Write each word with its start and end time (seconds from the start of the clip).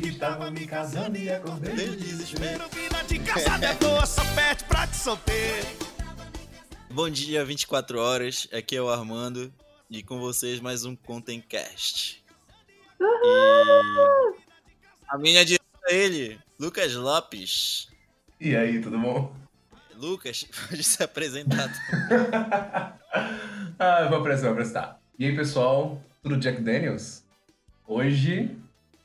Que 0.00 0.08
estava 0.08 0.50
me 0.50 0.66
casando 0.66 1.18
e 1.18 1.28
acordei 1.28 1.74
de 1.74 1.96
Desespero, 1.96 2.66
vida 2.70 3.04
de 3.06 3.18
casada 3.18 3.66
é 3.66 3.74
boa, 3.74 4.06
só 4.06 4.24
perde 4.34 4.64
pra 4.64 4.86
te 4.86 4.96
solteiro. 4.96 5.66
Bom 6.90 7.10
dia, 7.10 7.44
24 7.44 8.00
horas. 8.00 8.48
Aqui 8.54 8.74
é 8.74 8.80
o 8.80 8.88
Armando 8.88 9.52
e 9.90 10.02
com 10.02 10.18
vocês 10.18 10.60
mais 10.60 10.86
um 10.86 10.96
Contencast. 10.96 12.24
E 12.98 14.34
a 15.08 15.18
minha 15.18 15.44
direita 15.44 15.66
é 15.88 15.94
ele, 15.94 16.40
Lucas 16.58 16.94
Lopes. 16.94 17.88
E 18.40 18.56
aí, 18.56 18.80
tudo 18.80 18.98
bom? 18.98 19.36
Lucas, 19.94 20.44
pode 20.70 20.82
se 20.82 21.02
apresentar. 21.02 21.70
ah, 23.78 24.08
vou 24.08 24.20
apresentar, 24.20 24.48
vou 24.48 24.52
apresentar. 24.52 25.00
E 25.18 25.26
aí, 25.26 25.36
pessoal, 25.36 26.02
tudo 26.22 26.38
Jack 26.38 26.62
Daniels? 26.62 27.26
Hoje, 27.86 28.56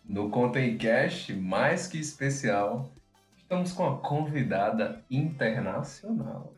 no 0.08 0.30
Contencast 0.30 1.34
mais 1.34 1.88
que 1.88 2.00
especial, 2.00 2.90
estamos 3.38 3.72
com 3.74 3.86
a 3.88 3.98
convidada 3.98 5.04
internacional. 5.10 6.54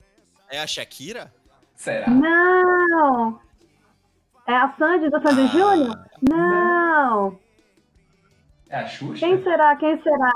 É 0.49 0.59
a 0.59 0.67
Shakira? 0.67 1.34
Será? 1.76 2.09
Não! 2.09 3.40
É 4.48 4.55
a 4.55 4.73
Sandy 4.77 5.09
do 5.09 5.21
Sandy 5.21 5.41
Ah. 5.41 5.48
Júnior? 5.48 6.05
Não! 6.21 7.40
É 8.70 8.80
a 8.80 8.88
Xuxa? 8.88 9.20
Quem 9.26 9.43
será? 9.43 9.76
Quem 9.76 10.02
será? 10.02 10.31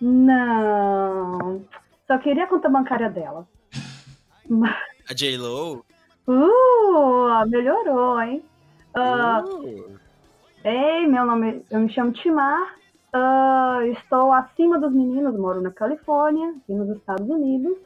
Não! 0.00 1.64
Só 2.06 2.18
queria 2.18 2.44
a 2.44 2.46
conta 2.46 2.68
bancária 2.68 3.08
dela. 3.10 3.46
A 5.08 5.14
J-Lo? 5.14 5.84
Uh, 6.26 7.46
melhorou, 7.50 8.18
hein? 8.18 8.42
Ah, 8.94 9.42
Uh, 9.44 9.98
Ei, 10.64 11.06
meu 11.06 11.26
nome, 11.26 11.62
eu 11.70 11.78
me 11.78 11.92
chamo 11.92 12.10
Timar. 12.12 12.74
ah, 13.12 13.80
estou 13.88 14.32
acima 14.32 14.80
dos 14.80 14.94
meninos, 14.94 15.38
moro 15.38 15.60
na 15.60 15.70
Califórnia, 15.70 16.54
aqui 16.56 16.72
nos 16.72 16.88
Estados 16.96 17.28
Unidos. 17.28 17.76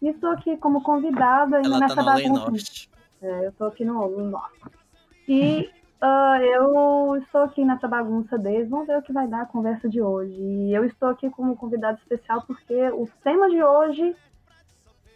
E 0.00 0.08
estou 0.08 0.30
aqui 0.30 0.56
como 0.56 0.82
convidada 0.82 1.56
ainda 1.56 1.68
ela 1.68 1.80
nessa 1.80 1.96
tá 1.96 2.02
bagunça. 2.02 2.50
Norte. 2.50 2.90
É, 3.20 3.46
eu 3.46 3.52
tô 3.52 3.66
aqui 3.66 3.84
no, 3.84 4.08
no 4.08 4.30
norte. 4.30 4.62
E 5.28 5.70
ah, 6.00 6.38
eu 6.42 7.16
estou 7.16 7.42
aqui 7.42 7.66
nessa 7.66 7.86
bagunça 7.86 8.38
desde. 8.38 8.70
Vamos 8.70 8.86
ver 8.86 8.96
o 8.96 9.02
que 9.02 9.12
vai 9.12 9.28
dar 9.28 9.42
a 9.42 9.46
conversa 9.46 9.86
de 9.86 10.00
hoje. 10.00 10.32
E 10.32 10.72
eu 10.72 10.86
estou 10.86 11.10
aqui 11.10 11.28
como 11.28 11.54
convidado 11.54 11.98
especial 11.98 12.42
porque 12.46 12.88
o 12.92 13.06
tema 13.22 13.50
de 13.50 13.62
hoje 13.62 14.16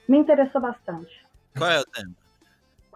me 0.06 0.19
interessou 0.19 0.61
bastante. 0.61 1.27
Qual 1.56 1.70
é 1.70 1.80
o 1.80 1.84
tema? 1.86 2.25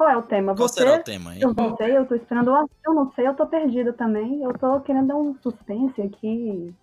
Qual 0.01 0.09
é 0.09 0.17
o 0.17 0.23
tema? 0.23 0.57
Qual 0.57 0.67
Você? 0.67 0.81
será 0.81 0.95
o 0.95 1.03
tema, 1.03 1.35
hein? 1.35 1.43
Eu 1.43 1.53
não 1.53 1.77
sei, 1.77 1.95
eu 1.95 2.07
tô 2.07 2.15
esperando. 2.15 2.51
o- 2.51 2.71
Eu 2.87 2.95
não 2.95 3.13
sei, 3.13 3.27
eu 3.29 3.35
tô 3.35 3.47
perdida 3.47 3.93
também. 3.93 4.43
Eu 4.43 4.57
tô 4.57 4.81
querendo 4.81 5.09
dar 5.09 5.17
um 5.17 5.37
suspense 5.43 6.01
aqui. 6.01 6.75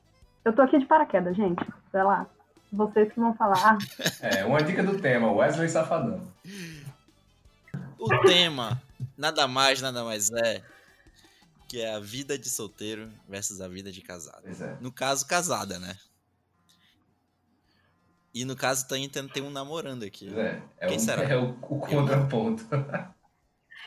Eu 0.45 0.53
tô 0.53 0.61
aqui 0.61 0.77
de 0.77 0.85
paraquedas, 0.85 1.35
gente. 1.35 1.65
Sei 1.89 2.03
lá. 2.03 2.27
Vocês 2.71 3.11
que 3.11 3.19
vão 3.19 3.33
falar. 3.33 3.79
É, 4.21 4.45
uma 4.45 4.61
dica 4.61 4.83
do 4.83 4.99
tema, 5.01 5.31
Wesley 5.31 5.67
Safadão. 5.67 6.21
O 7.97 8.07
tema, 8.27 8.79
nada 9.17 9.47
mais, 9.47 9.81
nada 9.81 10.03
mais 10.03 10.29
é 10.31 10.61
que 11.67 11.81
é 11.81 11.95
a 11.95 11.99
vida 11.99 12.37
de 12.37 12.47
solteiro 12.47 13.09
versus 13.27 13.61
a 13.61 13.67
vida 13.67 13.91
de 13.91 14.01
casado. 14.01 14.43
É. 14.47 14.77
No 14.79 14.91
caso, 14.91 15.25
casada, 15.25 15.79
né? 15.79 15.95
E 18.41 18.45
no 18.45 18.55
caso, 18.55 18.87
tem, 18.87 19.09
tem, 19.09 19.27
tem 19.27 19.43
um 19.43 19.49
namorando 19.49 20.03
aqui. 20.03 20.29
Pois 20.31 20.45
é. 20.45 20.61
É, 20.79 20.87
Quem 20.87 20.97
o, 20.97 20.99
será? 20.99 21.23
é 21.23 21.37
o, 21.37 21.49
o 21.49 21.79
contraponto. 21.79 22.63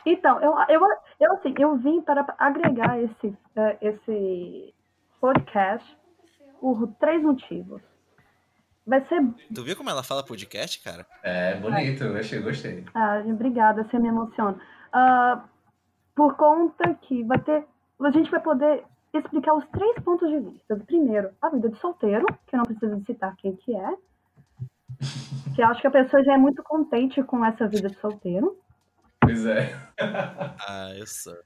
Então, 0.06 0.40
eu, 0.40 0.54
eu, 0.68 0.80
eu, 1.20 1.32
assim, 1.34 1.54
eu 1.58 1.76
vim 1.76 2.00
para 2.00 2.24
agregar 2.38 2.98
esse, 2.98 3.36
eh, 3.54 3.78
esse 3.82 4.74
podcast 5.20 5.86
por 6.58 6.86
três 6.98 7.22
motivos. 7.22 7.82
Vai 8.86 9.06
ser. 9.06 9.22
Tu 9.54 9.62
viu 9.62 9.76
como 9.76 9.90
ela 9.90 10.02
fala 10.02 10.24
podcast, 10.24 10.82
cara? 10.82 11.06
É, 11.22 11.54
bonito, 11.56 12.04
eu 12.04 12.16
achei, 12.16 12.40
gostei. 12.40 12.84
Ah, 12.94 13.22
obrigada, 13.26 13.84
você 13.84 13.98
me 13.98 14.08
emociona. 14.08 14.58
Ah, 14.92 15.44
por 16.14 16.34
conta 16.36 16.94
que 17.02 17.22
vai 17.24 17.38
ter. 17.38 17.66
A 18.00 18.10
gente 18.10 18.30
vai 18.30 18.40
poder 18.40 18.82
explicar 19.12 19.54
os 19.54 19.66
três 19.68 19.98
pontos 20.02 20.28
de 20.28 20.40
vista. 20.40 20.76
Primeiro, 20.86 21.30
a 21.42 21.50
vida 21.50 21.68
de 21.68 21.78
solteiro, 21.78 22.24
que 22.46 22.56
eu 22.56 22.58
não 22.58 22.64
preciso 22.64 23.04
citar 23.04 23.36
quem 23.36 23.54
que 23.56 23.76
é. 23.76 23.94
Que 25.54 25.62
eu 25.62 25.66
acho 25.66 25.80
que 25.80 25.86
a 25.86 25.90
pessoa 25.90 26.22
já 26.22 26.34
é 26.34 26.38
muito 26.38 26.62
contente 26.62 27.22
com 27.22 27.44
essa 27.44 27.66
vida 27.66 27.88
de 27.88 27.98
solteiro. 28.00 28.56
Pois 29.20 29.44
é. 29.46 29.74
Ah, 30.68 30.92
eu 30.96 31.06
sou. 31.06 31.36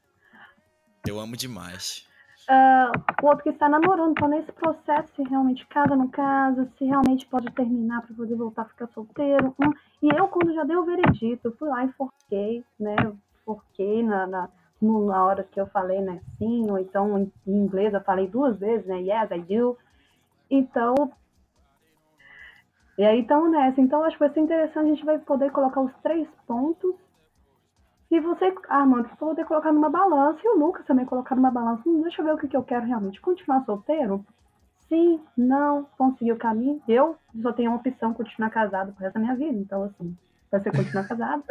Eu 1.07 1.21
amo 1.21 1.37
demais. 1.37 2.07
Ah, 2.49 2.93
o 3.23 3.27
outro 3.27 3.43
que 3.45 3.51
está 3.51 3.69
namorando, 3.69 4.13
então 4.13 4.29
nesse 4.29 4.53
processo, 4.53 5.09
se 5.17 5.23
realmente 5.23 5.67
casa, 5.67 5.97
não 5.97 6.09
casa, 6.09 6.71
se 6.77 6.85
realmente 6.85 7.27
pode 7.27 7.51
terminar 7.53 8.03
para 8.03 8.15
poder 8.15 8.35
voltar 8.35 8.63
a 8.63 8.67
ficar 8.67 8.87
solteiro. 8.89 9.55
Hum, 9.59 9.73
E 10.03 10.09
eu, 10.09 10.29
quando 10.29 10.55
já 10.55 10.63
dei 10.65 10.77
o 10.77 10.85
veredito, 10.85 11.49
eu 11.49 11.57
fui 11.57 11.69
lá 11.69 11.85
e 11.85 11.93
forquei, 11.93 12.65
né? 12.79 12.97
Eu 13.03 13.17
Forquei 13.45 14.03
na, 14.03 14.27
na, 14.27 14.49
na 14.81 15.25
hora 15.25 15.45
que 15.45 15.61
eu 15.61 15.67
falei, 15.67 16.01
né? 16.01 16.23
Sim, 16.39 16.71
ou 16.71 16.79
então 16.79 17.19
em, 17.19 17.33
em 17.47 17.57
inglês 17.59 17.93
eu 17.93 18.01
falei 18.01 18.27
duas 18.27 18.59
vezes, 18.59 18.87
né? 18.87 19.01
Yes, 19.03 19.31
I 19.31 19.41
do. 19.41 19.77
Então. 20.51 21.13
E 22.97 23.05
aí, 23.05 23.21
então, 23.21 23.51
nessa. 23.51 23.81
Então, 23.81 24.05
acho 24.05 24.17
que 24.17 24.25
vai 24.25 24.33
ser 24.33 24.41
interessante, 24.41 24.87
a 24.87 24.95
gente 24.95 25.05
vai 25.05 25.19
poder 25.19 25.51
colocar 25.51 25.81
os 25.81 25.93
três 26.03 26.29
pontos 26.47 26.95
e 28.15 28.21
você, 28.21 28.55
Armando, 28.69 29.09
você 29.09 29.17
poder 29.17 29.45
colocar 29.45 29.73
numa 29.73 29.91
balança, 29.91 30.39
e 30.45 30.49
o 30.49 30.57
Lucas 30.57 30.87
também 30.87 31.05
colocar 31.05 31.35
numa 31.35 31.51
balança. 31.51 31.83
Hum, 31.85 32.03
deixa 32.03 32.21
eu 32.21 32.27
ver 32.27 32.35
o 32.35 32.39
que, 32.39 32.47
que 32.47 32.57
eu 32.57 32.63
quero 32.63 32.87
realmente. 32.87 33.21
Continuar 33.21 33.65
solteiro? 33.65 34.25
Sim, 34.89 35.21
não, 35.37 35.89
conseguir 35.99 36.31
o 36.31 36.37
caminho. 36.37 36.81
Eu 36.87 37.17
só 37.43 37.53
tenho 37.53 37.73
uma 37.73 37.79
opção, 37.79 38.15
continuar 38.15 38.51
casado 38.51 38.93
pro 38.93 39.03
resto 39.03 39.15
da 39.15 39.21
minha 39.21 39.35
vida. 39.35 39.59
Então, 39.59 39.83
assim, 39.83 40.17
vai 40.49 40.61
ser 40.61 40.71
continuar 40.71 41.09
casado. 41.09 41.43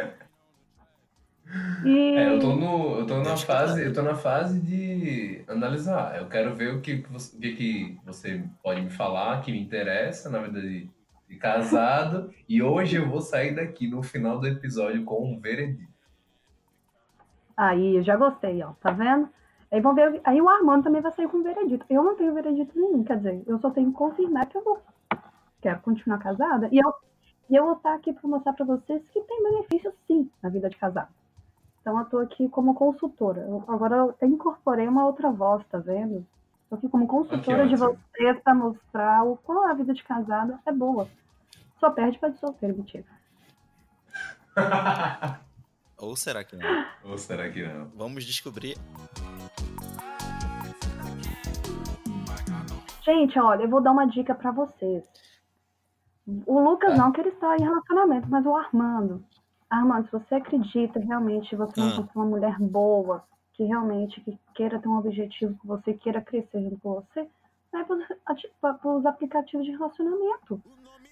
E 1.84 2.14
É, 2.16 2.34
eu 2.34 2.40
tô, 2.40 2.56
no, 2.56 2.98
eu 3.00 3.06
tô 3.06 3.22
na 3.22 3.36
fase, 3.36 3.84
eu 3.84 3.92
tô 3.92 4.00
na 4.00 4.14
fase 4.14 4.58
de 4.58 5.44
analisar. 5.46 6.16
Eu 6.16 6.30
quero 6.30 6.54
ver 6.54 6.74
o 6.74 6.80
que, 6.80 7.02
que 7.02 7.12
você, 7.12 7.36
o 7.36 7.40
que, 7.40 7.56
que 7.56 8.00
você 8.06 8.42
pode 8.62 8.80
me 8.80 8.88
falar 8.88 9.42
que 9.42 9.52
me 9.52 9.60
interessa 9.60 10.30
na 10.30 10.38
vida 10.38 10.62
de 11.28 11.36
casado. 11.36 12.32
e 12.48 12.62
hoje 12.62 12.96
eu 12.96 13.08
vou 13.08 13.20
sair 13.20 13.54
daqui 13.54 13.88
no 13.88 14.02
final 14.02 14.38
do 14.38 14.46
episódio 14.46 15.04
com 15.04 15.24
um 15.32 15.38
veredito. 15.40 15.92
aí, 17.56 17.96
eu 17.96 18.02
já 18.02 18.16
gostei, 18.16 18.62
ó, 18.62 18.72
tá 18.80 18.90
vendo? 18.90 19.28
Aí 19.70 19.80
vamos 19.80 19.96
ver. 19.96 20.20
Aí 20.24 20.40
o 20.40 20.48
Armando 20.48 20.84
também 20.84 21.02
vai 21.02 21.12
sair 21.12 21.28
com 21.28 21.42
veredito. 21.42 21.84
Eu 21.90 22.02
não 22.04 22.16
tenho 22.16 22.32
veredito 22.34 22.78
nenhum, 22.78 23.02
quer 23.02 23.16
dizer, 23.16 23.42
eu 23.46 23.58
só 23.58 23.70
tenho 23.70 23.90
que 23.90 23.96
confirmar 23.96 24.46
que 24.46 24.56
eu 24.56 24.62
vou. 24.62 24.80
Quero 25.60 25.80
continuar 25.80 26.18
casada. 26.18 26.68
E 26.70 26.78
eu, 26.78 26.92
e 27.50 27.56
eu 27.56 27.64
vou 27.64 27.74
estar 27.74 27.94
aqui 27.94 28.12
para 28.12 28.28
mostrar 28.28 28.52
para 28.52 28.64
vocês 28.66 29.02
que 29.08 29.20
tem 29.20 29.42
benefício 29.42 29.92
sim 30.06 30.30
na 30.42 30.48
vida 30.48 30.68
de 30.68 30.76
casado. 30.76 31.08
Então 31.80 31.98
eu 31.98 32.04
tô 32.06 32.18
aqui 32.18 32.48
como 32.48 32.74
consultora. 32.74 33.40
Eu- 33.40 33.64
agora 33.66 34.14
eu 34.20 34.28
incorporei 34.28 34.86
uma 34.86 35.06
outra 35.06 35.30
voz, 35.30 35.64
tá 35.66 35.78
vendo? 35.78 36.24
Tô 36.74 36.78
aqui 36.78 36.88
como 36.88 37.06
consultora 37.06 37.68
de 37.68 37.76
vocês 37.76 38.40
para 38.42 38.52
mostrar 38.52 39.22
o 39.24 39.36
qual 39.36 39.68
a 39.68 39.74
vida 39.74 39.94
de 39.94 40.02
casada 40.02 40.58
é 40.66 40.72
boa. 40.72 41.08
Só 41.78 41.88
perde 41.90 42.18
para 42.18 42.30
de 42.30 42.38
solteiro, 42.40 42.76
mentira. 42.76 43.04
Ou 45.96 46.16
será 46.16 46.42
que 46.42 46.56
não? 46.56 46.84
Ou 47.04 47.16
será 47.16 47.48
que 47.48 47.62
não? 47.64 47.86
Vamos 47.94 48.24
descobrir. 48.24 48.76
Gente, 53.04 53.38
olha, 53.38 53.62
eu 53.62 53.68
vou 53.70 53.80
dar 53.80 53.92
uma 53.92 54.06
dica 54.06 54.34
pra 54.34 54.50
vocês. 54.50 55.04
O 56.44 56.58
Lucas 56.58 56.90
Tá. 56.90 56.96
não, 56.96 57.12
que 57.12 57.20
ele 57.20 57.28
está 57.28 57.56
em 57.56 57.62
relacionamento, 57.62 58.26
mas 58.28 58.44
o 58.46 58.56
Armando. 58.56 59.24
Armando, 59.70 60.06
se 60.06 60.12
você 60.12 60.34
acredita 60.36 60.98
realmente 60.98 61.54
você 61.54 61.78
não 61.80 61.86
Ah. 61.88 61.92
encontrou 61.92 62.24
uma 62.24 62.30
mulher 62.30 62.58
boa, 62.58 63.22
que 63.54 63.64
realmente 63.64 64.20
que 64.20 64.38
queira 64.54 64.78
ter 64.78 64.88
um 64.88 64.98
objetivo 64.98 65.56
com 65.58 65.68
você, 65.68 65.94
queira 65.94 66.20
crescer 66.20 66.62
junto 66.62 66.78
com 66.80 66.94
você, 66.94 67.28
vai 67.72 67.84
para 68.74 68.96
os 68.96 69.06
aplicativos 69.06 69.64
de 69.64 69.72
relacionamento. 69.72 70.60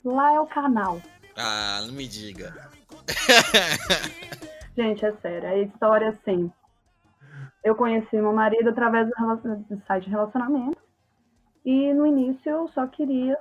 Lá 0.04 0.34
é 0.34 0.40
o 0.40 0.46
canal. 0.46 1.00
Ah, 1.36 1.80
não 1.86 1.94
me 1.94 2.06
diga. 2.06 2.70
Gente, 4.76 5.04
é 5.04 5.12
sério, 5.16 5.48
é 5.48 5.62
história 5.62 6.10
assim. 6.10 6.50
Eu 7.62 7.74
conheci 7.74 8.16
meu 8.16 8.32
marido 8.32 8.70
através 8.70 9.08
do 9.08 9.82
site 9.86 10.04
de 10.04 10.10
relacionamento. 10.10 10.80
E 11.64 11.92
no 11.94 12.06
início 12.06 12.50
eu 12.50 12.68
só 12.68 12.86
queria, 12.88 13.38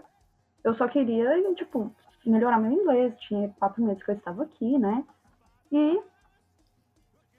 eu 0.63 0.75
só 0.75 0.88
queria, 0.88 1.27
tipo, 1.56 1.94
melhorar 2.25 2.59
meu 2.59 2.71
inglês. 2.71 3.13
Tinha 3.21 3.50
quatro 3.57 3.83
meses 3.83 4.04
que 4.04 4.12
eu 4.12 4.15
estava 4.15 4.44
aqui, 4.44 4.77
né? 4.77 5.04
E, 5.71 6.00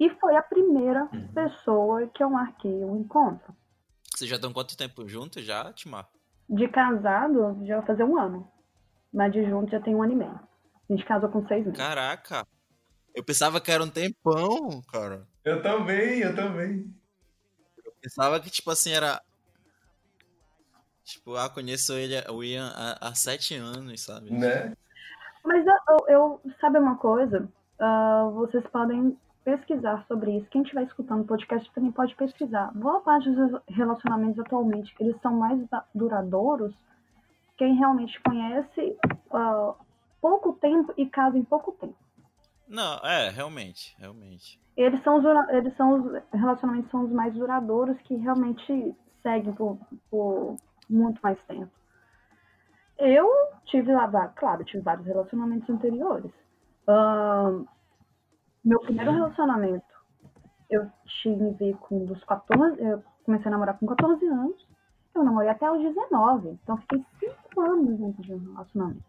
e 0.06 0.10
foi 0.18 0.36
a 0.36 0.42
primeira 0.42 1.08
Uhum. 1.12 1.28
pessoa 1.32 2.06
que 2.08 2.22
eu 2.22 2.30
marquei 2.30 2.84
o 2.84 2.96
encontro. 2.96 3.54
Vocês 4.14 4.28
já 4.28 4.36
estão 4.36 4.52
quanto 4.52 4.76
tempo 4.76 5.06
juntos 5.08 5.44
já, 5.44 5.72
Timar? 5.72 6.08
De 6.48 6.68
casado, 6.68 7.64
já 7.64 7.78
vai 7.78 7.86
fazer 7.86 8.04
um 8.04 8.18
ano. 8.18 8.50
Mas 9.12 9.32
de 9.32 9.44
junto 9.48 9.70
já 9.70 9.80
tem 9.80 9.94
um 9.94 10.02
ano 10.02 10.12
e 10.12 10.16
meio. 10.16 10.30
A 10.90 10.92
gente 10.92 11.04
casou 11.04 11.28
com 11.30 11.46
seis 11.46 11.64
meses. 11.64 11.78
Caraca. 11.78 12.46
Eu 13.14 13.24
pensava 13.24 13.60
que 13.60 13.70
era 13.70 13.82
um 13.84 13.88
tempão, 13.90 14.82
cara. 14.90 15.26
Eu 15.44 15.62
também, 15.62 16.20
eu 16.20 16.34
também. 16.34 16.94
Eu 17.84 17.92
pensava 18.00 18.40
que, 18.40 18.50
tipo 18.50 18.70
assim, 18.70 18.92
era. 18.92 19.20
Tipo, 21.04 21.36
ah, 21.36 21.48
conheço 21.50 21.92
ele, 21.94 22.14
o 22.30 22.42
Ian 22.44 22.72
há, 22.74 23.08
há 23.08 23.14
sete 23.14 23.54
anos, 23.54 24.00
sabe? 24.02 24.30
Né? 24.30 24.72
Mas 25.44 25.66
eu, 25.66 25.74
eu- 25.88 26.06
eu- 26.08 26.52
sabe 26.60 26.78
uma 26.78 26.96
coisa? 26.96 27.48
Ah, 27.78 28.30
vocês 28.32 28.64
podem 28.68 29.18
pesquisar 29.44 30.04
sobre 30.06 30.38
isso. 30.38 30.48
Quem 30.50 30.62
estiver 30.62 30.84
escutando 30.84 31.22
o 31.22 31.26
podcast 31.26 31.70
também 31.72 31.92
pode 31.92 32.14
pesquisar. 32.14 32.70
Boa 32.74 33.00
parte 33.00 33.30
dos 33.30 33.60
relacionamentos 33.68 34.38
atualmente, 34.38 34.94
eles 35.00 35.20
são 35.20 35.34
mais 35.34 35.60
duradouros 35.94 36.74
quem 37.56 37.74
realmente 37.76 38.20
conhece 38.22 38.96
ah, 39.30 39.74
pouco 40.20 40.54
tempo 40.54 40.92
e 40.96 41.06
casa 41.06 41.38
em 41.38 41.44
pouco 41.44 41.72
tempo. 41.72 41.96
Não, 42.66 42.98
é, 43.04 43.28
realmente, 43.28 43.94
realmente. 43.98 44.60
Eles 44.76 45.02
são 45.04 45.18
os, 45.18 45.48
eles 45.50 45.76
são 45.76 45.92
os 45.92 46.22
relacionamentos 46.32 46.90
são 46.90 47.04
os 47.04 47.12
mais 47.12 47.34
duradouros 47.34 47.96
que 48.02 48.16
realmente 48.16 48.96
seguem 49.22 49.52
por, 49.52 49.78
por 50.10 50.56
muito 50.88 51.20
mais 51.22 51.38
tempo. 51.46 51.70
Eu 52.98 53.28
tive 53.66 53.92
lá, 53.92 54.08
claro, 54.28 54.64
tive 54.64 54.82
vários 54.82 55.06
relacionamentos 55.06 55.68
anteriores. 55.68 56.32
Ahn, 56.88 57.64
meu 58.64 58.80
primeiro 58.80 59.10
Uhum. 59.10 59.16
relacionamento 59.16 59.92
eu 60.72 60.90
tive 61.22 61.74
com 61.74 62.06
dos 62.06 62.24
14, 62.24 62.82
eu 62.82 63.02
comecei 63.24 63.48
a 63.48 63.50
namorar 63.50 63.78
com 63.78 63.86
14 63.86 64.24
anos. 64.26 64.66
Eu 65.14 65.22
namorei 65.22 65.50
até 65.50 65.70
os 65.70 65.82
19, 65.82 66.58
então 66.62 66.78
fiquei 66.78 67.04
5 67.20 67.60
anos 67.60 67.98
dentro 67.98 68.22
de 68.22 68.32
um 68.32 68.52
relacionamento. 68.52 69.04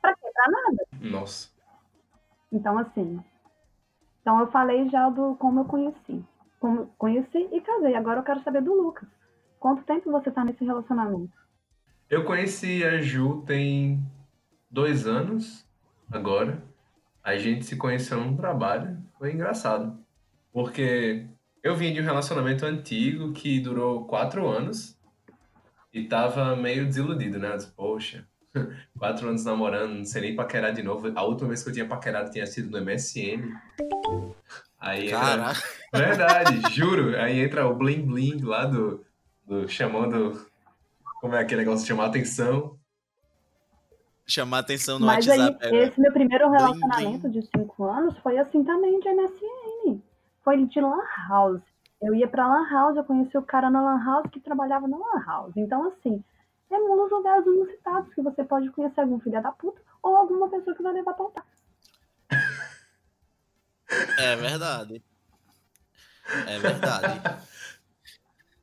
Pra 0.00 0.14
quê? 0.14 0.30
Pra 0.32 0.44
nada. 0.48 0.86
Nossa. 1.00 1.50
Então, 2.52 2.78
assim. 2.78 3.20
Então, 4.20 4.38
eu 4.38 4.46
falei 4.52 4.88
já 4.88 5.10
do 5.10 5.34
como 5.34 5.60
eu 5.60 5.64
conheci. 5.64 6.24
Como 6.60 6.86
conheci 6.96 7.48
e 7.52 7.60
casei. 7.60 7.96
Agora 7.96 8.20
eu 8.20 8.24
quero 8.24 8.42
saber 8.44 8.62
do 8.62 8.72
Lucas. 8.72 9.08
Quanto 9.58 9.82
tempo 9.82 10.12
você 10.12 10.30
tá 10.30 10.44
nesse 10.44 10.64
relacionamento? 10.64 11.36
Eu 12.08 12.24
conheci 12.24 12.84
a 12.84 13.00
Ju 13.00 13.42
tem 13.44 14.00
dois 14.70 15.08
anos 15.08 15.66
agora. 16.12 16.62
A 17.26 17.36
gente 17.36 17.64
se 17.66 17.74
conheceu 17.76 18.20
num 18.20 18.36
trabalho. 18.36 18.96
Foi 19.18 19.32
engraçado. 19.32 19.98
Porque 20.52 21.26
eu 21.62 21.74
vim 21.74 21.92
de 21.92 22.00
um 22.00 22.04
relacionamento 22.04 22.64
antigo 22.64 23.32
que 23.32 23.58
durou 23.58 24.04
quatro 24.06 24.46
anos 24.48 24.96
e 25.92 26.04
tava 26.04 26.54
meio 26.54 26.86
desiludido, 26.86 27.38
né? 27.38 27.52
Eu 27.52 27.56
disse, 27.56 27.72
Poxa, 27.72 28.24
quatro 28.96 29.28
anos 29.28 29.44
namorando, 29.44 29.94
não 29.98 30.04
sei 30.04 30.22
nem 30.22 30.36
paquerar 30.36 30.72
de 30.72 30.84
novo. 30.84 31.10
A 31.16 31.22
última 31.24 31.48
vez 31.48 31.64
que 31.64 31.68
eu 31.70 31.72
tinha 31.74 31.86
paquerado 31.86 32.30
tinha 32.30 32.46
sido 32.46 32.70
no 32.70 32.78
MSN. 32.84 33.52
Aí 34.78 35.06
entra- 35.06 35.18
Caraca, 35.20 35.62
Verdade, 35.92 36.74
juro. 36.74 37.16
Aí 37.18 37.40
entra 37.40 37.66
o 37.66 37.74
bling 37.74 38.02
bling 38.02 38.40
lá 38.42 38.66
do, 38.66 39.04
do 39.44 39.68
chamando. 39.68 40.46
Como 41.20 41.34
é 41.34 41.40
aquele 41.40 41.62
negócio 41.62 41.80
de 41.82 41.88
chamar 41.88 42.06
atenção? 42.06 42.75
Chamar 44.26 44.58
atenção 44.58 44.98
no 44.98 45.06
Mas 45.06 45.28
aí, 45.28 45.38
WhatsApp. 45.38 45.74
é, 45.74 45.84
esse 45.84 46.00
meu 46.00 46.12
primeiro 46.12 46.50
relacionamento 46.50 47.30
de 47.30 47.42
5 47.42 47.84
anos 47.84 48.18
foi 48.18 48.38
assim 48.38 48.64
também 48.64 48.98
de 48.98 49.08
MSN. 49.08 50.00
Foi 50.42 50.64
de 50.64 50.80
Lan 50.80 50.98
House. 51.28 51.62
Eu 52.02 52.14
ia 52.14 52.28
pra 52.28 52.46
Lan 52.46 52.68
House, 52.68 52.96
eu 52.96 53.04
conheci 53.04 53.38
o 53.38 53.42
cara 53.42 53.70
na 53.70 53.80
Lan 53.80 54.04
House 54.04 54.30
que 54.30 54.40
trabalhava 54.40 54.86
na 54.88 54.96
Lan 54.96 55.24
House. 55.24 55.52
Então, 55.56 55.86
assim, 55.88 56.22
é 56.70 56.76
um 56.76 56.96
dos 56.96 57.10
lugares 57.10 57.46
inusitados 57.46 58.12
que 58.12 58.22
você 58.22 58.44
pode 58.44 58.70
conhecer 58.70 59.00
algum 59.00 59.20
filho 59.20 59.40
da 59.40 59.52
puta 59.52 59.80
ou 60.02 60.16
alguma 60.16 60.50
pessoa 60.50 60.74
que 60.76 60.82
vai 60.82 60.92
levar 60.92 61.14
pra 61.14 61.24
altar. 61.24 61.46
É 64.18 64.34
verdade. 64.34 65.00
É 66.48 66.58
verdade. 66.58 67.20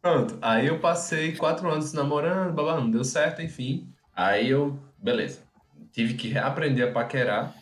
Pronto. 0.02 0.38
Aí 0.42 0.68
eu 0.68 0.82
passei 0.82 1.34
quatro 1.38 1.72
anos 1.72 1.94
namorando, 1.94 2.54
babá, 2.54 2.76
não 2.76 2.92
deu 2.92 3.06
certo, 3.06 3.42
enfim. 3.42 3.90
Aí 4.14 4.50
eu, 4.50 4.78
beleza. 4.98 5.42
Tive 5.92 6.14
que 6.16 6.28
reaprender 6.30 6.90
a 6.90 6.92
paquerar. 6.92 7.56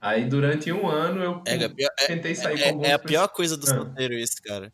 Aí 0.00 0.24
durante 0.24 0.72
um 0.72 0.88
ano 0.88 1.22
eu 1.22 1.42
É, 1.46 1.68
pior, 1.68 1.90
é, 2.00 2.06
tentei 2.06 2.34
sair 2.34 2.58
com 2.72 2.84
é- 2.84 2.88
é 2.88 2.92
a 2.92 2.98
pior 2.98 3.28
coisa 3.28 3.56
do 3.56 3.64
Ah. 3.70 3.74
solteiro 3.74 4.14
isso, 4.14 4.42
cara. 4.42 4.72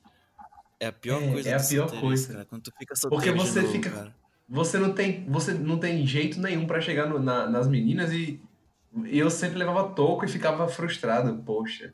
É 0.81 0.87
a 0.87 0.93
pior 0.93 1.23
É, 1.23 1.31
coisa 1.33 1.49
é 1.51 1.55
a 1.55 1.59
do 1.59 1.69
pior 1.69 2.01
coisa. 2.01 2.33
cara. 2.33 2.45
Quando 2.47 2.63
tu 2.63 2.73
fica 2.79 2.95
Porque 2.95 3.01
solteiro 3.27 3.39
de 3.39 3.45
você 3.45 3.61
novo, 3.61 3.73
fica- 3.73 3.91
cara. 3.91 4.15
Você 4.49 4.79
não 4.79 4.93
tem, 4.95 5.25
você 5.29 5.53
não 5.53 5.79
tem 5.79 6.07
jeito 6.07 6.41
nenhum 6.41 6.67
pra 6.67 6.81
chegar 6.81 7.07
no- 7.07 7.19
na- 7.19 7.47
nas 7.47 7.69
meninas 7.69 8.11
e, 8.13 8.41
e 9.05 9.19
eu 9.19 9.29
sempre 9.31 9.59
levava 9.59 9.91
toco 9.91 10.25
e 10.25 10.29
ficava 10.29 10.67
frustrado. 10.67 11.37
Poxa, 11.45 11.93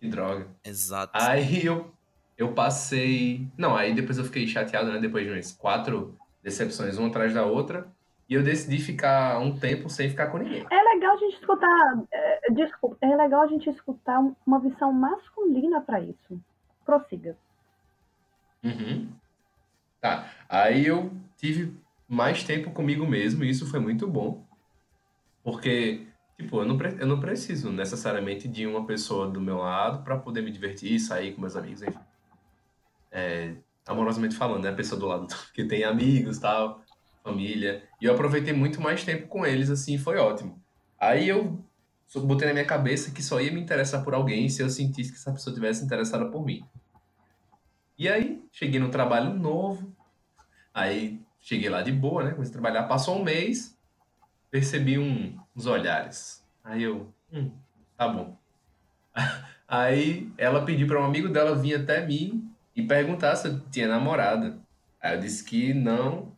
que 0.00 0.08
droga. 0.08 0.46
Exato. 0.64 1.12
Aí 1.14 1.66
eu, 1.66 1.92
eu 2.38 2.52
passei. 2.54 3.46
Não, 3.58 3.76
aí 3.76 3.92
depois 3.94 4.16
eu 4.16 4.24
fiquei 4.24 4.46
chateado, 4.46 4.90
né? 4.90 4.98
Depois 4.98 5.26
de 5.26 5.32
umas 5.32 5.52
quatro 5.52 6.16
decepções, 6.42 6.96
uma 6.96 7.08
atrás 7.08 7.34
da 7.34 7.44
outra. 7.44 7.86
E 8.30 8.34
eu 8.34 8.44
decidi 8.44 8.78
ficar 8.78 9.40
um 9.40 9.58
tempo 9.58 9.90
sem 9.90 10.08
ficar 10.08 10.28
com 10.28 10.38
ninguém. 10.38 10.64
É 10.70 10.82
legal 10.94 11.14
a 11.14 11.18
gente 11.18 11.34
escutar. 11.34 12.04
é, 12.12 12.52
desculpa, 12.52 12.96
é 13.00 13.16
legal 13.16 13.42
a 13.42 13.48
gente 13.48 13.68
escutar 13.68 14.20
uma 14.46 14.60
visão 14.60 14.92
masculina 14.92 15.80
pra 15.80 16.00
isso. 16.00 16.40
Prossiga. 16.86 17.36
Uhum. 18.62 19.08
Tá. 20.00 20.30
Aí 20.48 20.86
eu 20.86 21.10
tive 21.36 21.76
mais 22.08 22.44
tempo 22.44 22.70
comigo 22.70 23.04
mesmo 23.04 23.42
e 23.42 23.50
isso 23.50 23.68
foi 23.68 23.80
muito 23.80 24.06
bom. 24.06 24.46
Porque, 25.42 26.06
tipo, 26.38 26.60
eu 26.60 26.64
não, 26.64 26.78
eu 27.00 27.06
não 27.08 27.18
preciso 27.18 27.72
necessariamente 27.72 28.46
de 28.46 28.64
uma 28.64 28.86
pessoa 28.86 29.28
do 29.28 29.40
meu 29.40 29.58
lado 29.58 30.04
pra 30.04 30.16
poder 30.16 30.42
me 30.42 30.52
divertir, 30.52 31.00
sair 31.00 31.32
com 31.32 31.40
meus 31.40 31.56
amigos, 31.56 31.82
enfim. 31.82 31.98
É, 33.10 33.56
amorosamente 33.84 34.36
falando, 34.36 34.62
né? 34.62 34.70
A 34.70 34.74
pessoa 34.74 35.00
do 35.00 35.06
lado, 35.06 35.26
porque 35.46 35.64
tem 35.64 35.82
amigos 35.82 36.38
tal, 36.38 36.80
família. 37.22 37.82
E 38.00 38.04
eu 38.06 38.14
aproveitei 38.14 38.52
muito 38.52 38.80
mais 38.80 39.04
tempo 39.04 39.26
com 39.28 39.44
eles, 39.46 39.70
assim, 39.70 39.98
foi 39.98 40.16
ótimo. 40.18 40.60
Aí 40.98 41.28
eu 41.28 41.62
botei 42.16 42.48
na 42.48 42.52
minha 42.54 42.64
cabeça 42.66 43.10
que 43.12 43.22
só 43.22 43.40
ia 43.40 43.52
me 43.52 43.60
interessar 43.60 44.02
por 44.04 44.14
alguém 44.14 44.48
se 44.48 44.62
eu 44.62 44.68
sentisse 44.68 45.12
que 45.12 45.18
essa 45.18 45.32
pessoa 45.32 45.54
tivesse 45.54 45.84
interessada 45.84 46.26
por 46.26 46.44
mim. 46.44 46.62
E 47.96 48.08
aí, 48.08 48.42
cheguei 48.50 48.80
no 48.80 48.90
trabalho 48.90 49.34
novo. 49.34 49.94
Aí, 50.72 51.20
cheguei 51.40 51.68
lá 51.68 51.82
de 51.82 51.92
boa, 51.92 52.24
né? 52.24 52.30
Comecei 52.32 52.50
a 52.50 52.60
trabalhar. 52.60 52.84
Passou 52.84 53.18
um 53.18 53.24
mês, 53.24 53.76
percebi 54.50 54.98
um- 54.98 55.38
uns 55.54 55.66
olhares. 55.66 56.42
Aí 56.64 56.82
eu, 56.82 57.12
hum, 57.32 57.52
tá 57.96 58.08
bom. 58.08 58.36
Aí, 59.68 60.32
ela 60.36 60.64
pediu 60.64 60.86
para 60.86 61.00
um 61.00 61.04
amigo 61.04 61.28
dela 61.28 61.54
vir 61.54 61.74
até 61.74 62.04
mim 62.04 62.50
e 62.74 62.82
perguntar 62.86 63.36
se 63.36 63.48
eu 63.48 63.60
tinha 63.70 63.86
namorada. 63.86 64.58
Aí 65.00 65.14
eu 65.16 65.20
disse 65.20 65.44
que 65.44 65.72
não. 65.74 66.29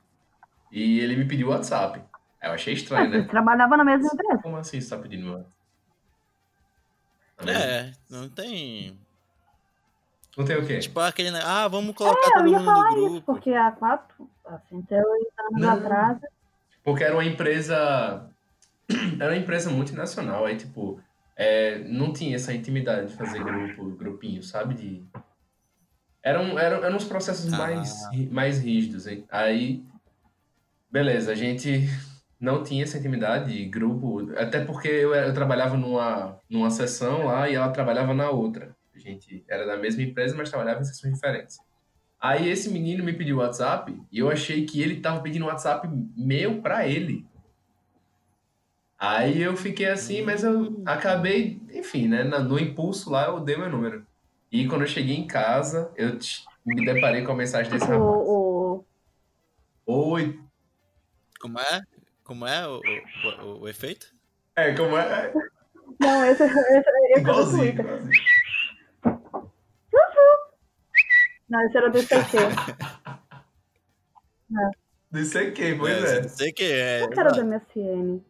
E 0.73 0.99
ele 1.01 1.17
me 1.17 1.27
pediu 1.29 1.49
o 1.49 1.51
WhatsApp. 1.51 2.03
Aí 2.41 2.49
eu 2.49 2.55
achei 2.55 2.73
Ah, 2.73 2.77
estranho, 2.77 3.11
você 3.11 3.19
né? 3.19 3.29
trabalhava 3.29 3.77
na 3.77 3.85
mesma 3.85 4.09
empresa. 4.13 4.43
Como 4.43 4.57
assim 4.57 4.81
você 4.81 4.91
tá 4.91 5.01
pedindo 5.01 5.25
meu 5.27 5.35
WhatsApp? 5.35 5.53
É, 7.47 7.93
não 8.09 8.29
tem. 8.29 8.99
Não 10.37 10.45
tem 10.45 10.57
o 10.57 10.67
quê? 10.67 10.79
Tipo 10.79 11.01
aquele. 11.01 11.31
né, 11.31 11.41
Ah, 11.45 11.69
vamos 11.69 11.95
colocar 11.95 12.21
É, 12.21 12.29
eu 12.29 12.33
todo 12.39 12.49
ia 12.49 12.59
mundo 12.59 12.71
no 12.71 12.75
falar 12.77 12.91
isso, 12.93 13.01
grupo. 13.11 13.27
porque 13.27 13.53
há 13.53 13.71
quatro, 13.73 14.31
assim, 14.47 14.81
dois 14.89 15.03
anos 15.39 15.61
Não. 15.61 15.71
atrás, 15.73 16.19
Porque 16.83 17.05
era 17.05 17.15
uma 17.15 17.25
empresa. 17.25 18.29
Era 19.21 19.33
uma 19.33 19.37
empresa 19.39 19.71
multinacional. 19.71 20.45
Aí, 20.45 20.57
tipo, 20.57 21.01
é, 21.37 21.79
não 21.85 22.13
tinha 22.13 22.35
essa 22.37 22.53
intimidade 22.53 23.09
de 23.09 23.17
fazer 23.17 23.39
grupo, 23.43 23.85
grupinho, 23.97 24.43
sabe? 24.43 24.75
De... 24.75 25.07
Eram, 26.23 26.59
eram, 26.59 26.85
eram 26.85 26.97
uns 26.97 27.05
processos 27.05 27.51
Ah. 27.53 27.57
mais, 27.59 27.95
mais 28.31 28.59
rígidos. 28.61 29.07
hein? 29.07 29.25
Aí, 29.31 29.83
beleza, 30.93 31.33
a 31.33 31.35
gente 31.35 31.89
não 32.39 32.63
tinha 32.63 32.85
essa 32.85 32.99
intimidade 32.99 33.53
de 33.53 33.65
grupo. 33.65 34.31
Até 34.37 34.65
porque 34.65 34.89
eu, 34.89 35.15
eu 35.15 35.33
trabalhava 35.33 35.77
numa, 35.77 36.39
numa 36.51 36.71
sessão 36.71 37.25
lá 37.25 37.49
e 37.49 37.55
ela 37.55 37.71
trabalhava 37.71 38.13
na 38.13 38.29
outra. 38.31 38.77
A 38.95 38.99
gente 38.99 39.43
era 39.49 39.65
da 39.65 39.77
mesma 39.77 40.03
empresa, 40.03 40.37
mas 40.37 40.51
trabalhava 40.51 40.83
em 40.83 40.85
sessões 40.85 41.15
diferentes. 41.15 41.57
Aí 42.21 42.49
esse 42.49 42.71
menino 42.71 43.03
me 43.03 43.13
pediu 43.13 43.39
WhatsApp 43.39 43.99
e 44.13 44.19
eu 44.19 44.31
achei 44.31 44.65
que 44.65 44.81
ele 44.81 45.01
tava 45.01 45.21
pedindo 45.21 45.47
WhatsApp 45.47 45.89
meu 46.17 46.61
pra 46.61 46.87
ele. 46.87 47.27
Aí 48.99 49.43
eu 49.43 49.57
fiquei 49.57 49.87
assim, 49.87 50.23
mas 50.23 50.45
eu 50.45 50.81
acabei, 50.87 51.61
enfim, 51.73 52.07
né? 52.07 52.23
No 52.23 52.59
impulso 52.59 53.11
lá 53.11 53.27
eu 53.27 53.41
dei 53.41 53.57
meu 53.57 53.69
número. 53.69 54.07
E 54.53 54.69
quando 54.69 54.83
eu 54.83 54.87
cheguei 54.87 55.17
em 55.17 55.27
casa, 55.27 55.91
eu 55.97 56.17
me 56.65 56.85
deparei 56.85 57.25
com 57.25 57.33
a 57.33 57.37
mensagem 57.37 57.73
desse 57.73 57.87
rapaz. 57.87 58.01
Oi. 59.87 60.39
Como 61.43 61.59
é? 61.59 61.81
Como 62.25 62.47
é 62.47 62.69
o, 62.69 62.79
o, 62.79 63.45
o- 63.45 63.61
o 63.63 63.69
efeito? 63.69 64.07
É, 64.55 64.73
como 64.75 64.97
é? 64.97 65.33
não, 66.01 66.25
esse, 66.25 66.45
esse, 66.45 66.59
esse 66.59 66.89
é 66.89 67.15
do 67.15 67.19
Igualzinho. 67.21 67.75
Twitter. 67.75 67.85
igualzinho. 67.87 68.23
Não, 71.49 71.61
esse 71.67 71.77
era 71.77 71.91
do 71.91 71.99
ICQ. 71.99 72.37
Não 75.11 75.25
sei 75.25 75.51
quem, 75.53 75.77
pois 75.77 76.05
É, 76.05 76.19
é. 76.19 76.23
Não 76.23 76.29
sei 76.29 76.53
que 76.53 76.63
é. 76.65 77.05
Esse 77.05 77.21
era 77.21 77.33
do 77.33 77.45
MSN. 77.45 78.21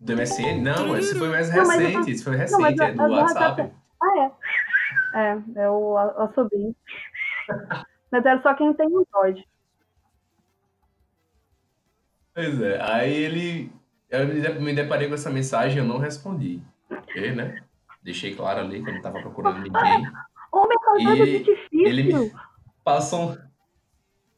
Do 0.00 0.12
MSN? 0.16 0.62
Não, 0.62 0.96
esse 0.96 1.16
foi 1.18 1.28
mais 1.28 1.50
Não, 1.54 1.66
mas 1.66 1.80
eu 1.80 1.86
recente. 1.88 2.04
tô- 2.04 2.10
Esse 2.10 2.24
foi 2.24 2.32
Não, 2.36 2.60
mas 2.60 2.70
recente, 2.70 2.82
é 2.82 2.92
do 2.92 2.96
do 2.96 3.02
WhatsApp. 3.12 3.60
WhatsApp. 3.62 3.74
Ah, 4.02 4.30
é. 5.14 5.14
É, 5.14 5.38
é 5.64 5.70
o 5.70 5.96
assobio. 5.96 6.74
Mas 8.10 8.24
era 8.24 8.40
só 8.42 8.54
quem 8.54 8.72
tem 8.74 8.86
Android. 8.86 9.46
Pois 12.38 12.60
é, 12.62 12.80
aí 12.80 13.12
ele. 13.16 13.72
Eu 14.08 14.28
me 14.28 14.40
de- 14.70 14.74
deparei 14.74 15.08
com 15.08 15.14
essa 15.14 15.28
mensagem 15.28 15.78
e 15.78 15.80
eu 15.80 15.84
não 15.84 15.98
respondi. 15.98 16.62
Porque, 16.88 17.32
né? 17.32 17.60
Deixei 18.00 18.32
claro 18.32 18.60
ali 18.60 18.80
que 18.80 18.88
eu 18.88 18.94
não 18.94 19.02
tava 19.02 19.20
procurando 19.20 19.56
ninguém. 19.60 20.06
Homem 20.52 20.78
casado 20.78 21.16
E 21.16 21.34
é 21.36 21.38
difícil. 21.40 21.66
ele 21.72 22.02
me- 22.04 22.32
Passou. 22.84 23.36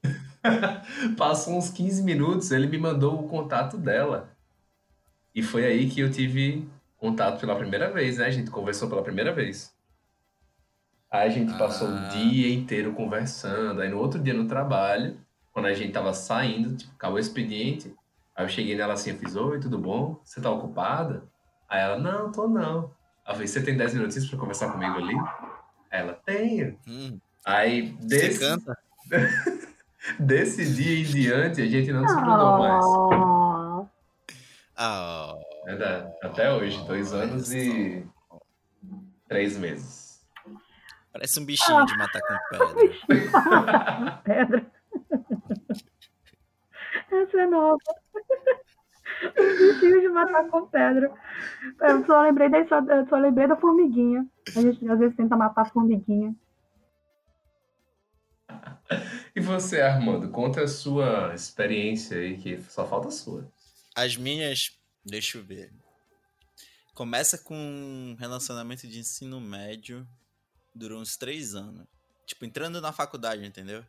Passou 1.19 1.59
uns 1.59 1.69
15 1.69 2.03
minutos, 2.03 2.51
ele 2.51 2.67
me 2.69 2.79
mandou 2.79 3.21
o 3.23 3.29
contato 3.29 3.77
dela. 3.77 4.31
E 5.35 5.43
foi 5.43 5.67
aí 5.67 5.89
que 5.91 6.01
eu 6.01 6.11
tive 6.11 6.67
contato 6.97 7.39
pela 7.39 7.55
primeira 7.55 7.91
vez, 7.93 8.17
né? 8.17 8.25
A 8.27 8.31
gente 8.31 8.51
conversou 8.51 8.89
pela 8.89 9.03
primeira 9.03 9.31
vez. 9.31 9.75
Aí 11.11 11.29
a 11.29 11.31
gente 11.31 11.53
passou 11.59 11.87
o 11.87 11.95
Ah. 11.95 12.09
dia 12.09 12.51
inteiro 12.53 12.93
conversando. 12.95 13.83
Aí 13.83 13.91
no 13.91 13.99
outro 13.99 14.19
dia 14.19 14.33
no 14.33 14.47
trabalho, 14.49 15.19
quando 15.53 15.67
a 15.67 15.75
gente 15.75 15.93
tava 15.93 16.13
saindo, 16.13 16.77
tipo, 16.77 16.93
acabou 16.95 17.17
o 17.17 17.21
expediente. 17.21 17.95
Aí 18.35 18.45
eu 18.45 18.49
cheguei 18.49 18.75
nela 18.77 18.95
assim, 18.95 19.11
eu 19.11 19.19
fiz, 19.19 19.37
oi, 19.37 19.61
tudo 19.61 19.79
bom? 19.79 20.21
Você 20.25 20.41
tá 20.41 20.51
ocupada? 20.51 21.29
Aí 21.69 21.81
ela, 21.81 21.99
não, 21.99 22.31
tô 22.33 22.49
não. 22.49 22.95
Aí 23.25 23.33
eu 23.33 23.35
falei, 23.35 23.47
você 23.49 23.63
tem 23.63 23.77
10 23.77 23.95
minutinhos 23.95 24.29
pra 24.29 24.39
conversar 24.39 24.73
comigo 24.73 24.97
ali? 24.97 25.15
Aí 25.91 26.01
ela, 26.01 26.15
tenho. 26.25 26.79
Hum, 26.87 27.19
Aí, 27.45 27.93
você 27.93 28.07
desse, 28.07 28.39
canta? 28.39 28.77
desse 30.21 30.75
dia 30.75 31.01
em 31.01 31.05
diante, 31.05 31.61
a 31.63 31.67
gente 31.67 31.93
não 31.93 32.05
mais. 32.59 32.85
Oh, 32.85 33.87
Ah, 34.77 35.35
É 35.67 35.77
da- 35.77 36.11
até 36.23 36.53
hoje, 36.53 36.83
dois 36.87 37.13
anos 37.13 37.53
e 37.53 38.07
três 39.29 39.59
meses. 39.59 40.21
parece 41.13 41.39
um 41.41 41.45
bichinho 41.45 41.85
de 41.85 41.97
matar 41.99 42.21
com 42.23 42.35
pedra. 42.49 44.23
pedra. 44.25 44.80
Essa 47.11 47.41
é 47.41 47.47
nova. 47.47 47.79
Os 49.23 49.75
bichinhos 49.75 50.03
de 50.03 50.09
matar 50.09 50.49
com 50.49 50.67
pedra. 50.67 51.13
Eu 51.81 52.07
só 52.07 52.23
lembrei, 52.23 52.49
da, 52.49 52.67
só, 52.69 52.79
eu 52.81 53.07
só 53.09 53.17
lembrei 53.17 53.47
da 53.47 53.57
formiguinha. 53.57 54.27
A 54.57 54.61
gente 54.61 54.89
às 54.89 54.99
vezes 54.99 55.17
tenta 55.17 55.37
matar 55.37 55.63
a 55.63 55.71
formiguinha. 55.71 56.35
E 59.35 59.41
você, 59.41 59.81
Armando, 59.81 60.29
conta 60.31 60.65
a 60.65 60.69
sua 60.69 61.33
experiência 61.33 62.19
aí, 62.19 62.37
que 62.37 62.61
só 62.63 62.85
falta 62.85 63.07
a 63.07 63.13
sua. 63.13 63.49
As 63.95 64.17
minhas, 64.17 64.77
deixa 65.05 65.39
eu 65.39 65.45
ver. 65.45 65.73
Começa 66.95 67.39
com 67.39 67.55
um 67.55 68.17
relacionamento 68.19 68.89
de 68.89 68.99
ensino 68.99 69.41
médio, 69.41 70.07
durou 70.75 71.01
uns 71.01 71.17
três 71.17 71.55
anos. 71.55 71.87
Tipo, 72.27 72.45
entrando 72.45 72.81
na 72.81 72.93
faculdade, 72.93 73.47
entendeu? 73.47 73.85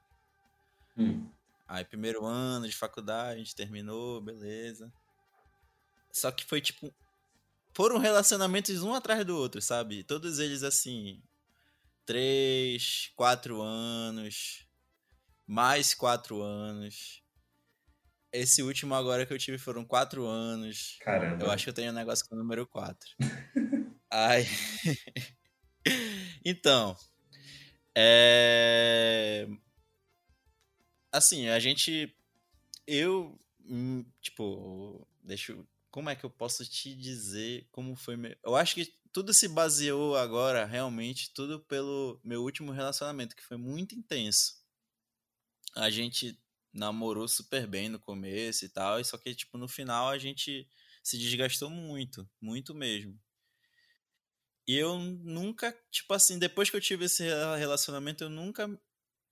Hum. 0.95 1.27
Aí, 1.71 1.85
primeiro 1.85 2.25
ano 2.25 2.67
de 2.67 2.75
faculdade, 2.75 3.35
a 3.35 3.37
gente 3.37 3.55
terminou, 3.55 4.19
beleza. 4.19 4.91
Só 6.11 6.29
que 6.29 6.43
foi 6.43 6.59
tipo. 6.59 6.93
Foram 7.73 7.97
relacionamentos 7.97 8.83
um 8.83 8.93
atrás 8.93 9.25
do 9.25 9.37
outro, 9.37 9.61
sabe? 9.61 10.03
Todos 10.03 10.37
eles 10.39 10.63
assim. 10.63 11.23
Três, 12.05 13.09
quatro 13.15 13.61
anos. 13.61 14.67
Mais 15.47 15.93
quatro 15.93 16.41
anos. 16.41 17.23
Esse 18.33 18.61
último 18.61 18.93
agora 18.93 19.25
que 19.25 19.31
eu 19.31 19.39
tive 19.39 19.57
foram 19.57 19.85
quatro 19.85 20.25
anos. 20.25 20.97
Caramba. 20.99 21.45
Eu 21.45 21.51
acho 21.51 21.63
que 21.63 21.69
eu 21.69 21.73
tenho 21.73 21.93
um 21.93 21.95
negócio 21.95 22.27
com 22.27 22.35
o 22.35 22.37
número 22.37 22.67
4. 22.67 22.99
Aí. 24.11 24.45
então. 26.43 26.97
É. 27.95 29.47
Assim, 31.11 31.47
a 31.47 31.59
gente. 31.59 32.15
Eu. 32.87 33.39
hum, 33.65 34.05
Tipo. 34.21 35.07
Deixa. 35.23 35.57
Como 35.89 36.09
é 36.09 36.15
que 36.15 36.23
eu 36.23 36.29
posso 36.29 36.65
te 36.65 36.95
dizer 36.95 37.67
como 37.71 37.95
foi 37.95 38.15
meu. 38.15 38.35
Eu 38.43 38.55
acho 38.55 38.75
que 38.75 38.85
tudo 39.11 39.33
se 39.33 39.47
baseou 39.47 40.15
agora, 40.15 40.65
realmente, 40.65 41.33
tudo 41.33 41.59
pelo 41.59 42.19
meu 42.23 42.41
último 42.43 42.71
relacionamento, 42.71 43.35
que 43.35 43.43
foi 43.43 43.57
muito 43.57 43.93
intenso. 43.93 44.61
A 45.75 45.89
gente 45.89 46.39
namorou 46.73 47.27
super 47.27 47.67
bem 47.67 47.89
no 47.89 47.99
começo 47.99 48.63
e 48.63 48.69
tal, 48.69 48.99
e 48.99 49.05
só 49.05 49.17
que, 49.17 49.35
tipo, 49.35 49.57
no 49.57 49.67
final 49.67 50.09
a 50.09 50.17
gente 50.17 50.67
se 51.03 51.17
desgastou 51.17 51.69
muito, 51.69 52.29
muito 52.39 52.73
mesmo. 52.73 53.19
E 54.67 54.77
eu 54.77 54.97
nunca, 54.97 55.77
tipo 55.89 56.13
assim, 56.13 56.39
depois 56.39 56.69
que 56.69 56.77
eu 56.77 56.81
tive 56.81 57.05
esse 57.05 57.23
relacionamento, 57.57 58.23
eu 58.23 58.29
nunca 58.29 58.69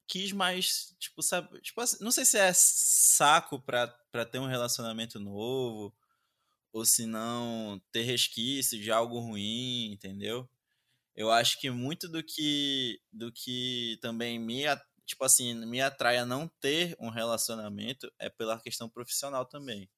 quis 0.10 0.34
mais, 0.34 0.96
tipo, 1.00 1.24
sabe, 1.24 1.62
tipo 1.62 1.82
assim, 1.82 1.98
não 2.04 2.12
sei 2.12 2.26
se 2.26 2.38
é 2.40 2.52
saco 2.56 3.62
pra, 3.62 3.88
pra 4.12 4.26
ter 4.26 4.40
um 4.40 4.48
relacionamento 4.48 5.20
novo, 5.20 5.96
ou 6.74 6.86
se 6.86 7.06
não 7.06 7.82
ter 7.92 8.04
resquício 8.04 8.80
de 8.82 8.92
algo 8.92 9.20
ruim, 9.20 9.92
entendeu? 9.94 10.50
Eu 11.16 11.32
acho 11.32 11.60
que 11.60 11.70
muito 11.72 12.10
do 12.10 12.24
que 12.24 13.02
do 13.14 13.32
que 13.34 13.98
também 14.02 14.40
me, 14.40 14.64
tipo 15.06 15.24
assim, 15.26 15.54
me 15.66 15.82
atrai 15.82 16.18
a 16.18 16.26
não 16.26 16.48
ter 16.62 16.96
um 17.00 17.10
relacionamento 17.10 18.12
é 18.20 18.30
pela 18.30 18.60
questão 18.62 18.90
profissional 18.90 19.46
também 19.46 19.90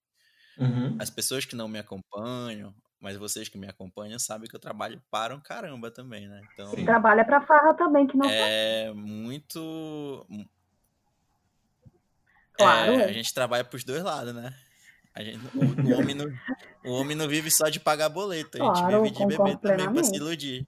Uhum. 0.57 0.99
as 0.99 1.09
pessoas 1.09 1.45
que 1.45 1.55
não 1.55 1.67
me 1.67 1.79
acompanham, 1.79 2.75
mas 3.01 3.17
vocês 3.17 3.49
que 3.49 3.57
me 3.57 3.67
acompanham 3.67 4.19
sabem 4.19 4.47
que 4.47 4.55
eu 4.55 4.59
trabalho 4.59 5.01
para 5.09 5.35
um 5.35 5.39
caramba 5.41 5.89
também, 5.89 6.27
né? 6.27 6.39
Então 6.53 6.69
Sim. 6.69 6.85
Trabalha 6.85 7.25
pra 7.25 7.41
farra 7.41 7.73
também, 7.73 8.05
que 8.05 8.15
não 8.15 8.29
é 8.29 8.93
muito. 8.93 10.25
Claro, 12.53 12.93
É, 12.93 13.05
a 13.05 13.11
gente 13.11 13.33
trabalha 13.33 13.63
pros 13.63 13.83
dois 13.83 14.03
lados, 14.03 14.35
né? 14.35 14.53
A 15.15 15.23
gente, 15.23 15.39
o, 15.57 15.59
o 15.89 15.99
homem 15.99 16.15
não, 16.15 16.25
o 16.85 16.91
homem 16.91 17.17
não 17.17 17.27
vive 17.27 17.49
só 17.49 17.67
de 17.69 17.79
pagar 17.79 18.07
boleto, 18.07 18.61
a 18.61 18.65
gente 18.65 18.79
Claro, 18.79 19.01
vive 19.03 19.15
de 19.15 19.25
beber 19.25 19.57
também 19.57 19.91
pra 19.91 20.03
se 20.03 20.15
iludir. 20.15 20.65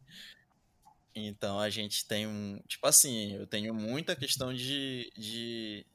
Então 1.15 1.59
a 1.59 1.69
gente 1.69 2.05
tem 2.07 2.25
um. 2.25 2.59
Tipo 2.67 2.87
assim, 2.87 3.35
eu 3.35 3.45
tenho 3.45 3.73
muita 3.73 4.15
questão 4.15 4.51
de. 4.51 5.11
de 5.15 5.85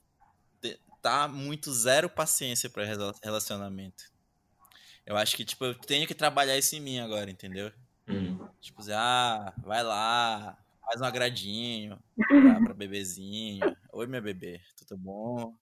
ter- 0.61 0.79
tá 1.03 1.27
muito 1.27 1.73
zero 1.73 2.09
paciência 2.09 2.71
pra 2.71 2.85
rela- 2.85 3.13
relacionamento. 3.23 4.05
Eu 5.09 5.17
acho 5.17 5.35
que, 5.35 5.43
tipo, 5.43 5.65
eu 5.65 5.75
tenho 5.75 6.07
que 6.07 6.15
trabalhar 6.15 6.59
isso 6.59 6.77
em 6.77 6.81
mim 6.81 6.99
agora, 6.99 7.31
entendeu? 7.31 7.73
Hum. 8.07 8.39
Tipo, 8.61 8.81
dizer, 8.81 8.93
ah, 8.95 9.55
vai 9.65 9.83
lá, 9.83 10.59
faz 10.85 11.01
um 11.01 11.05
agradinho 11.07 11.99
pra, 12.29 12.61
pra 12.61 12.75
bebezinho. 12.75 13.75
Oi, 13.91 14.07
minha 14.07 14.21
bebê, 14.21 14.61
tudo 14.77 14.99
bom? 14.99 15.55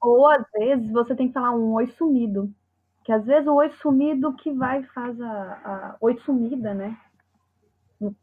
Ou 0.00 0.28
às 0.28 0.46
vezes 0.52 0.88
você 0.92 1.16
tem 1.16 1.26
que 1.26 1.34
falar 1.34 1.50
um 1.50 1.72
oi 1.72 1.88
sumido. 1.98 2.54
Que 3.04 3.10
às 3.10 3.24
vezes 3.26 3.48
o 3.48 3.54
oi 3.56 3.70
sumido 3.82 4.32
que 4.34 4.52
vai 4.52 4.82
e 4.82 4.86
faz 4.86 5.20
a, 5.20 5.42
a 5.64 5.96
oi 6.00 6.16
sumida, 6.20 6.72
né? 6.72 6.96
No- 7.98 8.14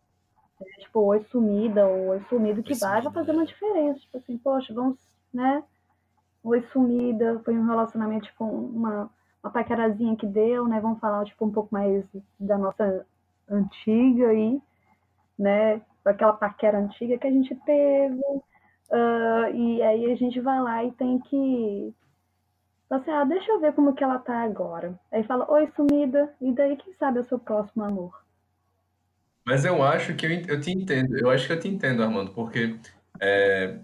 é, 0.62 0.80
tipo, 0.80 1.02
oi 1.02 1.26
sumida 1.30 1.86
ou 1.86 2.08
oi 2.12 2.24
sumido 2.30 2.64
que 2.64 2.72
Oi 2.72 2.80
vai, 2.80 3.02
vai 3.02 3.02
sumida, 3.02 3.20
fazer 3.20 3.32
é. 3.32 3.34
uma 3.34 3.46
diferença. 3.46 4.00
Tipo 4.00 4.18
assim, 4.18 4.38
poxa, 4.38 4.74
vamos, 4.74 4.98
né? 5.34 5.62
Oi 6.42 6.62
sumida, 6.72 7.42
foi 7.44 7.54
um 7.60 7.68
relacionamento, 7.68 8.28
tipo, 8.28 8.46
uma, 8.46 9.12
uma 9.44 9.52
paquerazinha 9.52 10.16
que 10.16 10.28
deu, 10.28 10.68
né? 10.68 10.80
Vamos 10.80 11.00
falar, 11.00 11.26
tipo, 11.26 11.46
um 11.46 11.52
pouco 11.52 11.70
mais 11.72 12.06
da 12.40 12.58
nossa 12.58 13.06
antiga 13.50 14.30
aí, 14.30 14.62
né? 15.38 15.82
Daquela 16.04 16.34
paquera 16.34 16.80
antiga 16.80 17.18
que 17.18 17.28
a 17.28 17.32
gente 17.32 17.56
teve. 17.66 18.22
Ah, 18.92 19.50
e 19.54 19.82
aí 19.82 20.12
a 20.12 20.16
gente 20.16 20.40
vai 20.40 20.60
lá 20.62 20.84
e 20.84 20.92
tem 20.92 21.20
que. 21.20 21.94
Fala 22.90 23.02
assim, 23.02 23.12
ah, 23.12 23.24
deixa 23.24 23.52
eu 23.52 23.60
ver 23.60 23.74
como 23.74 23.94
que 23.94 24.04
ela 24.04 24.20
tá 24.20 24.42
agora. 24.44 25.00
Aí 25.12 25.24
fala, 25.24 25.50
oi, 25.50 25.72
sumida, 25.76 26.34
e 26.42 26.52
daí 26.52 26.76
quem 26.76 26.94
sabe 26.96 27.20
é 27.20 27.22
o 27.22 27.26
seu 27.26 27.40
próximo 27.40 27.84
amor. 27.84 28.22
Mas 29.46 29.66
eu 29.66 29.82
acho 29.82 30.14
que 30.16 30.26
eu, 30.26 30.32
eu 30.32 30.62
te 30.62 30.72
entendo. 30.72 31.18
Eu 31.18 31.30
acho 31.30 31.48
que 31.48 31.54
eu 31.54 31.60
te 31.60 31.68
entendo, 31.68 32.04
Armando, 32.04 32.32
porque 32.34 32.78
é, 33.20 33.80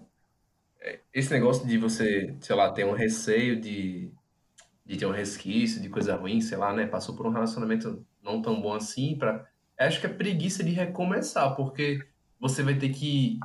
esse 1.12 1.32
negócio 1.32 1.66
de 1.66 1.78
você, 1.78 2.36
sei 2.40 2.54
lá, 2.54 2.70
ter 2.70 2.84
um 2.84 2.92
receio 2.92 3.60
de, 3.60 4.12
de 4.88 4.96
ter 4.96 5.06
um 5.06 5.10
resquício 5.12 5.80
de 5.82 5.88
coisa 5.90 6.16
ruim, 6.16 6.40
sei 6.40 6.56
lá, 6.56 6.72
né? 6.72 6.86
Passou 6.86 7.14
por 7.14 7.26
um 7.26 7.30
relacionamento 7.30 8.04
não 8.22 8.40
tão 8.40 8.60
bom 8.60 8.72
assim, 8.74 9.14
pra... 9.16 9.46
acho 9.78 10.00
que 10.00 10.06
é 10.06 10.08
preguiça 10.08 10.64
de 10.64 10.70
recomeçar, 10.70 11.54
porque 11.54 12.04
você 12.40 12.62
vai 12.62 12.76
ter 12.78 12.88
que, 12.88 13.38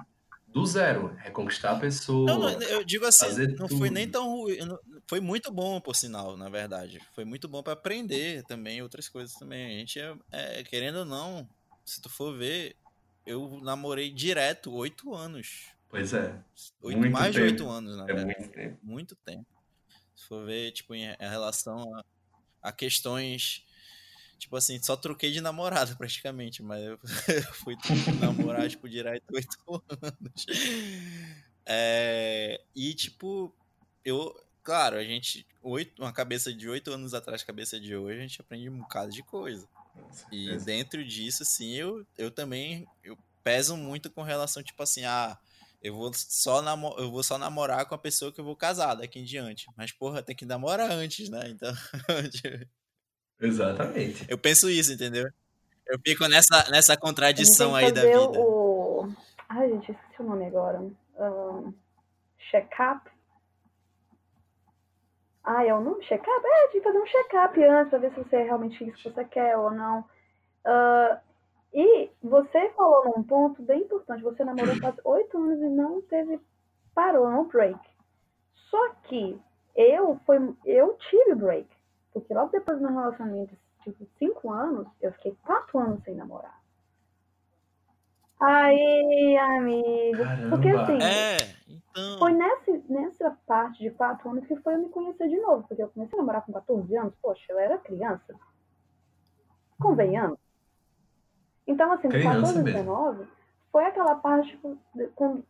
do 0.47 0.65
zero, 0.65 1.13
reconquistar 1.17 1.71
a 1.71 1.73
Não, 1.73 1.81
pessoa. 1.81 2.25
não, 2.27 2.61
eu 2.63 2.83
digo 2.85 3.05
assim, 3.05 3.25
não 3.59 3.67
foi 3.67 3.89
tudo. 3.89 3.91
nem 3.91 4.09
tão 4.09 4.25
ruim. 4.29 4.57
não- 4.59 4.79
Foi 5.09 5.19
muito 5.19 5.51
bom, 5.51 5.81
por 5.81 5.95
sinal, 5.97 6.37
na 6.37 6.47
verdade. 6.49 6.99
Foi 7.13 7.25
muito 7.25 7.49
bom 7.49 7.61
pra 7.61 7.73
aprender 7.73 8.41
também, 8.45 8.81
outras 8.81 9.09
coisas 9.09 9.33
também. 9.35 9.65
A 9.65 9.79
gente, 9.79 9.99
é, 9.99 10.15
é, 10.31 10.63
querendo 10.63 10.99
ou 10.99 11.05
não, 11.05 11.45
se 11.83 12.01
tu 12.01 12.09
for 12.09 12.37
ver, 12.37 12.77
eu 13.25 13.59
namorei 13.61 14.09
direto 14.11 14.71
oito 14.73 15.13
anos. 15.13 15.67
Pois 15.89 16.13
é, 16.13 16.33
Oito, 16.81 16.97
Muito 16.97 17.11
mais 17.11 17.33
de 17.33 17.39
tempo. 17.41 17.51
oito 17.51 17.69
anos, 17.69 17.97
na 17.97 18.03
é 18.03 18.07
verdade. 18.07 18.25
muito 18.39 18.51
tempo. 18.53 18.77
muito 18.81 19.15
tempo. 19.17 19.45
Se 20.15 20.27
for 20.27 20.45
ver, 20.45 20.71
tipo, 20.71 20.93
em 20.93 21.15
relação 21.19 21.83
a, 21.95 22.69
a 22.69 22.71
questões. 22.71 23.65
Tipo 24.37 24.57
assim, 24.57 24.81
só 24.81 24.95
troquei 24.97 25.31
de 25.31 25.39
namorada 25.41 25.95
praticamente, 25.97 26.61
mas 26.61 26.83
eu, 26.83 26.99
eu 27.27 27.53
fui 27.53 27.75
namorar, 28.19 28.69
tipo, 28.69 28.89
direto 28.89 29.23
oito 29.33 29.83
anos. 30.01 30.45
É, 31.65 32.61
e, 32.75 32.93
tipo, 32.93 33.53
eu. 34.03 34.33
Claro, 34.63 34.97
a 34.97 35.03
gente. 35.03 35.45
Oito, 35.61 36.01
uma 36.01 36.13
cabeça 36.13 36.53
de 36.53 36.67
oito 36.69 36.91
anos 36.91 37.13
atrás, 37.13 37.43
cabeça 37.43 37.79
de 37.79 37.95
hoje, 37.95 38.19
a 38.19 38.21
gente 38.21 38.41
aprende 38.41 38.69
um 38.69 38.79
bocado 38.79 39.11
de 39.11 39.23
coisa. 39.23 39.67
E 40.31 40.57
dentro 40.57 41.03
disso, 41.05 41.43
assim, 41.43 41.73
eu, 41.73 42.05
eu 42.17 42.31
também 42.31 42.87
eu 43.03 43.17
peso 43.43 43.75
muito 43.75 44.09
com 44.09 44.21
relação, 44.21 44.63
tipo 44.63 44.81
assim, 44.81 45.03
ah, 45.03 45.37
eu 45.83 45.93
vou 45.93 46.11
só 46.13 46.61
namo 46.61 46.95
eu 46.97 47.11
vou 47.11 47.21
só 47.21 47.37
namorar 47.37 47.85
com 47.85 47.93
a 47.93 47.97
pessoa 47.97 48.31
que 48.31 48.39
eu 48.39 48.45
vou 48.45 48.55
casar 48.55 48.95
daqui 48.95 49.19
em 49.19 49.25
diante. 49.25 49.65
Mas, 49.75 49.91
porra, 49.91 50.23
tem 50.23 50.33
que 50.35 50.45
namorar 50.45 50.89
antes, 50.89 51.29
né? 51.29 51.49
Então, 51.49 51.73
Exatamente. 53.39 54.25
eu 54.29 54.37
penso 54.37 54.69
isso, 54.69 54.93
entendeu? 54.93 55.29
Eu 55.85 55.99
fico 55.99 56.25
nessa, 56.29 56.71
nessa 56.71 56.95
contradição 56.95 57.71
que 57.71 57.77
aí 57.77 57.91
da 57.91 58.01
vida. 58.01 58.39
o. 58.39 59.11
Ai, 59.49 59.69
gente, 59.69 59.91
esqueci 59.91 60.21
o 60.21 60.23
nome 60.23 60.45
agora. 60.45 60.79
Ahn, 61.19 61.73
check-up. 62.49 63.11
Ah, 65.43 65.65
é 65.65 65.73
o 65.73 65.81
nome? 65.81 66.05
Check-up? 66.05 66.41
É, 66.45 66.71
de 66.71 66.81
fazer 66.81 66.97
um 66.97 67.05
check-up 67.05 67.61
antes, 67.61 67.89
pra 67.89 67.99
ver 67.99 68.13
se 68.13 68.23
você 68.23 68.37
é 68.37 68.43
realmente 68.43 68.81
isso 68.81 68.95
que 68.95 69.11
você 69.11 69.25
quer 69.25 69.57
ou 69.57 69.69
não. 69.69 70.05
Ah, 70.63 71.19
e 71.73 72.11
você 72.21 72.69
falou 72.71 73.05
num 73.05 73.23
ponto 73.23 73.61
bem 73.63 73.81
importante. 73.81 74.23
Você 74.23 74.43
namorou 74.43 74.79
quase 74.79 74.99
oito 75.03 75.37
anos 75.37 75.59
e 75.61 75.69
não 75.69 76.01
teve. 76.03 76.39
Parou, 76.93 77.29
não 77.29 77.47
break. 77.47 77.79
Só 78.69 78.89
que 79.03 79.39
eu, 79.75 80.19
foi, 80.25 80.37
eu 80.65 80.95
tive 81.09 81.35
break. 81.35 81.67
Porque 82.13 82.33
logo 82.33 82.51
depois 82.51 82.77
do 82.77 82.83
meu 82.85 82.93
relacionamento, 82.93 83.55
tipo, 83.83 84.05
cinco 84.19 84.51
anos, 84.51 84.87
eu 85.01 85.11
fiquei 85.13 85.35
quatro 85.43 85.79
anos 85.79 86.03
sem 86.03 86.15
namorar. 86.15 86.61
Aí, 88.39 89.37
amigo. 89.37 90.23
Porque 90.49 90.71
Caramba. 90.71 90.83
assim, 90.83 90.99
É, 91.01 91.37
então. 91.67 92.19
foi 92.19 92.33
nessa, 92.33 92.71
nessa 92.89 93.37
parte 93.47 93.79
de 93.79 93.89
quatro 93.91 94.29
anos 94.29 94.45
que 94.45 94.55
foi 94.57 94.75
eu 94.75 94.79
me 94.79 94.89
conhecer 94.89 95.27
de 95.29 95.39
novo. 95.39 95.65
Porque 95.67 95.81
eu 95.81 95.89
comecei 95.89 96.17
a 96.17 96.21
namorar 96.21 96.45
com 96.45 96.53
14 96.53 96.95
anos, 96.97 97.15
poxa, 97.21 97.43
eu 97.49 97.57
era 97.59 97.77
criança. 97.79 98.35
Convenhamos. 99.79 100.42
Então, 101.65 101.91
assim, 101.91 102.09
de 102.09 102.17
Criança 102.17 102.35
14 102.41 102.59
a 102.59 102.63
mesmo. 102.63 102.79
19, 102.79 103.27
foi 103.71 103.85
aquela 103.85 104.15
parte 104.15 104.57
quando, 105.15 105.45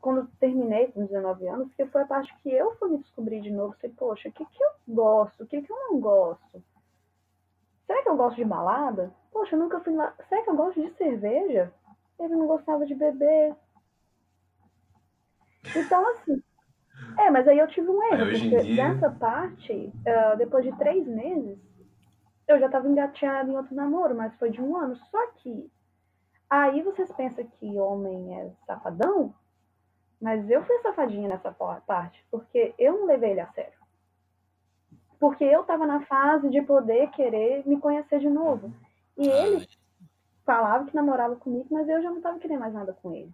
quando 0.00 0.26
terminei 0.38 0.88
com 0.88 1.04
19 1.04 1.46
anos, 1.48 1.74
que 1.74 1.84
foi 1.86 2.02
a 2.02 2.06
parte 2.06 2.34
que 2.42 2.50
eu 2.50 2.74
fui 2.76 2.88
me 2.90 2.98
descobrir 2.98 3.40
de 3.40 3.50
novo. 3.50 3.74
Falei, 3.80 3.94
poxa, 3.96 4.28
o 4.28 4.32
que, 4.32 4.44
que 4.44 4.62
eu 4.62 4.70
gosto? 4.94 5.42
O 5.42 5.46
que, 5.46 5.60
que 5.62 5.70
eu 5.72 5.76
não 5.76 6.00
gosto? 6.00 6.62
Será 7.86 8.02
que 8.02 8.08
eu 8.08 8.16
gosto 8.16 8.36
de 8.36 8.44
balada? 8.44 9.12
Poxa, 9.32 9.54
eu 9.54 9.60
nunca 9.60 9.80
fui 9.80 9.94
lá. 9.94 10.14
Será 10.28 10.42
que 10.42 10.50
eu 10.50 10.56
gosto 10.56 10.80
de 10.80 10.90
cerveja? 10.96 11.72
Ele 12.18 12.36
não 12.36 12.46
gostava 12.46 12.86
de 12.86 12.94
beber. 12.94 13.54
Então, 15.76 16.08
assim. 16.10 16.42
É, 17.18 17.30
mas 17.30 17.46
aí 17.48 17.58
eu 17.58 17.66
tive 17.66 17.88
um 17.88 18.02
erro, 18.04 18.26
porque 18.30 18.48
dia- 18.62 18.62
nessa 18.76 19.10
parte, 19.10 19.92
ah, 20.06 20.34
depois 20.36 20.64
de 20.64 20.76
três 20.78 21.06
meses, 21.06 21.58
eu 22.50 22.60
já 22.60 22.68
tava 22.68 22.88
engateada 22.88 23.50
em 23.50 23.56
outro 23.56 23.74
namoro, 23.74 24.14
mas 24.14 24.34
foi 24.36 24.50
de 24.50 24.60
um 24.60 24.76
ano. 24.76 24.96
Só 24.96 25.26
que 25.36 25.70
aí 26.48 26.82
vocês 26.82 27.10
pensam 27.12 27.44
que 27.44 27.78
homem 27.78 28.38
é 28.38 28.50
safadão, 28.66 29.34
mas 30.20 30.48
eu 30.50 30.62
fui 30.64 30.78
safadinha 30.80 31.28
nessa 31.28 31.52
parte, 31.86 32.24
porque 32.30 32.74
eu 32.78 32.98
não 32.98 33.06
levei 33.06 33.30
ele 33.30 33.40
a 33.40 33.46
sério. 33.52 33.78
Porque 35.18 35.44
eu 35.44 35.64
tava 35.64 35.86
na 35.86 36.00
fase 36.06 36.48
de 36.48 36.62
poder 36.62 37.10
querer 37.10 37.66
me 37.66 37.78
conhecer 37.78 38.20
de 38.20 38.28
novo. 38.28 38.72
E 39.16 39.28
ele 39.28 39.66
falava 40.44 40.86
que 40.86 40.96
namorava 40.96 41.36
comigo, 41.36 41.66
mas 41.70 41.88
eu 41.88 42.02
já 42.02 42.10
não 42.10 42.20
tava 42.20 42.38
querendo 42.38 42.60
mais 42.60 42.72
nada 42.72 42.92
com 43.02 43.14
ele. 43.14 43.32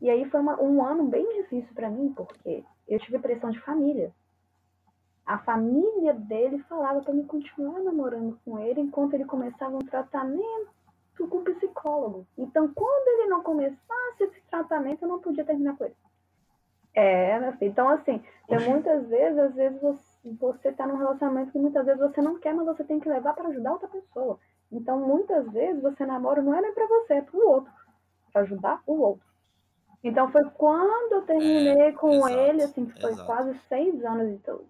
E 0.00 0.08
aí 0.08 0.24
foi 0.30 0.40
uma- 0.40 0.60
um 0.60 0.82
ano 0.84 1.04
bem 1.04 1.42
difícil 1.42 1.74
pra 1.74 1.90
mim, 1.90 2.12
porque 2.14 2.64
eu 2.88 2.98
tive 2.98 3.18
pressão 3.18 3.50
de 3.50 3.60
família. 3.60 4.12
A 5.30 5.38
família 5.38 6.12
dele 6.12 6.58
falava 6.68 7.02
pra 7.02 7.14
me 7.14 7.22
continuar 7.24 7.78
namorando 7.78 8.36
com 8.44 8.58
ele 8.58 8.80
enquanto 8.80 9.14
ele 9.14 9.24
começava 9.24 9.76
um 9.76 9.78
tratamento 9.78 10.68
com 11.16 11.36
o 11.36 11.44
psicólogo. 11.44 12.26
Então, 12.36 12.66
quando 12.74 13.08
ele 13.20 13.28
não 13.28 13.40
começasse 13.40 14.24
esse 14.24 14.40
tratamento, 14.50 15.02
eu 15.04 15.08
não 15.08 15.20
podia 15.20 15.44
terminar 15.44 15.76
com 15.76 15.84
ele. 15.84 15.94
É, 16.92 17.38
meu 17.38 17.52
filho. 17.52 17.70
Então, 17.70 17.88
assim, 17.90 18.20
Oxe. 18.48 18.68
muitas 18.68 19.06
vezes, 19.06 19.38
às 19.38 19.54
vezes 19.54 19.80
você, 19.80 20.00
você 20.32 20.72
tá 20.72 20.84
num 20.84 20.96
relacionamento 20.96 21.52
que 21.52 21.58
muitas 21.60 21.86
vezes 21.86 22.00
você 22.00 22.20
não 22.20 22.36
quer, 22.40 22.52
mas 22.52 22.66
você 22.66 22.82
tem 22.82 22.98
que 22.98 23.08
levar 23.08 23.32
pra 23.32 23.50
ajudar 23.50 23.74
outra 23.74 23.86
pessoa. 23.86 24.36
Então, 24.72 24.98
muitas 24.98 25.48
vezes 25.52 25.80
você 25.80 26.04
namora 26.04 26.42
não 26.42 26.54
é 26.56 26.60
nem 26.60 26.74
pra 26.74 26.88
você, 26.88 27.14
é 27.14 27.22
pro 27.22 27.48
outro, 27.48 27.72
Pra 28.32 28.42
ajudar 28.42 28.82
o 28.84 29.00
outro. 29.00 29.24
Então, 30.02 30.28
foi 30.32 30.42
quando 30.56 31.12
eu 31.12 31.22
terminei 31.22 31.92
com 31.92 32.10
exato, 32.14 32.32
ele, 32.32 32.62
assim, 32.64 32.84
que 32.84 33.00
foi 33.00 33.12
exato. 33.12 33.26
quase 33.26 33.56
seis 33.68 34.04
anos 34.04 34.28
então. 34.28 34.60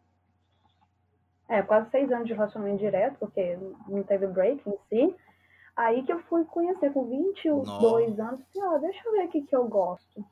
É, 1.51 1.63
quase 1.63 1.91
seis 1.91 2.11
anos 2.13 2.29
de 2.29 2.33
relacionamento 2.33 2.79
direto, 2.79 3.19
porque 3.19 3.59
não 3.89 4.05
teve 4.05 4.29
break 4.29 4.63
em 4.69 4.79
si. 4.89 5.17
Aí 5.77 6.05
que 6.05 6.13
eu 6.13 6.21
fui 6.21 6.45
conhecer 6.45 6.93
com 6.93 7.05
22 7.07 8.21
anos, 8.21 8.41
falei, 8.55 8.69
ó, 8.69 8.79
deixa 8.79 9.01
eu 9.05 9.13
ver 9.13 9.25
o 9.25 9.29
que 9.29 9.43
que 9.43 9.57
eu 9.57 9.67
gosto. 9.67 10.25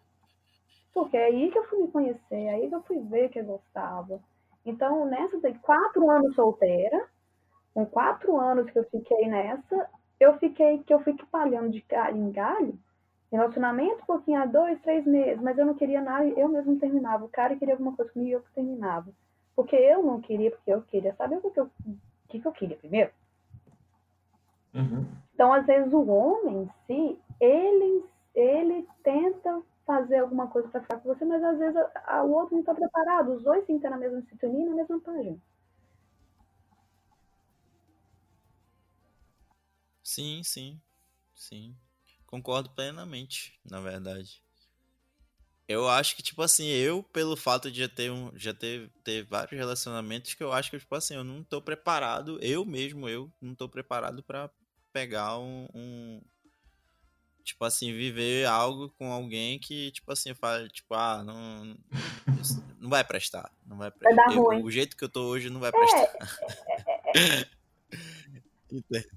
Porque 0.95 1.17
é 1.17 1.25
aí 1.25 1.51
que 1.51 1.59
eu 1.59 1.65
fui 1.65 1.81
me 1.81 1.89
conhecer, 1.89 2.49
aí 2.49 2.69
que 2.69 2.75
eu 2.75 2.83
fui 2.83 3.01
ver 3.01 3.31
que 3.31 3.41
eu 3.41 3.45
gostava. 3.45 4.21
Então, 4.65 5.07
nessa 5.07 5.41
daí, 5.41 5.59
quatro 5.59 6.09
anos 6.09 6.37
solteira, 6.37 7.05
com 7.75 7.85
quatro 7.85 8.37
anos 8.37 8.71
que 8.71 8.79
eu 8.79 8.85
fiquei 8.85 9.27
nessa, 9.27 9.91
eu 10.21 10.39
fiquei, 10.39 10.79
que 10.85 10.95
eu 10.95 11.01
fui 11.01 11.17
palhando 11.33 11.71
de 11.71 11.81
galho 11.89 12.17
em 12.17 12.31
galho, 12.31 12.79
relacionamento 13.31 14.03
um 14.03 14.07
pouquinho 14.07 14.41
há 14.41 14.47
dois, 14.47 14.81
três 14.83 15.05
meses, 15.05 15.43
mas 15.43 15.59
eu 15.59 15.67
não 15.67 15.75
queria 15.75 16.01
nada, 16.01 16.27
eu 16.27 16.49
mesmo 16.49 16.79
terminava. 16.79 17.25
O 17.25 17.29
cara 17.29 17.57
queria 17.57 17.75
alguma 17.75 17.97
coisa 17.97 18.13
comigo 18.13 18.31
e 18.31 18.33
eu 18.33 18.41
que 18.41 18.53
terminava. 18.53 19.13
Porque 19.59 19.75
eu 19.75 20.05
não 20.05 20.21
queria, 20.21 20.53
porque 20.53 20.71
eu 20.73 20.83
queria 20.83 21.13
saber 21.17 21.39
o 21.43 21.51
que 21.51 21.59
eu, 21.59 21.65
o 21.65 22.29
que, 22.29 22.41
eu 22.47 22.53
queria 22.53 22.77
primeiro. 22.77 23.11
Uhum. 24.73 25.05
Então, 25.35 25.53
às 25.53 25.67
vezes, 25.67 25.93
o 25.93 26.07
homem 26.07 26.63
em 26.63 26.71
si, 26.87 27.19
ele, 27.41 28.05
ele 28.37 28.87
tenta 29.03 29.61
fazer 29.85 30.19
alguma 30.19 30.47
coisa 30.47 30.69
para 30.69 30.81
ficar 30.83 31.01
com 31.01 31.13
você, 31.13 31.25
mas 31.25 31.43
às 31.43 31.59
vezes 31.59 31.75
a- 31.77 31.91
a- 32.07 32.23
o 32.23 32.31
outro 32.35 32.55
não 32.55 32.61
está 32.61 32.73
preparado. 32.73 33.33
Os 33.33 33.43
dois 33.43 33.67
têm 33.67 33.81
que 33.81 33.85
estar 33.85 33.91
na 33.91 33.97
mesma 33.97 34.23
sintonia 34.31 34.65
e 34.65 34.69
na 34.69 34.77
mesma 34.77 35.01
página. 35.01 35.37
Sim, 40.05 40.45
sim, 40.45 40.81
sim. 41.35 41.77
Concordo 42.27 42.71
plenamente, 42.71 43.59
na 43.69 43.81
verdade. 43.81 44.41
Eu 45.69 45.87
acho 45.87 46.17
que, 46.17 46.23
tipo 46.23 46.41
assim, 46.41 46.67
eu, 46.67 47.03
pelo 47.03 47.37
fato 47.37 47.71
de 47.71 47.81
já 47.81 47.89
ter, 47.89 48.11
um, 48.11 48.33
já 48.35 48.55
ter, 48.55 48.91
ter 49.05 49.23
vários 49.25 49.53
relacionamentos, 49.59 50.33
que 50.33 50.43
eu 50.43 50.51
acho 50.51 50.71
que, 50.71 50.79
tipo 50.79 50.95
assim, 50.95 51.15
eu 51.15 51.23
não 51.23 51.45
tô 51.45 51.61
preparado, 51.61 52.39
eu 52.43 52.65
mesmo, 52.65 53.07
eu 53.07 53.31
não 53.39 53.55
tô 53.55 53.69
preparado 53.69 54.23
pra 54.23 54.49
pegar 54.95 55.37
um, 55.39 55.69
um- 55.75 56.23
tipo 57.45 57.65
assim, 57.67 57.93
viver 57.93 58.47
algo 58.47 58.89
com 58.99 59.13
alguém 59.13 59.59
que, 59.59 59.91
tipo 59.91 60.11
assim, 60.11 60.33
fala, 60.35 60.67
tipo, 60.71 60.95
ah, 60.95 61.23
não, 61.23 61.77
não 62.81 62.89
vai 62.89 63.05
prestar, 63.05 63.53
não 63.67 63.77
vai 63.77 63.91
Vai 63.91 64.15
dar 64.15 64.25
prestar. 64.25 64.35
Eu- 64.39 64.45
ruim. 64.45 64.63
o 64.63 64.71
jeito 64.71 64.97
que 64.97 65.05
eu 65.05 65.09
tô 65.11 65.25
hoje 65.29 65.51
não 65.51 65.61
vai 65.61 65.69
É, 65.69 65.73
prestar. 65.73 66.39
Entende? 68.73 69.09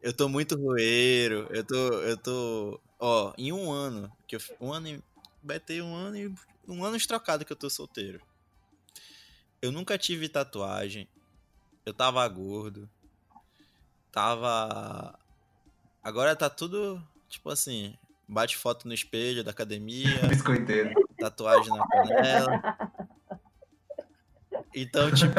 Eu 0.00 0.12
tô 0.12 0.28
muito 0.28 0.56
roeiro, 0.56 1.46
eu 1.50 1.64
tô, 1.64 1.74
eu 2.02 2.16
tô, 2.16 2.80
ó, 2.98 3.32
em 3.38 3.52
um 3.52 3.70
ano, 3.70 4.10
que 4.26 4.34
eu, 4.36 4.40
um 4.60 4.72
ano, 4.72 4.88
e- 4.88 5.02
vai 5.42 5.58
ter 5.60 5.82
um 5.82 5.94
ano 5.94 6.16
e, 6.16 6.34
um 6.68 6.84
ano 6.84 6.98
trocado 7.06 7.44
que 7.44 7.52
eu 7.52 7.56
tô 7.56 7.68
solteiro. 7.68 8.20
Eu 9.60 9.70
nunca 9.70 9.96
tive 9.96 10.28
tatuagem, 10.28 11.08
eu 11.86 11.94
tava 11.94 12.26
gordo, 12.28 12.88
tava, 14.10 15.16
agora 16.02 16.34
tá 16.34 16.50
tudo, 16.50 17.00
tipo 17.28 17.48
assim, 17.50 17.96
bate 18.28 18.56
foto 18.56 18.88
no 18.88 18.94
espelho 18.94 19.44
da 19.44 19.50
academia, 19.52 20.22
Biscoiteiro. 20.28 20.94
tatuagem 21.18 21.70
na 21.72 21.86
canela. 21.86 22.62
Então, 24.74 25.12
tipo, 25.12 25.34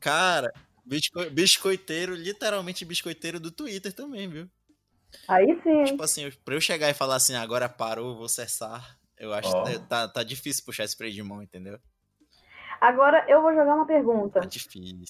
cara, 0.00 0.52
bisco- 0.84 1.30
biscoiteiro, 1.30 2.14
literalmente 2.14 2.84
biscoiteiro 2.84 3.38
do 3.40 3.50
Twitter 3.50 3.92
também, 3.92 4.28
viu? 4.28 4.50
Aí 5.28 5.46
sim? 5.62 5.84
Tipo 5.84 6.02
assim, 6.02 6.30
pra 6.44 6.54
eu 6.54 6.60
chegar 6.60 6.90
e 6.90 6.94
falar 6.94 7.16
assim, 7.16 7.34
agora 7.34 7.68
parou, 7.68 8.16
vou 8.16 8.28
cessar, 8.28 8.98
eu 9.18 9.32
acho 9.32 9.54
Ó. 9.54 9.64
que 9.64 9.78
tá, 9.80 10.08
tá 10.08 10.22
difícil 10.22 10.64
puxar 10.64 10.84
esse 10.84 10.96
freio 10.96 11.12
de 11.12 11.22
mão, 11.22 11.42
entendeu? 11.42 11.78
Agora 12.80 13.24
eu 13.28 13.40
vou 13.42 13.54
jogar 13.54 13.74
uma 13.74 13.86
pergunta. 13.86 14.40
Tá 14.40 14.46
difícil. 14.46 15.06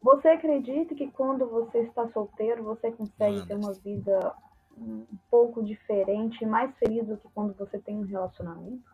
Você 0.00 0.28
acredita 0.28 0.94
que 0.94 1.10
quando 1.10 1.46
você 1.48 1.80
está 1.80 2.08
solteiro, 2.10 2.62
você 2.62 2.92
consegue 2.92 3.36
Manda. 3.38 3.46
ter 3.46 3.54
uma 3.54 3.72
vida 3.72 4.34
um 4.78 5.04
pouco 5.30 5.64
diferente 5.64 6.42
e 6.42 6.46
mais 6.46 6.74
feliz 6.78 7.06
do 7.06 7.16
que 7.16 7.28
quando 7.30 7.54
você 7.54 7.78
tem 7.78 7.96
um 7.96 8.06
relacionamento? 8.06 8.84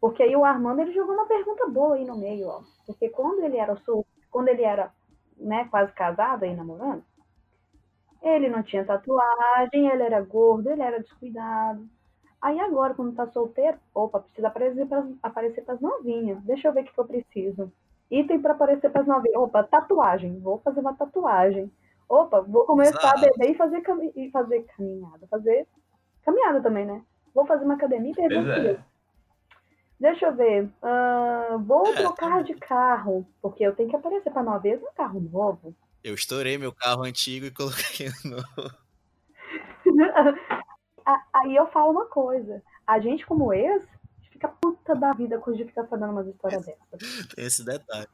Porque 0.00 0.22
aí 0.22 0.36
o 0.36 0.44
Armando 0.44 0.82
ele 0.82 0.92
jogou 0.92 1.14
uma 1.14 1.26
pergunta 1.26 1.66
boa 1.66 1.96
aí 1.96 2.04
no 2.04 2.16
meio, 2.18 2.46
ó. 2.48 2.62
Porque 2.86 3.08
quando 3.08 3.42
ele 3.42 3.56
era 3.56 3.74
sol- 3.78 4.06
quando 4.30 4.48
ele 4.48 4.62
era, 4.62 4.92
né, 5.36 5.66
quase 5.70 5.92
casado 5.92 6.44
aí 6.44 6.54
namorando, 6.54 7.02
ele 8.22 8.48
não 8.48 8.62
tinha 8.62 8.84
tatuagem, 8.84 9.88
ele 9.88 10.02
era 10.02 10.20
gordo, 10.20 10.70
ele 10.70 10.82
era 10.82 11.00
descuidado. 11.00 11.88
Aí 12.44 12.60
agora, 12.60 12.92
quando 12.92 13.14
tá 13.16 13.26
solteiro, 13.28 13.78
opa, 13.94 14.20
precisa 14.20 14.48
aparecer 14.48 14.86
pras, 14.86 15.06
aparecer 15.22 15.64
pras 15.64 15.80
novinhas. 15.80 16.42
Deixa 16.42 16.68
eu 16.68 16.74
ver 16.74 16.82
o 16.82 16.84
que, 16.84 16.92
que 16.92 17.00
eu 17.00 17.06
preciso. 17.06 17.72
Item 18.10 18.38
pra 18.42 18.52
aparecer 18.52 18.90
pras 18.90 19.06
novinhas. 19.06 19.36
Opa, 19.40 19.62
tatuagem. 19.64 20.38
Vou 20.40 20.58
fazer 20.58 20.80
uma 20.80 20.92
tatuagem. 20.94 21.72
Opa, 22.06 22.42
vou 22.42 22.66
começar 22.66 22.98
Exato. 22.98 23.16
a 23.16 23.20
beber 23.30 23.50
e 23.52 23.54
fazer, 23.56 23.80
cami- 23.80 24.12
e 24.14 24.30
fazer 24.30 24.62
caminhada. 24.76 25.26
Fazer 25.28 25.66
caminhada 26.22 26.60
também, 26.60 26.84
né? 26.84 27.02
Vou 27.34 27.46
fazer 27.46 27.64
uma 27.64 27.74
academia 27.76 28.12
e 28.12 28.14
perder 28.14 28.66
é. 28.74 28.78
Deixa 29.98 30.26
eu 30.26 30.34
ver. 30.36 30.68
ah, 30.82 31.56
vou 31.64 31.86
É, 31.86 31.92
trocar 31.94 32.42
de 32.44 32.52
carro, 32.56 33.26
porque 33.40 33.64
eu 33.64 33.74
tenho 33.74 33.88
que 33.88 33.96
aparecer 33.96 34.30
pra 34.30 34.42
novinhas 34.42 34.82
um 34.82 34.92
carro 34.94 35.18
novo. 35.18 35.74
Eu 36.02 36.12
estourei 36.14 36.58
meu 36.58 36.72
carro 36.74 37.04
antigo 37.04 37.46
e 37.46 37.50
coloquei 37.50 38.08
no. 38.22 38.38
A- 40.12 40.34
Aí 41.32 41.54
eu 41.54 41.66
falo 41.68 41.92
uma 41.92 42.06
coisa. 42.06 42.62
A 42.86 42.98
gente, 42.98 43.26
como 43.26 43.52
ex, 43.52 43.86
fica 44.30 44.48
puta 44.48 44.94
da 44.94 45.12
vida 45.12 45.38
quando 45.38 45.56
a 45.56 45.58
gente 45.58 45.68
fica 45.68 45.86
falando 45.86 46.12
umas 46.12 46.26
histórias 46.26 46.64
dessas. 46.64 47.26
Tem 47.34 47.44
esse 47.44 47.64
detalhe. 47.64 48.08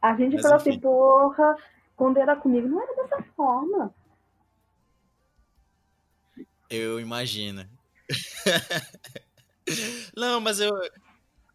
A 0.00 0.14
gente 0.14 0.34
Mas 0.34 0.42
fala 0.42 0.56
enfim. 0.56 0.70
assim, 0.70 0.80
porra, 0.80 1.56
quando 1.96 2.18
era 2.18 2.36
comigo 2.36 2.68
não 2.68 2.80
era 2.80 2.94
dessa 2.94 3.22
forma. 3.36 3.92
Eu 6.70 7.00
imagino. 7.00 7.68
não, 10.16 10.40
mas 10.40 10.60
eu, 10.60 10.70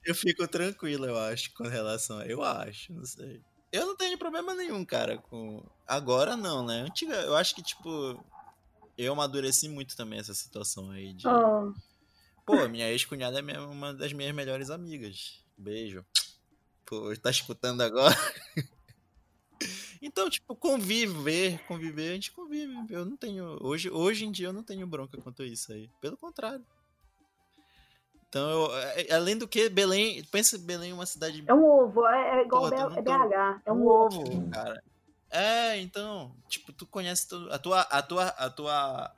eu 0.06 0.14
fico 0.14 0.48
tranquilo, 0.48 1.06
eu 1.06 1.18
acho, 1.18 1.54
com 1.54 1.64
relação 1.64 2.20
a. 2.20 2.26
Eu 2.26 2.44
acho, 2.44 2.94
não 2.94 3.06
sei. 3.06 3.42
Eu 3.72 3.88
não 3.88 3.96
tenho 3.96 4.18
problema 4.18 4.54
nenhum, 4.54 4.84
cara, 4.86 5.18
com. 5.18 5.64
Agora 5.88 6.36
não, 6.36 6.66
né? 6.66 6.82
Antiga, 6.82 7.16
eu 7.16 7.36
acho 7.36 7.56
que, 7.56 7.64
tipo. 7.64 8.24
Eu 8.98 9.14
amadureci 9.14 9.68
muito 9.70 9.96
também 9.98 10.20
essa 10.20 10.34
situação 10.34 10.90
aí 10.92 11.14
de. 11.14 11.28
Ah, 11.28 11.72
Pô, 12.46 12.68
minha 12.68 12.90
ex-cunhada 12.90 13.40
é 13.40 13.60
uma 13.60 13.94
das 13.94 14.12
minhas 14.14 14.36
melhores 14.36 14.70
amigas. 14.70 15.42
Beijo. 15.58 16.06
Pô, 16.86 17.16
tá 17.22 17.30
escutando 17.30 17.82
agora? 17.82 18.16
Então, 20.06 20.30
tipo, 20.30 20.54
conviver, 20.54 21.60
conviver, 21.66 22.10
a 22.10 22.14
gente 22.16 22.30
convive. 22.34 22.76
Eu 22.90 23.06
não 23.06 23.16
tenho. 23.16 23.58
Hoje, 23.66 23.90
hoje 23.90 24.26
em 24.26 24.32
dia 24.34 24.48
eu 24.48 24.54
não 24.54 24.62
tenho 24.62 24.86
bronca 24.86 25.18
quanto 25.22 25.42
a 25.44 25.46
isso 25.46 25.72
aí. 25.72 25.90
Pelo 26.02 26.18
contrário. 26.18 26.66
Então, 28.28 28.50
eu, 28.50 28.76
é- 28.76 29.14
além 29.14 29.38
do 29.38 29.48
que, 29.48 29.70
Belém. 29.70 30.22
Pensa 30.26 30.58
Belém 30.58 30.92
uma 30.92 31.06
cidade. 31.06 31.42
é 31.48 31.54
um 31.54 31.64
ovo, 31.64 32.06
é, 32.06 32.40
é 32.42 32.46
igual 32.46 32.64
Porra, 32.70 32.72
B- 32.72 32.76
tu 32.76 32.90
não 32.90 32.98
é 32.98 33.02
tô- 33.02 33.30
BH. 33.30 33.62
É 33.66 33.72
um 33.72 33.88
ovo. 33.88 34.22
ovo, 34.24 34.50
cara. 34.50 34.84
É, 35.34 35.80
então, 35.80 36.36
tipo, 36.48 36.72
tu 36.72 36.86
conhece 36.86 37.28
todo, 37.28 37.52
a 37.52 37.58
tua 37.58 37.82
a 37.82 38.04
tua 38.04 38.28
a 38.28 38.50
tua 38.52 39.12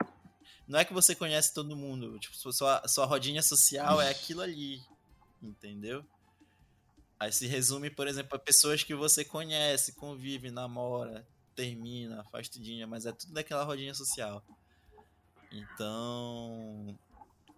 não 0.66 0.78
é 0.78 0.84
que 0.84 0.94
você 0.94 1.14
conhece 1.14 1.52
todo 1.52 1.76
mundo, 1.76 2.18
tipo, 2.18 2.34
sua 2.34 2.82
sua, 2.88 3.04
rodinha 3.04 3.42
social 3.42 4.00
é 4.00 4.08
aquilo 4.08 4.40
ali, 4.40 4.80
entendeu? 5.42 6.02
Aí 7.20 7.30
se 7.30 7.46
resume, 7.46 7.90
por 7.90 8.08
exemplo, 8.08 8.34
a 8.34 8.38
pessoas 8.38 8.82
que 8.82 8.94
você 8.94 9.26
conhece, 9.26 9.94
convive, 9.94 10.50
namora, 10.50 11.28
termina, 11.54 12.24
faz 12.32 12.48
tudinho, 12.48 12.88
mas 12.88 13.04
é 13.04 13.12
tudo 13.12 13.34
daquela 13.34 13.64
rodinha 13.64 13.94
social. 13.94 14.42
Então, 15.52 16.98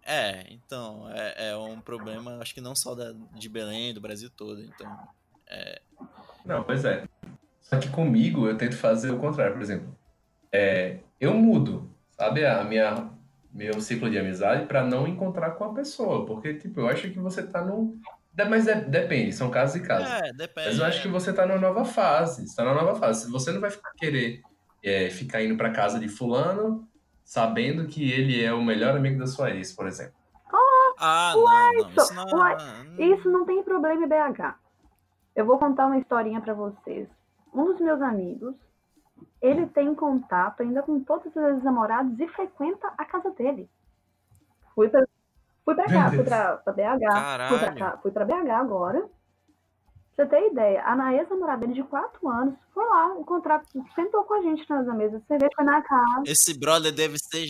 é, 0.02 0.52
então, 0.52 1.08
é, 1.10 1.50
é 1.50 1.56
um 1.56 1.80
problema, 1.80 2.38
acho 2.38 2.54
que 2.54 2.60
não 2.60 2.74
só 2.74 2.96
da, 2.96 3.12
de 3.12 3.48
Belém, 3.48 3.94
do 3.94 4.00
Brasil 4.00 4.28
todo, 4.30 4.60
então, 4.60 5.08
Não, 6.44 6.64
pois 6.64 6.84
é. 6.84 7.08
Só 7.68 7.78
que 7.78 7.88
comigo 7.90 8.46
eu 8.48 8.56
tento 8.56 8.76
fazer 8.76 9.10
o 9.10 9.18
contrário, 9.18 9.52
por 9.52 9.62
exemplo. 9.62 9.94
É, 10.50 11.00
eu 11.20 11.34
mudo, 11.34 11.90
sabe, 12.10 12.44
a 12.46 12.64
minha 12.64 13.10
meu 13.52 13.78
ciclo 13.80 14.08
de 14.10 14.18
amizade 14.18 14.66
pra 14.66 14.82
não 14.84 15.06
encontrar 15.06 15.50
com 15.52 15.64
a 15.64 15.74
pessoa, 15.74 16.24
porque 16.24 16.54
tipo, 16.54 16.80
eu 16.80 16.88
acho 16.88 17.10
que 17.10 17.18
você 17.18 17.42
tá 17.46 17.62
num 17.64 18.00
mas 18.48 18.66
de- 18.66 18.74
depende, 18.82 19.32
são 19.32 19.50
casos 19.50 19.76
e 19.76 19.80
casos. 19.80 20.08
é, 20.08 20.32
depende. 20.32 20.68
Mas 20.68 20.78
eu 20.78 20.84
acho 20.84 21.02
que 21.02 21.08
você 21.08 21.32
tá 21.32 21.44
numa 21.44 21.58
nova 21.58 21.84
fase, 21.84 22.46
você 22.46 22.54
tá 22.54 22.62
numa 22.62 22.74
nova 22.82 22.94
fase. 22.94 23.28
Você 23.32 23.50
não 23.50 23.60
vai 23.60 23.68
ficar 23.70 23.90
querer 23.96 24.42
é, 24.82 25.10
ficar 25.10 25.42
indo 25.42 25.56
pra 25.56 25.70
casa 25.70 25.98
de 25.98 26.06
fulano 26.08 26.88
sabendo 27.24 27.86
que 27.88 28.10
ele 28.12 28.42
é 28.42 28.52
o 28.54 28.62
melhor 28.62 28.96
amigo 28.96 29.18
da 29.18 29.26
sua 29.26 29.50
ex, 29.50 29.72
por 29.72 29.88
exemplo. 29.88 30.14
Ah, 31.00 31.32
não, 31.34 31.44
não. 31.44 31.90
Isso 31.90 32.14
não, 32.14 32.24
Uai, 32.38 32.56
não- 32.96 33.14
Isso 33.16 33.28
não 33.28 33.44
tem 33.44 33.62
problema 33.64 34.04
em 34.04 34.08
BH. 34.08 34.54
Eu 35.34 35.44
vou 35.44 35.58
contar 35.58 35.86
uma 35.86 35.98
historinha 35.98 36.40
pra 36.40 36.54
vocês. 36.54 37.08
Um 37.58 37.72
dos 37.72 37.80
meus 37.80 38.00
amigos, 38.00 38.54
ele 39.42 39.66
tem 39.66 39.92
contato 39.92 40.62
ainda 40.62 40.80
com 40.80 41.02
todos 41.02 41.26
os 41.26 41.36
ex-namorados 41.36 42.16
e 42.20 42.28
frequenta 42.28 42.86
a 42.96 43.04
casa 43.04 43.30
dele. 43.30 43.68
Fui 44.76 44.88
pra, 44.88 45.04
fui 45.64 45.74
pra 45.74 45.86
cá, 45.86 46.08
fui 46.08 46.22
pra, 46.22 46.56
pra 46.58 46.72
BH, 46.72 47.48
fui 47.48 47.58
pra, 47.58 47.74
cá, 47.74 47.98
fui 48.00 48.10
pra 48.12 48.24
BH 48.24 48.50
agora. 48.52 49.00
Pra 50.14 50.24
você 50.24 50.26
ter 50.26 50.52
ideia, 50.52 50.84
a 50.84 51.14
ex-namorada 51.14 51.60
dele 51.62 51.74
de 51.74 51.82
4 51.82 52.28
anos 52.28 52.54
foi 52.72 52.84
lá 52.84 53.16
encontrar, 53.18 53.60
sentou 53.96 54.22
com 54.22 54.34
a 54.34 54.42
gente 54.42 54.64
na 54.70 54.94
mesa 54.94 55.18
de 55.18 55.26
cerveja, 55.26 55.50
foi 55.56 55.64
na 55.64 55.82
casa. 55.82 56.22
Esse 56.26 56.56
brother 56.56 56.94
deve 56.94 57.16
ser. 57.18 57.44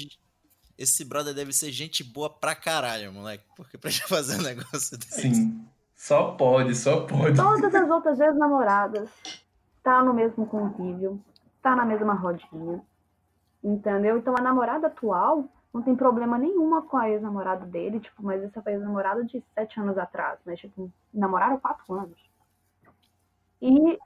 Esse 0.78 1.04
brother 1.04 1.34
deve 1.34 1.52
ser 1.52 1.70
gente 1.70 2.02
boa 2.02 2.30
pra 2.30 2.54
caralho, 2.54 3.12
moleque. 3.12 3.44
Porque 3.54 3.76
pra 3.76 3.90
gente 3.90 4.08
fazer 4.08 4.38
um 4.38 4.42
negócio 4.42 4.96
desse. 4.96 5.34
Sim. 5.34 5.66
Só 5.94 6.32
pode, 6.32 6.74
só 6.74 7.04
pode. 7.04 7.36
Todas 7.36 7.74
as 7.74 7.90
outras 7.90 8.20
ex-namoradas 8.20 9.10
tá 9.82 10.02
no 10.02 10.12
mesmo 10.14 10.46
convívio, 10.46 11.20
tá 11.62 11.74
na 11.74 11.84
mesma 11.84 12.14
rodinha. 12.14 12.82
Entendeu? 13.62 14.18
Então 14.18 14.34
a 14.38 14.42
namorada 14.42 14.86
atual 14.86 15.44
não 15.72 15.82
tem 15.82 15.94
problema 15.94 16.38
nenhuma 16.38 16.82
com 16.82 16.96
a 16.96 17.10
ex-namorada 17.10 17.66
dele, 17.66 18.00
tipo, 18.00 18.22
mas 18.22 18.42
essa 18.42 18.62
foi 18.62 18.72
a 18.72 18.74
ex-namorada 18.76 19.24
de 19.24 19.42
sete 19.54 19.80
anos 19.80 19.98
atrás, 19.98 20.38
mas 20.44 20.58
tipo, 20.58 20.90
namoraram 21.12 21.58
quatro 21.58 21.94
anos. 21.94 22.18
E 23.60 23.98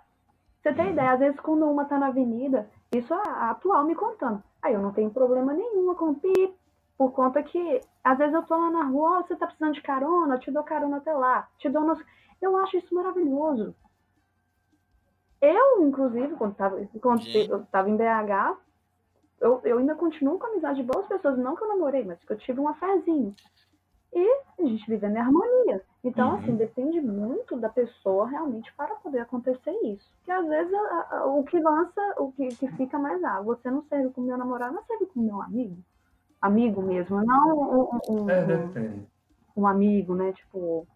você 0.63 0.73
tem 0.73 0.93
ideia, 0.93 1.13
às 1.13 1.19
vezes 1.19 1.39
quando 1.41 1.69
uma 1.69 1.85
tá 1.85 1.99
na 1.99 2.07
avenida, 2.07 2.69
isso 2.93 3.13
a, 3.13 3.51
atual 3.51 3.85
me 3.85 3.95
contando. 3.95 4.43
Aí 4.63 4.75
eu 4.75 4.81
não 4.81 4.93
tenho 4.93 5.11
problema 5.11 5.53
nenhum 5.53 5.95
com 5.95 6.11
o 6.11 6.15
pi, 6.15 6.55
por 6.97 7.13
conta 7.13 7.43
que 7.43 7.81
às 8.03 8.19
vezes 8.19 8.35
eu 8.35 8.43
tô 8.43 8.57
lá 8.57 8.71
na 8.71 8.85
rua, 8.85 9.19
ó, 9.19 9.23
você 9.23 9.37
tá 9.37 9.47
precisando 9.47 9.75
de 9.75 9.83
carona, 9.83 10.35
eu 10.35 10.41
te 10.41 10.51
dou 10.51 10.63
carona 10.63 10.99
até 10.99 11.13
lá, 11.13 11.49
te 11.59 11.69
dou 11.69 11.83
nosso... 11.83 12.05
Eu 12.41 12.57
acho 12.57 12.77
isso 12.77 12.95
maravilhoso. 12.95 13.75
Eu, 15.43 15.83
inclusive, 15.85 16.37
quando 16.37 16.55
tava, 16.55 16.81
quando 17.01 17.27
eu 17.35 17.65
tava 17.67 17.91
em 17.91 17.97
BH, 17.97 18.57
eu, 19.41 19.61
eu 19.65 19.79
ainda 19.79 19.97
continuo 19.97 20.39
com 20.39 20.47
amizade 20.47 20.81
de 20.81 20.87
boas 20.87 21.05
pessoas, 21.09 21.37
não 21.37 21.57
que 21.57 21.65
eu 21.65 21.69
namorei, 21.69 22.05
mas 22.05 22.23
que 22.23 22.33
eu 22.33 22.39
tive 22.39 22.61
um 22.61 22.69
afezinho. 22.69 23.35
E 24.15 24.41
a 24.61 24.63
gente 24.65 24.89
vivendo 24.89 25.17
em 25.17 25.21
harmonia. 25.21 25.83
Então, 26.05 26.29
Uhum. 26.31 26.37
assim, 26.37 26.55
depende 26.55 27.01
muito 27.01 27.57
da 27.57 27.69
pessoa 27.69 28.29
realmente 28.29 28.73
para 28.75 28.95
poder 28.97 29.21
acontecer 29.21 29.73
isso. 29.83 30.07
Porque 30.19 30.31
às 30.31 30.47
vezes 30.47 30.73
a- 30.73 31.09
a- 31.11 31.27
o 31.27 31.43
que 31.43 31.59
lança, 31.59 32.15
o 32.19 32.31
que, 32.31 32.49
que 32.49 32.69
fica 32.77 32.99
mais, 32.99 33.23
ah, 33.25 33.41
você 33.41 33.69
não 33.71 33.83
serve 33.85 34.11
com 34.11 34.21
meu 34.21 34.37
namorado, 34.39 34.75
não 34.75 34.85
serve 34.85 35.07
com 35.07 35.21
meu 35.21 35.41
amigo. 35.43 35.77
Amigo 36.41 36.83
mesmo, 36.83 37.25
não 37.25 37.59
um, 37.59 37.89
um- 38.11 38.31
É, 38.31 38.43
um- 38.43 38.47
depende. 38.69 39.07
um 39.57 39.67
amigo, 39.67 40.15
né? 40.15 40.33
Tipo, 40.33 40.87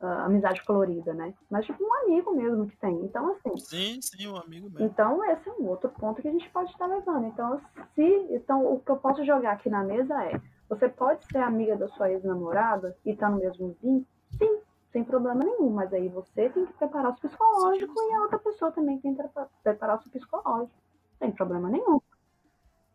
ah, 0.00 0.24
amizade 0.24 0.64
colorida, 0.64 1.12
né? 1.14 1.34
Mas 1.50 1.66
tipo 1.66 1.82
um 1.84 1.94
amigo 2.04 2.34
mesmo 2.34 2.66
que 2.66 2.76
tem. 2.78 2.94
Então, 3.04 3.32
assim, 3.32 3.56
Sim, 3.58 4.00
sim, 4.00 4.26
um 4.26 4.36
amigo 4.36 4.70
meu. 4.70 4.86
então 4.86 5.22
esse 5.26 5.48
é 5.48 5.52
um 5.52 5.66
outro 5.68 5.90
ponto 5.90 6.22
que 6.22 6.28
a 6.28 6.32
gente 6.32 6.48
pode 6.50 6.70
estar 6.70 6.86
levando. 6.86 7.26
Então, 7.26 7.60
se, 7.94 8.02
então 8.30 8.72
o 8.72 8.80
que 8.80 8.90
eu 8.90 8.96
posso 8.96 9.24
jogar 9.24 9.52
aqui 9.52 9.68
na 9.68 9.84
mesa 9.84 10.14
é, 10.24 10.40
você 10.68 10.88
pode 10.88 11.24
ser 11.26 11.38
amiga 11.38 11.76
da 11.76 11.88
sua 11.88 12.10
ex-namorada 12.10 12.96
e 13.04 13.14
tá 13.14 13.28
no 13.28 13.38
mesmo 13.38 13.76
vinho? 13.82 14.06
Sim, 14.38 14.60
sem 14.92 15.04
problema 15.04 15.44
nenhum. 15.44 15.70
Mas 15.70 15.92
aí 15.92 16.08
você 16.08 16.48
tem 16.48 16.64
que 16.66 16.72
preparar 16.74 17.12
o 17.12 17.16
psicológico 17.16 17.92
Sim, 17.92 17.98
sim. 18.06 18.10
e 18.10 18.14
a 18.14 18.22
outra 18.22 18.38
pessoa 18.38 18.72
também 18.72 18.98
tem 19.00 19.14
que 19.14 19.22
prepa- 19.22 19.48
preparar 19.62 19.98
o 19.98 20.02
seu 20.02 20.10
psicológico. 20.12 20.72
Sem 21.18 21.32
problema 21.32 21.68
nenhum. 21.68 22.00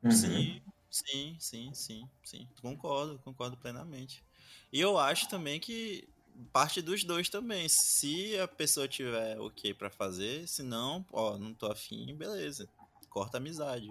Uhum. 0.03 0.11
Sim, 0.11 0.61
sim, 0.89 1.37
sim, 1.39 1.73
sim, 1.73 2.09
sim. 2.23 2.47
Concordo, 2.61 3.19
concordo 3.19 3.57
plenamente. 3.57 4.23
E 4.71 4.79
eu 4.79 4.97
acho 4.97 5.27
também 5.29 5.59
que 5.59 6.07
parte 6.51 6.81
dos 6.81 7.03
dois 7.03 7.29
também. 7.29 7.67
Se 7.69 8.37
a 8.39 8.47
pessoa 8.47 8.87
tiver 8.87 9.39
ok 9.39 9.73
pra 9.73 9.89
fazer, 9.89 10.47
se 10.47 10.63
não, 10.63 11.05
ó, 11.11 11.37
não 11.37 11.53
tô 11.53 11.71
afim, 11.71 12.13
beleza. 12.15 12.67
Corta 13.09 13.37
a 13.37 13.39
amizade. 13.39 13.89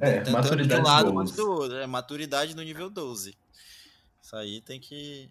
É, 0.00 0.28
maturidade 0.30 0.68
de 0.68 0.74
um 0.74 0.82
lado 0.82 1.12
12. 1.12 1.14
quanto 1.14 1.36
do 1.36 1.50
outro. 1.52 1.76
É 1.76 1.86
maturidade 1.86 2.54
no 2.54 2.62
nível 2.62 2.88
12. 2.88 3.36
Isso 4.22 4.36
aí 4.36 4.60
tem 4.60 4.80
que. 4.80 5.30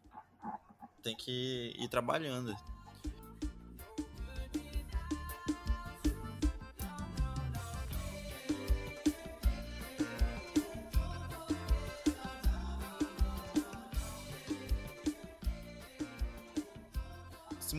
Tem 1.02 1.16
que 1.16 1.74
ir 1.80 1.88
trabalhando. 1.88 2.56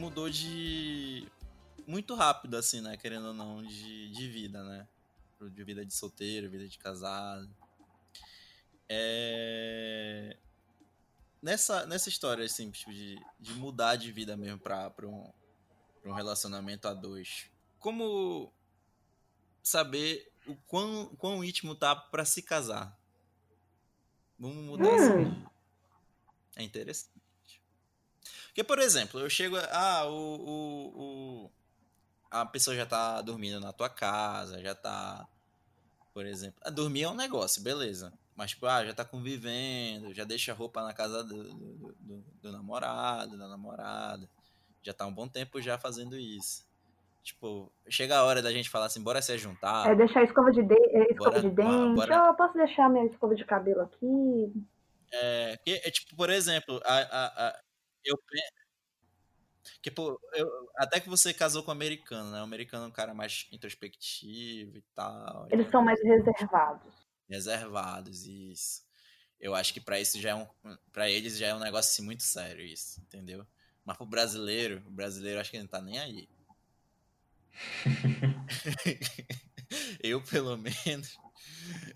Mudou 0.02 0.28
de. 0.28 1.28
Muito 1.86 2.14
rápido, 2.14 2.56
assim, 2.56 2.80
né? 2.80 2.96
Querendo 2.96 3.28
ou 3.28 3.34
não, 3.34 3.62
de, 3.62 4.10
de 4.10 4.28
vida, 4.28 4.62
né? 4.64 4.88
De 5.40 5.64
vida 5.64 5.84
de 5.84 5.94
solteiro, 5.94 6.50
vida 6.50 6.68
de 6.68 6.78
casado. 6.78 7.48
É... 8.88 10.36
nessa, 11.40 11.86
nessa 11.86 12.08
história, 12.08 12.44
assim, 12.44 12.70
tipo, 12.70 12.92
de, 12.92 13.18
de 13.40 13.54
mudar 13.54 13.96
de 13.96 14.12
vida 14.12 14.36
mesmo 14.36 14.58
pra, 14.58 14.90
pra, 14.90 15.06
um, 15.08 15.32
pra 16.00 16.10
um 16.10 16.14
relacionamento 16.14 16.86
a 16.86 16.92
dois, 16.94 17.50
como 17.78 18.52
saber 19.62 20.30
o 20.46 20.54
quão, 20.66 21.06
quão 21.16 21.42
íntimo 21.42 21.74
tá 21.74 21.96
pra 21.96 22.24
se 22.24 22.42
casar? 22.42 22.96
Vamos 24.38 24.62
mudar 24.64 24.90
Hum. 24.90 24.94
assim. 24.94 25.46
É 26.56 26.62
interessante. 26.62 27.11
Porque, 28.52 28.62
por 28.64 28.78
exemplo, 28.78 29.18
eu 29.18 29.30
chego. 29.30 29.56
Ah, 29.70 30.04
o, 30.06 30.12
o, 30.12 31.02
o- 31.46 31.50
a 32.30 32.44
pessoa 32.46 32.76
já 32.76 32.84
tá 32.86 33.20
dormindo 33.22 33.58
na 33.60 33.72
tua 33.72 33.88
casa, 33.88 34.60
já 34.62 34.74
tá. 34.74 35.26
Por 36.12 36.26
exemplo. 36.26 36.60
Ah, 36.62 36.68
dormir 36.70 37.04
é 37.04 37.08
um 37.08 37.14
negócio, 37.14 37.62
beleza. 37.62 38.12
Mas, 38.36 38.50
tipo, 38.50 38.66
ah, 38.66 38.84
já 38.84 38.92
tá 38.94 39.04
convivendo, 39.04 40.12
já 40.12 40.24
deixa 40.24 40.52
a 40.52 40.54
roupa 40.54 40.82
na 40.82 40.92
casa 40.92 41.24
do, 41.24 41.44
do, 41.44 41.94
do- 41.98 42.24
do 42.42 42.52
namorado, 42.52 43.38
da 43.38 43.48
namorada. 43.48 44.28
Já 44.82 44.92
tá 44.92 45.06
um 45.06 45.12
bom 45.14 45.26
tempo 45.28 45.60
já 45.60 45.78
fazendo 45.78 46.18
isso. 46.18 46.66
Tipo, 47.22 47.72
chega 47.88 48.18
a 48.18 48.24
hora 48.24 48.42
da 48.42 48.50
gente 48.52 48.68
falar 48.68 48.86
assim, 48.86 49.02
bora 49.02 49.22
se 49.22 49.38
juntar. 49.38 49.90
É 49.90 49.94
deixar 49.94 50.20
a 50.20 50.24
escova 50.24 50.50
de, 50.50 50.62
de... 50.62 50.74
é, 50.74 51.12
escova 51.12 51.30
Bora- 51.30 51.40
de 51.42 51.50
dente. 51.50 51.94
bora- 51.94 52.30
Ó, 52.30 52.34
posso 52.34 52.54
deixar 52.54 52.90
minha 52.90 53.06
escova 53.06 53.34
de 53.34 53.44
cabelo 53.44 53.82
aqui? 53.82 54.52
É, 55.12 55.58
é 55.66 55.90
tipo, 55.90 56.16
por 56.16 56.28
exemplo, 56.30 56.80
a, 56.84 56.94
a, 56.96 57.48
a- 57.48 57.60
eu 58.04 58.18
penso. 58.18 58.62
Tipo, 59.80 60.20
eu, 60.34 60.48
até 60.76 61.00
que 61.00 61.08
você 61.08 61.32
casou 61.32 61.62
com 61.62 61.70
o 61.70 61.72
americano, 61.72 62.30
né? 62.30 62.40
O 62.40 62.44
americano 62.44 62.84
é 62.84 62.88
um 62.88 62.92
cara 62.92 63.14
mais 63.14 63.48
introspectivo 63.52 64.76
e 64.76 64.82
tal. 64.94 65.48
Eles 65.50 65.70
são 65.70 65.82
mais 65.82 66.02
reservados. 66.02 66.94
reservados, 67.28 68.26
isso. 68.26 68.82
Eu 69.40 69.54
acho 69.54 69.74
que 69.74 69.80
pra 69.80 70.00
isso 70.00 70.20
já 70.20 70.30
é 70.30 70.34
um. 70.34 70.46
para 70.92 71.10
eles 71.10 71.36
já 71.36 71.48
é 71.48 71.54
um 71.54 71.58
negócio 71.58 71.90
assim, 71.90 72.02
muito 72.02 72.22
sério, 72.22 72.64
isso, 72.64 73.00
entendeu? 73.00 73.46
Mas 73.84 73.96
pro 73.96 74.06
brasileiro, 74.06 74.82
o 74.86 74.90
brasileiro 74.90 75.40
acho 75.40 75.50
que 75.50 75.56
ele 75.56 75.64
não 75.64 75.70
tá 75.70 75.80
nem 75.80 75.98
aí. 75.98 76.28
eu, 80.02 80.20
pelo 80.22 80.56
menos. 80.56 81.18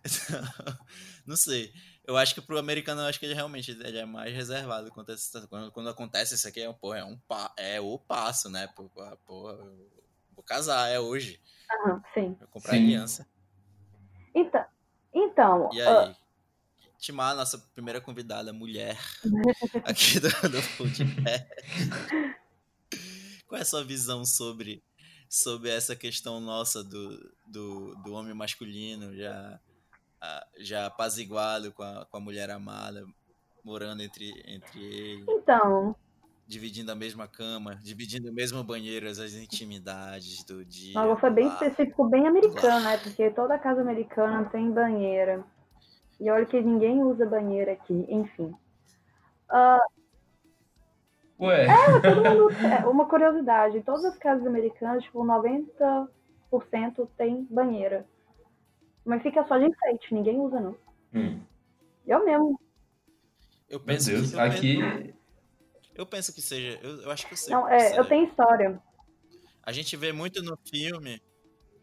não 1.27 1.37
sei. 1.37 1.73
Eu 2.07 2.17
acho 2.17 2.35
que 2.35 2.41
pro 2.41 2.59
americano, 2.59 3.01
eu 3.01 3.07
acho 3.07 3.19
que 3.19 3.27
ele 3.27 3.35
realmente 3.35 3.73
ele 3.73 3.99
é 3.99 4.05
mais 4.07 4.33
reservado 4.33 4.91
quanto 4.93 5.11
a 5.11 5.15
essa 5.15 5.25
situação. 5.25 5.49
quando, 5.49 5.73
quando 5.73 5.89
acontece 5.89 6.35
isso 6.37 6.47
aqui, 6.47 6.61
é, 6.61 6.69
um, 6.69 6.75
porra, 6.75 6.99
é, 6.99 7.05
um, 7.05 7.19
pa- 7.19 7.53
é 7.57 7.81
o 7.81 7.99
passo, 7.99 8.49
né? 8.49 8.69
Pô, 8.69 8.89
porra, 9.27 9.55
eu 9.59 9.91
vou 10.35 10.45
casar, 10.45 10.89
é 10.89 11.01
hoje. 11.01 11.41
Aham, 11.71 12.03
sim. 12.15 12.35
Vou 12.39 12.49
comprar 12.49 12.75
Sim. 12.75 12.85
aliança. 12.85 13.27
Então, 14.35 14.65
então 15.13 15.71
E 15.73 15.81
ah, 15.83 16.03
aí? 16.09 16.17
Timar 16.99 17.33
a 17.33 17.35
nossa 17.35 17.59
primeira 17.75 18.01
convidada, 18.01 18.53
mulher, 18.53 18.97
aqui 19.85 20.21
do, 20.21 20.29
do 20.29 20.63
podcast. 20.77 21.47
Qual 23.49 23.59
é 23.59 23.63
a 23.63 23.65
sua 23.65 23.85
visão 23.85 24.25
sobre, 24.25 24.83
sobre 25.29 25.71
essa 25.71 25.97
questão 25.97 26.41
nossa 26.41 26.83
do, 26.85 27.35
do, 27.47 27.95
do 27.97 28.13
homem 28.13 28.35
masculino 28.35 29.15
já, 29.17 29.61
já 30.59 30.87
apaziguado 30.87 31.73
com 31.73 31.83
a, 31.83 32.07
com 32.07 32.17
a 32.17 32.21
mulher 32.21 32.51
amada, 32.51 33.05
morando 33.65 34.03
entre, 34.03 34.31
entre 34.47 34.81
ele, 34.83 35.25
então, 35.29 35.95
dividindo 36.47 36.93
a 36.93 36.95
mesma 36.95 37.27
cama, 37.27 37.77
dividindo 37.83 38.31
o 38.31 38.35
mesmo 38.35 38.63
banheiro, 38.63 39.09
as 39.09 39.19
intimidades 39.35 40.45
do 40.45 40.65
dia. 40.65 40.95
Mas 40.95 41.21
foi 41.21 41.31
bem 41.31 41.47
lar. 41.47 41.55
específico, 41.55 42.09
bem 42.09 42.27
americano, 42.27 42.85
né? 42.85 42.97
Porque 42.99 43.31
toda 43.31 43.59
casa 43.59 43.81
americana 43.81 44.45
tem 44.51 44.71
banheira. 44.71 45.45
E 46.21 46.31
olha 46.31 46.47
que 46.47 46.61
ninguém 46.61 47.03
usa 47.03 47.27
banheira 47.27 47.73
aqui, 47.73 48.07
enfim. 48.09 48.55
Ué, 51.39 51.67
Todo 52.01 52.25
mundo, 52.25 52.51
é, 52.65 52.87
uma 52.87 53.07
curiosidade, 53.07 53.83
todas 53.83 54.05
as 54.07 54.17
casas 54.17 54.47
americanas, 54.47 55.05
tipo, 55.05 55.23
90% 55.23 56.09
tem 57.19 57.47
banheira. 57.51 58.07
Mas 59.07 59.23
fica 59.23 59.47
só 59.47 59.57
de 59.57 59.67
enfeite, 59.67 60.13
ninguém 60.13 60.39
usa 60.39 60.61
não. 60.61 60.77
hum, 61.15 61.41
Eu 62.07 62.25
mesmo. 62.25 62.61
Eu 63.69 63.79
meu 63.79 63.87
penso 63.87 64.11
Deus, 64.11 64.31
que, 64.31 64.37
eu 64.37 64.41
aqui. 64.41 64.77
penso- 64.83 65.17
Eu 65.95 66.07
penso 66.07 66.35
que 66.35 66.43
seja. 66.43 66.79
Eu, 66.83 67.03
eu 67.03 67.11
acho 67.11 67.27
que 67.27 67.33
eu 67.33 67.37
sei. 67.39 67.55
Não, 67.55 67.69
é, 67.69 67.99
eu 67.99 68.05
tenho 68.07 68.27
história. 68.29 68.83
A 69.63 69.73
gente 69.73 69.97
vê 69.97 70.13
muito 70.13 70.43
no 70.43 70.57
filme. 70.69 71.23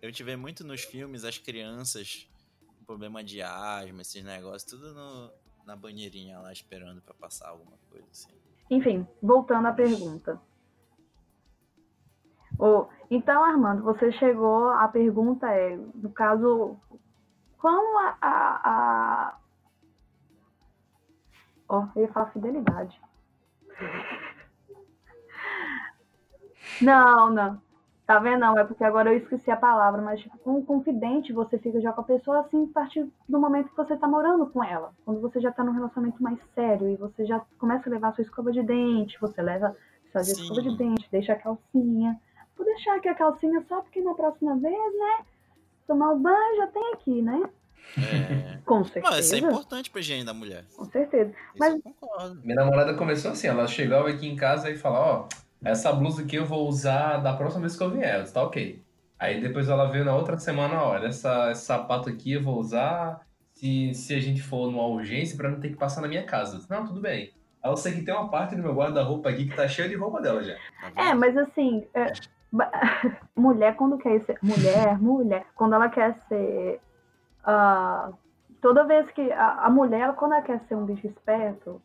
Eu 0.02 0.12
te 0.12 0.22
vê 0.22 0.36
muito 0.36 0.64
nos 0.66 0.82
filmes 0.84 1.24
as 1.24 1.38
crianças 1.38 2.30
com 2.78 2.84
problema 2.86 3.24
de 3.24 3.42
asma, 3.42 4.02
esses 4.02 4.22
negócios, 4.24 4.64
tudo 4.70 4.94
no, 4.94 5.32
na 5.66 5.76
banheirinha 5.78 6.40
lá 6.40 6.52
esperando 6.52 7.02
pra 7.02 7.14
passar 7.14 7.48
alguma 7.50 7.78
coisa 7.90 8.06
assim. 8.12 8.32
Enfim, 8.70 9.08
voltando 9.22 9.68
à 9.68 9.72
pergunta. 9.74 10.40
Ô, 12.60 12.88
então, 13.10 13.44
Armando, 13.44 13.82
você 13.84 14.12
chegou. 14.14 14.70
A 14.70 14.88
pergunta 14.88 15.48
é, 15.50 15.76
no 15.76 16.12
caso, 16.12 16.78
como 17.64 17.98
a. 17.98 18.18
a, 18.22 18.62
a... 18.66 19.38
Ó, 21.70 21.88
eu 21.96 22.02
ia 22.02 22.12
falar 22.12 22.32
fidelidade. 22.32 23.00
Não, 26.82 27.30
não. 27.30 27.62
Tá 28.06 28.20
vendo? 28.20 28.42
Não, 28.42 28.60
é 28.60 28.66
porque 28.66 28.84
agora 28.84 29.14
eu 29.14 29.18
esqueci 29.18 29.50
a 29.50 29.56
palavra, 29.56 30.02
mas 30.02 30.20
tipo, 30.20 30.38
com 30.40 30.58
um 30.58 30.66
confidente 30.66 31.32
você 31.32 31.58
fica 31.58 31.80
já 31.80 31.94
com 31.94 32.02
a 32.02 32.04
pessoa 32.04 32.42
assim, 32.42 32.70
a 32.70 32.74
partir 32.74 33.10
do 33.30 33.40
momento 33.40 33.70
que 33.70 33.78
você 33.78 33.96
tá 33.96 34.10
morando 34.10 34.46
com 34.48 34.62
ela. 34.62 34.94
Quando 35.06 35.22
você 35.22 35.40
já 35.40 35.50
tá 35.50 35.64
num 35.64 35.72
relacionamento 35.72 36.22
mais 36.22 36.38
sério 36.54 36.90
e 36.90 36.98
você 36.98 37.26
já 37.26 37.40
começa 37.58 37.90
a 37.90 37.94
levar 37.94 38.14
sua 38.14 38.24
escova 38.24 38.52
de 38.52 38.62
dente, 38.62 39.18
você 39.22 39.42
leva 39.42 39.74
sua 40.12 40.22
Sim. 40.22 40.34
escova 40.34 40.62
de 40.62 40.78
dente, 40.78 41.08
deixa 41.10 41.32
a 41.32 41.40
calcinha. 41.40 42.20
Vou 42.58 42.66
deixar 42.66 42.98
aqui 42.98 43.08
a 43.08 43.16
calcinha 43.16 43.64
só 43.70 43.82
porque 43.82 44.02
na 44.02 44.14
próxima 44.14 44.58
vez, 44.58 45.00
né? 45.00 45.26
Tomar 45.88 46.14
o 46.14 46.20
banho 46.20 46.58
já 46.58 46.68
tem 46.68 46.94
aqui, 46.94 47.22
né? 47.22 47.50
É... 47.98 48.58
Com 48.66 48.84
certeza. 48.84 49.08
Mas 49.10 49.26
isso 49.26 49.36
é 49.36 49.38
importante 49.40 49.90
pra 49.90 50.00
higiene 50.00 50.24
da 50.24 50.34
mulher. 50.34 50.66
Com 50.76 50.86
certeza. 50.86 51.30
Isso 51.30 51.58
Mas- 51.60 51.74
eu 51.74 51.82
concordo. 51.82 52.42
Minha 52.44 52.56
namorada 52.56 52.94
começou 52.96 53.32
assim, 53.32 53.48
ela 53.48 53.68
chegava 53.68 54.10
aqui 54.10 54.28
em 54.28 54.36
casa 54.36 54.70
e 54.70 54.78
falava, 54.78 55.06
ó, 55.06 55.28
essa 55.64 55.92
blusa 55.92 56.24
aqui 56.24 56.36
eu 56.36 56.46
vou 56.46 56.68
usar 56.68 57.18
da 57.18 57.34
próxima 57.34 57.62
vez 57.62 57.76
que 57.76 57.84
eu 57.84 57.92
vier, 57.92 58.16
eu 58.18 58.22
disse, 58.24 58.34
tá 58.34 58.44
ok. 58.44 58.82
Aí 59.20 59.40
depois 59.40 59.70
ela 59.70 59.90
veio 59.90 60.04
na 60.04 60.16
outra 60.16 60.38
semana, 60.38 60.84
olha, 60.84 61.08
essa, 61.08 61.52
esse 61.52 61.66
sapato 61.66 62.10
aqui 62.10 62.34
eu 62.34 62.44
vou 62.44 62.60
usar 62.60 63.22
se, 63.54 63.94
se 63.94 64.14
a 64.14 64.20
gente 64.20 64.42
for 64.42 64.70
numa 64.70 64.86
urgência 64.86 65.38
pra 65.38 65.50
não 65.50 65.60
ter 65.60 65.70
que 65.70 65.78
passar 65.78 66.02
na 66.02 66.08
minha 66.08 66.24
casa. 66.26 66.58
Disse, 66.58 66.70
não, 66.70 66.86
tudo 66.86 67.00
bem. 67.00 67.32
Eu 67.64 67.78
sei 67.78 67.94
que 67.94 68.02
tem 68.02 68.14
uma 68.14 68.30
parte 68.30 68.56
do 68.56 68.62
meu 68.62 68.74
guarda-roupa 68.74 69.30
aqui 69.30 69.46
que 69.46 69.56
tá 69.56 69.66
cheia 69.68 69.88
de 69.88 69.96
roupa 69.96 70.22
dela 70.22 70.44
já. 70.44 70.58
É, 70.98 71.14
mas 71.14 71.38
assim, 71.38 71.88
é, 71.94 72.12
mulher 73.36 73.76
quando 73.76 73.98
quer 73.98 74.22
ser. 74.22 74.38
Mulher, 74.42 75.02
mulher, 75.02 75.46
quando 75.56 75.74
ela 75.74 75.90
quer 75.90 76.14
ser. 76.28 76.80
ah, 77.44 78.12
toda 78.62 78.86
vez 78.86 79.10
que. 79.12 79.32
A, 79.32 79.66
a 79.66 79.70
mulher, 79.70 80.14
quando 80.16 80.34
ela 80.34 80.42
quer 80.42 80.60
ser 80.68 80.76
um 80.76 80.86
bicho 80.86 81.08
esperto, 81.08 81.82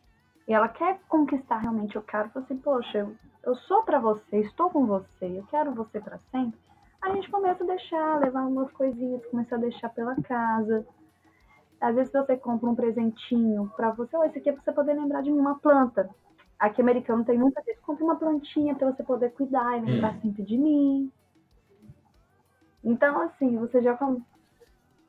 e 0.47 0.53
ela 0.53 0.67
quer 0.67 0.99
conquistar 1.07 1.57
realmente 1.57 1.97
o 1.97 2.01
cara, 2.01 2.29
fala 2.29 2.43
assim, 2.43 2.57
poxa, 2.57 2.97
eu, 2.97 3.15
eu 3.43 3.55
sou 3.55 3.83
pra 3.83 3.99
você, 3.99 4.39
estou 4.39 4.69
com 4.69 4.85
você, 4.85 5.25
eu 5.25 5.45
quero 5.49 5.73
você 5.73 5.99
pra 5.99 6.17
sempre. 6.31 6.59
A 7.01 7.11
gente 7.11 7.29
começa 7.29 7.63
a 7.63 7.67
deixar, 7.67 8.19
levar 8.19 8.41
umas 8.41 8.71
coisinhas, 8.71 9.25
começa 9.27 9.55
a 9.55 9.59
deixar 9.59 9.89
pela 9.89 10.15
casa. 10.23 10.85
Às 11.79 11.95
vezes 11.95 12.11
você 12.11 12.35
compra 12.35 12.69
um 12.69 12.75
presentinho 12.75 13.71
pra 13.75 13.91
você, 13.91 14.17
ó, 14.17 14.23
esse 14.25 14.39
aqui 14.39 14.49
é 14.49 14.53
pra 14.53 14.61
você 14.61 14.71
poder 14.71 14.93
lembrar 14.93 15.21
de 15.21 15.31
mim, 15.31 15.39
uma 15.39 15.59
planta. 15.59 16.09
Aqui 16.59 16.81
americano 16.81 17.23
tem 17.23 17.37
muita 17.37 17.61
vez, 17.61 17.79
compra 17.79 18.03
uma 18.03 18.17
plantinha 18.17 18.75
pra 18.75 18.91
você 18.91 19.01
poder 19.01 19.31
cuidar 19.31 19.77
e 19.77 19.81
lembrar 19.81 20.19
sempre 20.21 20.43
de 20.43 20.57
mim. 20.57 21.11
Então, 22.83 23.21
assim, 23.21 23.57
você 23.57 23.81
já 23.81 23.95
come... 23.95 24.21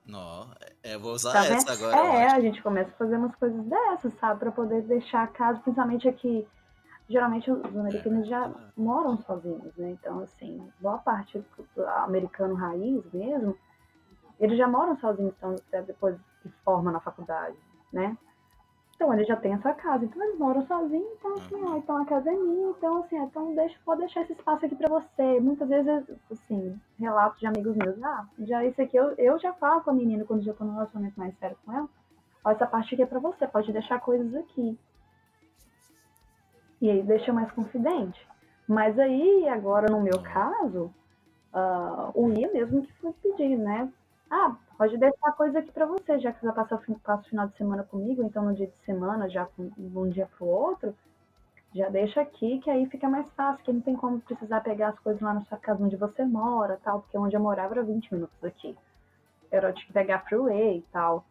Não, 0.07 0.49
é, 0.83 0.95
eu 0.95 1.01
vou 1.01 1.13
usar 1.13 1.33
tá 1.33 1.43
vendo? 1.43 1.57
essa 1.57 1.73
agora. 1.73 1.97
é, 1.97 2.33
a 2.33 2.41
gente 2.41 2.63
começa 2.63 2.91
a 2.91 2.97
fazer 2.97 3.17
umas 3.17 3.35
coisas 3.35 3.65
dessas, 3.65 4.13
sabe? 4.15 4.41
Pra 4.41 4.53
poder 4.53 4.83
deixar 4.83 5.25
a 5.25 5.27
casa, 5.27 5.61
principalmente 5.61 6.09
aqui. 6.09 6.47
Geralmente 7.09 7.51
os 7.51 7.77
americanos 7.77 8.29
já 8.29 8.51
moram 8.77 9.19
sozinhos, 9.19 9.75
né? 9.77 9.91
Então, 9.91 10.21
assim, 10.21 10.65
boa 10.81 10.99
parte 10.99 11.45
do 11.75 11.87
americano 12.05 12.55
raiz 12.55 13.05
mesmo, 13.13 13.57
eles 14.39 14.57
já 14.57 14.69
moram 14.69 14.97
sozinhos, 14.97 15.35
então, 15.37 15.57
depois 15.85 16.17
que 16.43 16.49
forma 16.65 16.93
na 16.93 17.01
faculdade, 17.01 17.57
né? 17.93 18.17
Então, 19.01 19.15
ele 19.15 19.25
já 19.25 19.35
tem 19.35 19.55
a 19.55 19.63
sua 19.63 19.73
casa, 19.73 20.05
então 20.05 20.23
eles 20.23 20.39
moram 20.39 20.61
sozinhos, 20.67 21.09
então, 21.19 21.35
assim, 21.39 21.55
Uhum. 21.55 21.73
ó, 21.73 21.77
então 21.79 21.97
a 21.97 22.05
casa 22.05 22.31
é 22.31 22.37
minha, 22.37 22.69
então, 22.69 22.99
assim, 22.99 23.17
então 23.17 23.55
deixa, 23.55 23.75
pode 23.83 24.01
deixar 24.01 24.21
esse 24.21 24.35
espaço 24.35 24.67
aqui 24.67 24.75
pra 24.77 24.91
você. 24.91 25.41
Muitas 25.41 25.67
vezes, 25.71 26.05
assim, 26.31 26.79
relatos 26.99 27.41
de 27.41 27.47
amigos 27.47 27.75
meus, 27.77 28.03
ah, 28.03 28.27
já 28.41 28.63
isso 28.63 28.83
aqui, 28.83 28.99
eu, 28.99 29.15
eu 29.17 29.39
já 29.39 29.55
falo 29.55 29.81
com 29.81 29.89
a 29.89 29.95
menina 29.95 30.27
quando 30.27 30.43
já 30.45 30.53
tô 30.53 30.65
num 30.65 30.75
relacionamento 30.75 31.19
mais 31.19 31.35
sério 31.39 31.57
com 31.65 31.73
ela, 31.73 31.89
ó, 32.45 32.51
essa 32.51 32.67
parte 32.67 32.93
aqui 32.93 33.03
é 33.03 33.07
pra 33.07 33.19
você, 33.19 33.47
pode 33.47 33.73
deixar 33.73 33.99
coisas 34.01 34.35
aqui. 34.35 34.79
E 36.83 36.91
aí 36.91 37.03
deixa 37.03 37.33
mais 37.33 37.51
confidente. 37.53 38.29
Mas 38.69 38.99
aí, 38.99 39.49
agora 39.49 39.91
no 39.91 40.03
meu 40.03 40.21
caso, 40.23 40.93
ah, 41.55 42.11
o 42.15 42.29
Ia 42.35 42.53
mesmo 42.53 42.83
que 42.83 42.93
foi 43.01 43.15
pedir, 43.15 43.57
né? 43.57 43.91
Ah, 44.31 44.55
Pode 44.81 44.97
deixar 44.97 45.33
coisa 45.33 45.59
aqui 45.59 45.71
pra 45.73 45.85
você, 45.85 46.19
já 46.21 46.33
que 46.33 46.41
você 46.41 46.49
o 46.49 46.55
passa 46.55 46.75
o 47.27 47.29
final 47.29 47.47
de 47.47 47.55
semana 47.59 47.85
comigo, 47.85 48.23
então 48.23 48.43
no 48.43 48.55
dia 48.55 48.67
de 48.67 48.87
semana, 48.87 49.29
já 49.29 49.47
de 49.59 49.99
um 49.99 50.09
dia 50.09 50.27
pro 50.39 50.47
outro, 50.47 50.97
já 51.75 51.91
deixa 51.91 52.23
aqui, 52.23 52.61
que 52.61 52.71
aí 52.71 52.87
fica 52.87 53.07
mais 53.07 53.31
fácil, 53.33 53.63
que 53.63 53.75
não 53.75 53.83
tem 53.83 53.95
como 53.95 54.23
precisar 54.23 54.63
pegar 54.63 54.89
as 54.89 54.99
coisas 55.01 55.21
lá 55.21 55.35
na 55.35 55.43
sua 55.43 55.59
casa 55.59 55.85
onde 55.85 55.97
você 55.97 56.25
mora, 56.25 56.81
tal, 56.83 57.03
porque 57.03 57.19
onde 57.19 57.37
eu 57.37 57.41
morava 57.41 57.75
era 57.75 57.83
20 57.83 58.15
minutos 58.15 58.35
daqui. 58.41 58.75
Era 59.51 59.71
de 59.71 59.85
pegar 59.93 60.21
freeway 60.21 60.79
e 60.79 60.83
tal. 60.91 61.27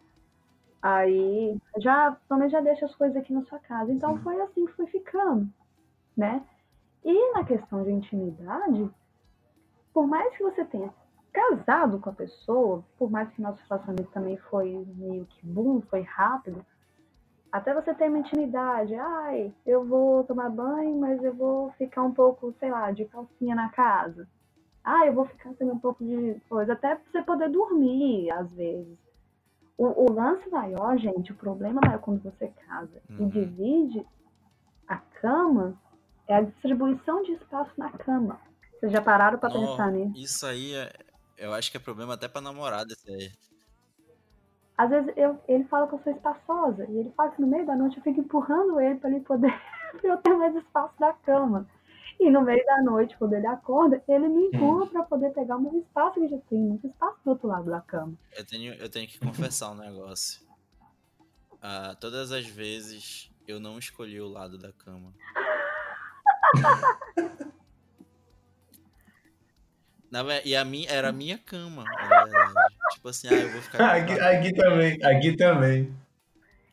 Aí, 0.79 1.57
já, 1.79 2.15
menos 2.29 2.51
já 2.51 2.61
deixa 2.61 2.85
as 2.85 2.93
coisas 2.93 3.17
aqui 3.17 3.33
na 3.33 3.41
sua 3.45 3.57
casa. 3.57 3.91
Então 3.91 4.15
foi 4.19 4.39
assim 4.41 4.67
que 4.67 4.73
foi 4.73 4.85
ficando, 4.85 5.49
né? 6.15 6.45
E 7.03 7.33
na 7.33 7.43
questão 7.43 7.81
de 7.83 7.89
intimidade, 7.89 8.87
por 9.91 10.05
mais 10.05 10.37
que 10.37 10.43
você 10.43 10.63
tenha 10.65 10.93
casado 11.31 11.99
com 11.99 12.09
a 12.09 12.13
pessoa, 12.13 12.83
por 12.97 13.09
mais 13.09 13.29
que 13.31 13.41
nosso 13.41 13.61
relacionamento 13.69 14.11
também 14.11 14.37
foi 14.37 14.85
meio 14.95 15.25
que 15.25 15.45
boom, 15.45 15.81
foi 15.81 16.01
rápido, 16.01 16.65
até 17.51 17.73
você 17.73 17.93
ter 17.95 18.09
uma 18.09 18.19
intimidade, 18.19 18.93
ai, 18.95 19.53
eu 19.65 19.83
vou 19.83 20.23
tomar 20.23 20.49
banho, 20.49 20.99
mas 20.99 21.23
eu 21.23 21.33
vou 21.33 21.71
ficar 21.73 22.03
um 22.03 22.13
pouco, 22.13 22.53
sei 22.59 22.69
lá, 22.69 22.91
de 22.91 23.05
calcinha 23.05 23.55
na 23.55 23.69
casa. 23.69 24.27
Ah, 24.83 25.05
eu 25.07 25.13
vou 25.13 25.25
ficar 25.25 25.53
também 25.53 25.73
um 25.73 25.79
pouco 25.79 26.03
de 26.03 26.39
coisa, 26.47 26.73
até 26.73 26.95
pra 26.95 27.11
você 27.11 27.21
poder 27.23 27.49
dormir, 27.49 28.29
às 28.31 28.51
vezes. 28.51 28.97
O, 29.77 30.09
o 30.09 30.13
lance 30.13 30.47
maior, 30.49 30.97
gente, 30.97 31.31
o 31.31 31.35
problema 31.35 31.81
maior 31.83 31.99
quando 31.99 32.21
você 32.21 32.47
casa 32.67 33.01
e 33.17 33.21
Uhum. 33.21 33.29
divide 33.29 34.05
a 34.87 34.97
cama 34.97 35.75
é 36.27 36.35
a 36.35 36.41
distribuição 36.41 37.23
de 37.23 37.33
espaço 37.33 37.71
na 37.77 37.89
cama. 37.91 38.39
Vocês 38.79 38.91
já 38.91 39.01
pararam 39.01 39.39
pra 39.39 39.49
Nó, 39.49 39.55
pensar 39.55 39.91
nisso? 39.91 40.13
Isso 40.15 40.45
aí, 40.45 40.75
é, 40.75 40.91
eu 41.39 41.53
acho 41.53 41.71
que 41.71 41.77
é 41.77 41.79
problema 41.79 42.13
até 42.13 42.27
pra 42.27 42.41
namorada 42.41 42.93
esse 42.93 43.09
aí. 43.11 43.31
Às 44.77 44.89
vezes 44.89 45.13
eu, 45.17 45.41
ele 45.47 45.65
fala 45.65 45.87
que 45.87 45.95
eu 45.95 45.99
sou 46.03 46.13
espaçosa 46.13 46.85
e 46.89 46.97
ele 46.97 47.11
fala 47.11 47.31
que 47.31 47.41
no 47.41 47.47
meio 47.47 47.65
da 47.65 47.75
noite 47.75 47.97
eu 47.97 48.03
fico 48.03 48.19
empurrando 48.19 48.79
ele 48.79 48.99
para 48.99 49.09
ele 49.09 49.21
poder 49.21 49.51
pra 49.99 50.09
eu 50.09 50.17
ter 50.17 50.33
mais 50.35 50.55
espaço 50.55 50.93
na 50.99 51.13
cama. 51.13 51.67
E 52.19 52.29
no 52.29 52.41
meio 52.41 52.65
da 52.65 52.81
noite, 52.81 53.17
quando 53.17 53.33
ele 53.33 53.47
acorda, 53.47 54.03
ele 54.05 54.27
me 54.27 54.47
empurra 54.47 54.87
para 54.87 55.03
poder 55.03 55.33
pegar 55.33 55.55
o 55.55 55.61
meu 55.61 55.79
espaço 55.79 56.19
que 56.19 56.27
já 56.27 56.37
tem 56.49 56.59
muito 56.59 56.85
espaço 56.85 57.17
do 57.23 57.31
outro 57.31 57.47
lado 57.47 57.69
da 57.69 57.79
cama. 57.79 58.13
Eu 58.35 58.45
tenho, 58.45 58.73
eu 58.73 58.89
tenho 58.89 59.07
que 59.07 59.19
confessar 59.19 59.71
um 59.71 59.75
negócio. 59.75 60.41
Ah, 61.61 61.95
todas 61.99 62.31
as 62.33 62.45
vezes 62.45 63.31
eu 63.47 63.59
não 63.59 63.79
escolhi 63.79 64.19
o 64.19 64.27
lado 64.27 64.57
da 64.57 64.73
cama. 64.73 65.13
Na 70.11 70.23
e 70.43 70.55
a 70.55 70.65
minha, 70.65 70.89
era 70.89 71.09
a 71.09 71.11
minha 71.11 71.37
cama, 71.37 71.83
na 71.83 72.23
verdade. 72.23 72.53
Tipo 72.93 73.09
assim, 73.09 73.27
ah, 73.27 73.33
eu 73.33 73.51
vou 73.51 73.61
ficar 73.61 73.95
Aqui, 73.95 74.13
aqui 74.19 74.53
também, 74.53 75.05
aqui 75.05 75.37
também. 75.37 75.95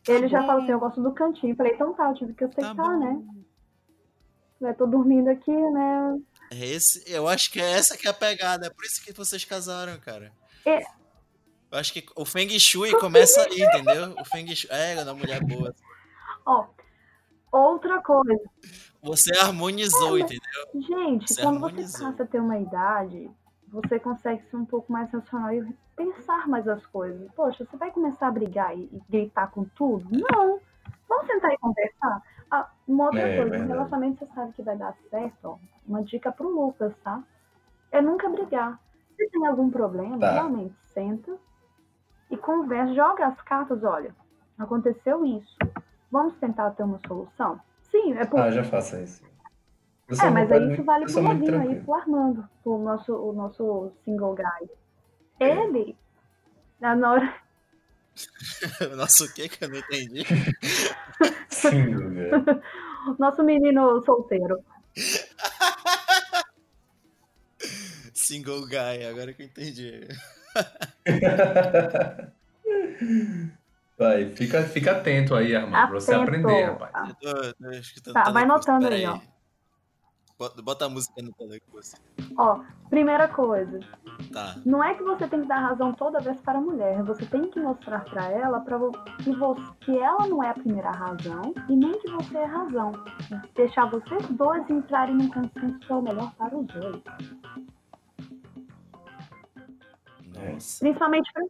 Ele 0.09 0.29
já 0.29 0.41
falou 0.47 0.63
assim, 0.63 0.73
eu 0.73 0.79
gosto 0.79 1.03
do 1.03 1.13
cantinho. 1.13 1.53
Eu 1.53 1.57
falei, 1.57 1.73
então 1.75 1.93
tá, 1.93 2.09
eu 2.11 2.15
tive 2.15 2.33
que 2.33 2.47
Tá 2.47 2.63
aceitar, 2.63 2.75
bom. 2.75 2.99
né? 2.99 4.69
Eu 4.69 4.75
tô 4.75 4.87
dormindo 4.87 5.29
aqui, 5.29 5.53
né? 5.53 6.19
É 6.51 6.65
Esse, 6.65 7.05
eu 7.13 7.29
acho 7.29 7.51
que 7.53 7.61
é 7.61 7.73
essa 7.73 7.97
que 7.97 8.07
é 8.07 8.11
a 8.11 8.15
pegada. 8.15 8.69
É 8.69 8.71
por 8.71 8.85
isso 8.85 9.05
que 9.05 9.13
vocês 9.13 9.45
casaram, 9.45 9.99
cara. 9.99 10.33
É. 10.65 10.81
Eu 11.71 11.79
acho 11.79 11.93
que 11.93 12.07
o 12.15 12.25
Feng 12.25 12.49
Shui 12.59 12.93
começa 12.93 13.43
aí, 13.43 13.61
entendeu? 13.61 14.15
O 14.19 14.25
Feng 14.25 14.55
Shui. 14.55 14.71
É, 14.73 15.05
da 15.05 15.13
mulher 15.13 15.43
boa. 15.45 15.75
Ó, 16.47 16.67
outra 17.53 18.01
coisa. 18.01 18.41
Você 19.07 19.37
harmonizou, 19.39 20.19
entendeu? 20.19 20.67
Gente, 20.75 21.33
Você 21.33 21.43
quando 21.43 21.61
você 21.61 21.67
harmonizou. 21.67 22.07
passa 22.11 22.23
a 22.23 22.27
ter 22.27 22.41
uma 22.41 22.59
idade, 22.59 23.31
você 23.69 23.99
consegue 24.01 24.43
ser 24.51 24.57
um 24.57 24.65
pouco 24.65 24.93
mais 24.93 25.11
racional 25.11 25.53
e 25.53 25.75
pensar 25.95 26.47
mais 26.49 26.67
as 26.69 26.85
coisas. 26.87 27.31
Poxa, 27.33 27.65
você 27.65 27.77
vai 27.77 27.91
começar 27.91 28.29
a 28.29 28.31
brigar 28.33 28.77
e, 28.77 28.83
e 28.93 29.03
gritar 29.09 29.51
com 29.51 29.65
tudo? 29.65 30.07
Não. 30.11 30.61
Vamos 31.09 31.27
sentar 31.27 31.53
e 31.53 31.59
conversar? 31.59 32.23
Ah, 32.51 32.71
uma 32.87 33.07
outra 33.07 33.21
É, 33.21 33.37
coisa, 33.37 33.51
verdade. 33.51 33.65
um 33.65 33.69
relacionamento 33.75 34.19
você 34.27 34.33
sabe 34.35 34.53
que 34.53 34.63
vai 34.63 34.77
dar 34.77 34.95
certo, 35.11 35.45
ó. 35.45 35.59
Uma 35.87 36.03
dica 36.03 36.31
pro 36.33 36.49
Lucas, 36.49 36.93
tá? 37.03 37.23
É 37.93 38.01
nunca 38.03 38.29
brigar. 38.29 38.79
Se 39.17 39.29
tem 39.31 39.47
algum 39.47 39.71
problema, 39.71 40.19
Tá. 40.19 40.33
realmente 40.33 40.75
senta 40.93 41.37
e 42.31 42.37
conversa, 42.37 42.93
joga 42.95 43.27
as 43.27 43.41
cartas, 43.43 43.83
olha, 43.85 44.15
aconteceu 44.59 45.25
isso. 45.25 45.57
Vamos 46.11 46.35
tentar 46.37 46.71
ter 46.73 46.83
uma 46.83 47.01
solução? 47.07 47.61
Sim, 47.97 48.13
é 48.15 48.25
por 48.27 48.41
Ah, 48.41 48.51
já 48.51 48.65
faça 48.65 49.01
isso. 49.01 49.25
Eu 50.09 50.17
é, 50.21 50.31
mas 50.31 50.53
aí 50.53 50.73
isso 50.73 50.85
vale 50.85 51.05
eu 51.05 51.13
pro 51.13 51.23
novinho 51.23 51.61
aí, 51.61 51.81
pro 51.81 51.95
Armando, 51.95 52.49
pro 52.63 52.79
nosso, 52.79 53.13
o 53.13 53.33
nosso 53.33 53.93
single 54.05 54.35
guy. 54.35 54.69
Ele, 55.41 55.97
na 56.81 57.11
hora, 57.11 57.35
Nossa, 58.97 59.25
o 59.25 59.33
que 59.33 59.49
que 59.49 59.65
eu 59.65 59.69
não 59.69 59.79
entendi? 59.79 60.25
Velho. 61.63 62.63
nosso 63.19 63.43
menino 63.43 64.03
solteiro. 64.05 64.65
Single 68.15 68.67
guy, 68.67 69.07
agora 69.09 69.33
que 69.33 69.43
eu 69.43 69.47
entendi. 69.47 70.09
Vai, 73.99 74.29
fica, 74.31 74.63
fica 74.65 74.93
atento 74.93 75.35
aí, 75.35 75.57
Armando, 75.57 75.89
pra 75.89 76.01
você 76.01 76.13
Atento. 76.13 76.31
aprender, 76.31 76.65
rapaz. 76.65 76.91
Ah, 76.95 77.09
Eu 77.09 77.15
tô, 77.15 77.55
tô 77.55 77.71
escutando 77.71 78.15
Tá, 78.15 78.25
vai 78.25 78.43
telecurso, 78.45 78.69
notando 78.71 78.85
pera 78.89 78.95
aí, 78.97 79.07
ó. 79.07 79.19
Bota, 80.39 80.61
bota 80.61 80.85
a 80.85 80.89
música 80.91 81.23
no 81.23 81.33
telecurso. 81.33 81.97
Ó, 82.37 82.61
primeira 82.91 83.27
coisa, 83.27 83.81
Tá. 84.35 84.57
não 84.67 84.85
é 84.85 84.93
que 84.95 85.03
você 85.03 85.27
tem 85.27 85.41
que 85.41 85.49
dar 85.49 85.61
razão 85.61 85.95
toda 85.95 86.21
vez 86.21 86.39
para 86.43 86.59
a 86.59 86.61
mulher, 86.61 87.03
você 87.05 87.25
tem 87.25 87.51
que 87.51 87.59
mostrar 87.59 88.05
para 88.05 88.27
ela 88.31 88.61
pra 88.61 88.77
vo- 88.77 88.93
que, 89.25 89.35
você, 89.35 89.63
que 89.81 89.99
ela 89.99 90.27
não 90.27 90.43
é 90.45 90.51
a 90.51 90.55
primeira 90.55 90.91
razão 90.91 91.55
e 91.71 91.75
nem 91.75 91.99
que 91.99 92.11
você 92.11 92.37
é 92.37 92.45
a 92.45 92.49
razão. 92.49 92.93
Deixar 93.55 93.87
vocês 93.89 94.27
dois 94.29 94.69
entrarem 94.69 95.15
num 95.17 95.29
consenso 95.31 95.79
que 95.79 95.91
é 95.91 95.95
o 95.95 96.03
melhor 96.03 96.31
para 96.35 96.55
os 96.55 96.67
dois. 96.67 97.03
Nossa. 100.35 100.81
Principalmente 100.81 101.33
pra... 101.33 101.43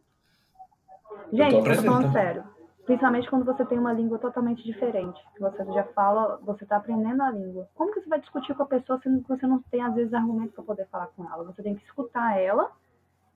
tô 1.29 1.35
Gente, 1.37 1.53
eu 1.55 1.63
tô 1.63 1.69
aprendendo 1.69 1.85
falando 1.85 2.03
também. 2.07 2.11
sério. 2.23 2.43
Principalmente 2.85 3.29
quando 3.29 3.43
você 3.45 3.65
tem 3.65 3.77
uma 3.77 3.91
língua 3.91 4.17
totalmente 4.17 4.63
diferente. 4.63 5.21
Que 5.35 5.41
você 5.41 5.65
já 5.73 5.83
fala, 5.93 6.39
você 6.43 6.65
tá 6.65 6.77
aprendendo 6.77 7.21
a 7.21 7.29
língua. 7.31 7.67
Como 7.75 7.91
que 7.93 7.99
você 8.01 8.07
vai 8.09 8.19
discutir 8.21 8.55
com 8.55 8.63
a 8.63 8.67
pessoa 8.67 8.99
sendo 9.03 9.21
que 9.21 9.27
você 9.27 9.45
não 9.45 9.61
tem, 9.63 9.81
às 9.83 9.93
vezes, 9.93 10.13
argumento 10.13 10.53
para 10.53 10.63
poder 10.63 10.87
falar 10.87 11.07
com 11.07 11.25
ela? 11.25 11.43
Você 11.43 11.61
tem 11.61 11.75
que 11.75 11.83
escutar 11.83 12.37
ela. 12.39 12.71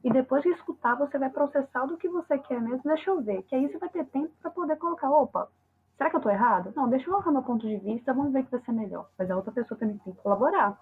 E 0.04 0.12
depois 0.12 0.42
de 0.42 0.50
escutar, 0.50 0.96
você 0.96 1.18
vai 1.20 1.30
processar 1.30 1.86
do 1.86 1.98
que 1.98 2.08
você 2.08 2.38
quer 2.40 2.62
mesmo. 2.62 2.82
Deixa 2.86 3.10
eu 3.10 3.22
ver. 3.22 3.44
Que 3.44 3.56
aí 3.56 3.68
você 3.70 3.78
vai 3.78 3.90
ter 3.90 4.06
tempo 4.06 4.32
para 4.42 4.50
poder 4.52 4.78
colocar, 4.78 5.10
opa, 5.12 5.50
será 5.98 6.10
que 6.10 6.16
eu 6.16 6.22
tô 6.22 6.30
errado? 6.30 6.72
Não, 6.76 6.88
deixa 6.90 7.06
eu 7.08 7.12
colocar 7.12 7.32
meu 7.32 7.44
ponto 7.44 7.68
de 7.68 7.76
vista, 7.78 8.14
vamos 8.14 8.32
ver 8.32 8.40
o 8.40 8.46
que 8.46 8.52
vai 8.52 8.62
ser 8.62 8.72
melhor. 8.72 9.10
Mas 9.20 9.30
a 9.30 9.36
outra 9.36 9.52
pessoa 9.52 9.78
também 9.78 9.98
tem 9.98 10.14
que 10.14 10.22
colaborar. 10.22 10.80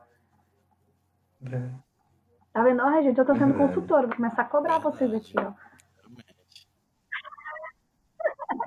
É. 1.51 1.69
Tá 2.53 2.63
vendo? 2.63 2.81
Ai, 2.81 3.03
gente, 3.03 3.17
eu 3.17 3.25
tô 3.25 3.35
sendo 3.35 3.55
É. 3.55 3.57
consultora, 3.67 4.07
vou 4.07 4.15
começar 4.15 4.43
a 4.43 4.45
cobrar 4.45 4.79
vocês 4.79 5.13
aqui, 5.13 5.33
ó. 5.39 5.51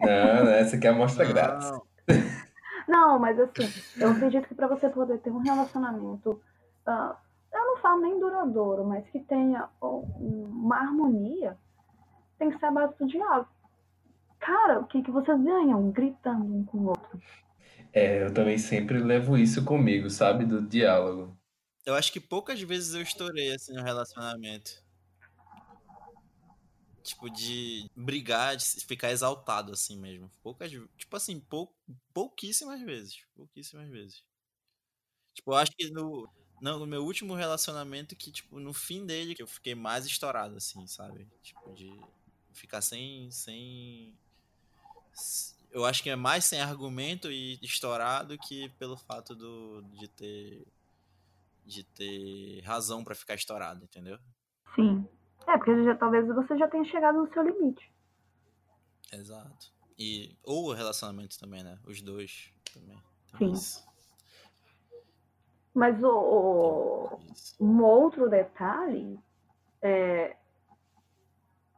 Não, 0.02 0.48
essa 0.48 0.76
aqui 0.76 0.86
é 0.86 0.90
a 0.90 0.92
amostra 0.92 1.24
grátis. 1.24 1.70
Não, 2.88 3.18
mas 3.18 3.38
assim, 3.38 3.68
eu 3.96 4.10
acredito 4.10 4.48
que 4.48 4.54
para 4.54 4.66
você 4.66 4.88
poder 4.88 5.18
ter 5.18 5.30
um 5.30 5.38
relacionamento, 5.38 6.40
ah, 6.84 7.16
eu 7.52 7.60
não 7.60 7.76
falo 7.78 8.02
nem 8.02 8.18
duradouro, 8.18 8.84
mas 8.84 9.08
que 9.10 9.20
tenha 9.20 9.68
uma 9.80 10.76
harmonia, 10.76 11.56
tem 12.38 12.50
que 12.50 12.58
ser 12.58 12.66
a 12.66 12.70
base 12.70 12.94
do 12.98 13.06
diálogo. 13.06 13.48
Cara, 14.40 14.80
o 14.80 14.86
que, 14.86 15.02
que 15.02 15.10
vocês 15.10 15.40
ganham 15.40 15.90
gritando 15.92 16.44
um 16.44 16.64
com 16.64 16.78
o 16.78 16.88
outro? 16.88 17.20
É, 17.92 18.24
eu 18.24 18.34
também 18.34 18.58
sempre 18.58 18.98
levo 18.98 19.36
isso 19.36 19.64
comigo, 19.64 20.10
sabe? 20.10 20.44
Do 20.44 20.60
diálogo. 20.60 21.36
Eu 21.86 21.94
acho 21.94 22.12
que 22.12 22.20
poucas 22.20 22.60
vezes 22.60 22.94
eu 22.94 23.02
estourei 23.02 23.54
assim 23.54 23.72
no 23.74 23.82
relacionamento. 23.82 24.81
Tipo, 27.02 27.28
de 27.30 27.90
brigar, 27.96 28.56
de 28.56 28.64
ficar 28.86 29.10
exaltado 29.10 29.72
assim 29.72 29.98
mesmo. 29.98 30.30
Poucas, 30.42 30.70
tipo 30.70 31.16
assim, 31.16 31.40
pou, 31.40 31.74
pouquíssimas 32.14 32.80
vezes. 32.80 33.24
Pouquíssimas 33.34 33.88
vezes. 33.90 34.24
Tipo, 35.34 35.52
eu 35.52 35.56
acho 35.56 35.72
que 35.72 35.90
no, 35.90 36.28
não, 36.60 36.78
no 36.78 36.86
meu 36.86 37.04
último 37.04 37.34
relacionamento, 37.34 38.14
que, 38.16 38.30
tipo, 38.30 38.60
no 38.60 38.72
fim 38.72 39.06
dele, 39.06 39.34
que 39.34 39.42
eu 39.42 39.46
fiquei 39.46 39.74
mais 39.74 40.06
estourado, 40.06 40.56
assim, 40.56 40.86
sabe? 40.86 41.28
Tipo, 41.42 41.72
de 41.72 41.90
ficar 42.52 42.80
sem. 42.82 43.30
sem. 43.30 44.16
Eu 45.70 45.84
acho 45.84 46.02
que 46.02 46.10
é 46.10 46.16
mais 46.16 46.44
sem 46.44 46.60
argumento 46.60 47.30
e 47.30 47.58
estourado 47.62 48.38
que 48.38 48.68
pelo 48.78 48.96
fato 48.96 49.34
do, 49.34 49.82
de 49.92 50.08
ter. 50.08 50.66
de 51.64 51.82
ter 51.84 52.60
razão 52.62 53.04
pra 53.04 53.14
ficar 53.14 53.34
estourado, 53.34 53.84
entendeu? 53.84 54.18
Sim. 54.74 55.08
É, 55.46 55.56
porque 55.56 55.84
já, 55.84 55.94
talvez 55.96 56.26
você 56.28 56.56
já 56.56 56.68
tenha 56.68 56.84
chegado 56.84 57.18
no 57.18 57.32
seu 57.32 57.42
limite. 57.42 57.92
Exato. 59.12 59.72
E, 59.98 60.36
ou 60.42 60.68
o 60.68 60.72
relacionamento 60.72 61.38
também, 61.38 61.62
né? 61.62 61.78
Os 61.86 62.00
dois 62.00 62.52
também. 62.72 62.98
Sim. 63.38 63.52
isso, 63.52 63.82
Mas 65.74 66.02
o, 66.02 66.08
o- 66.08 67.18
um 67.60 67.82
outro 67.82 68.28
detalhe 68.28 69.18
é 69.80 70.36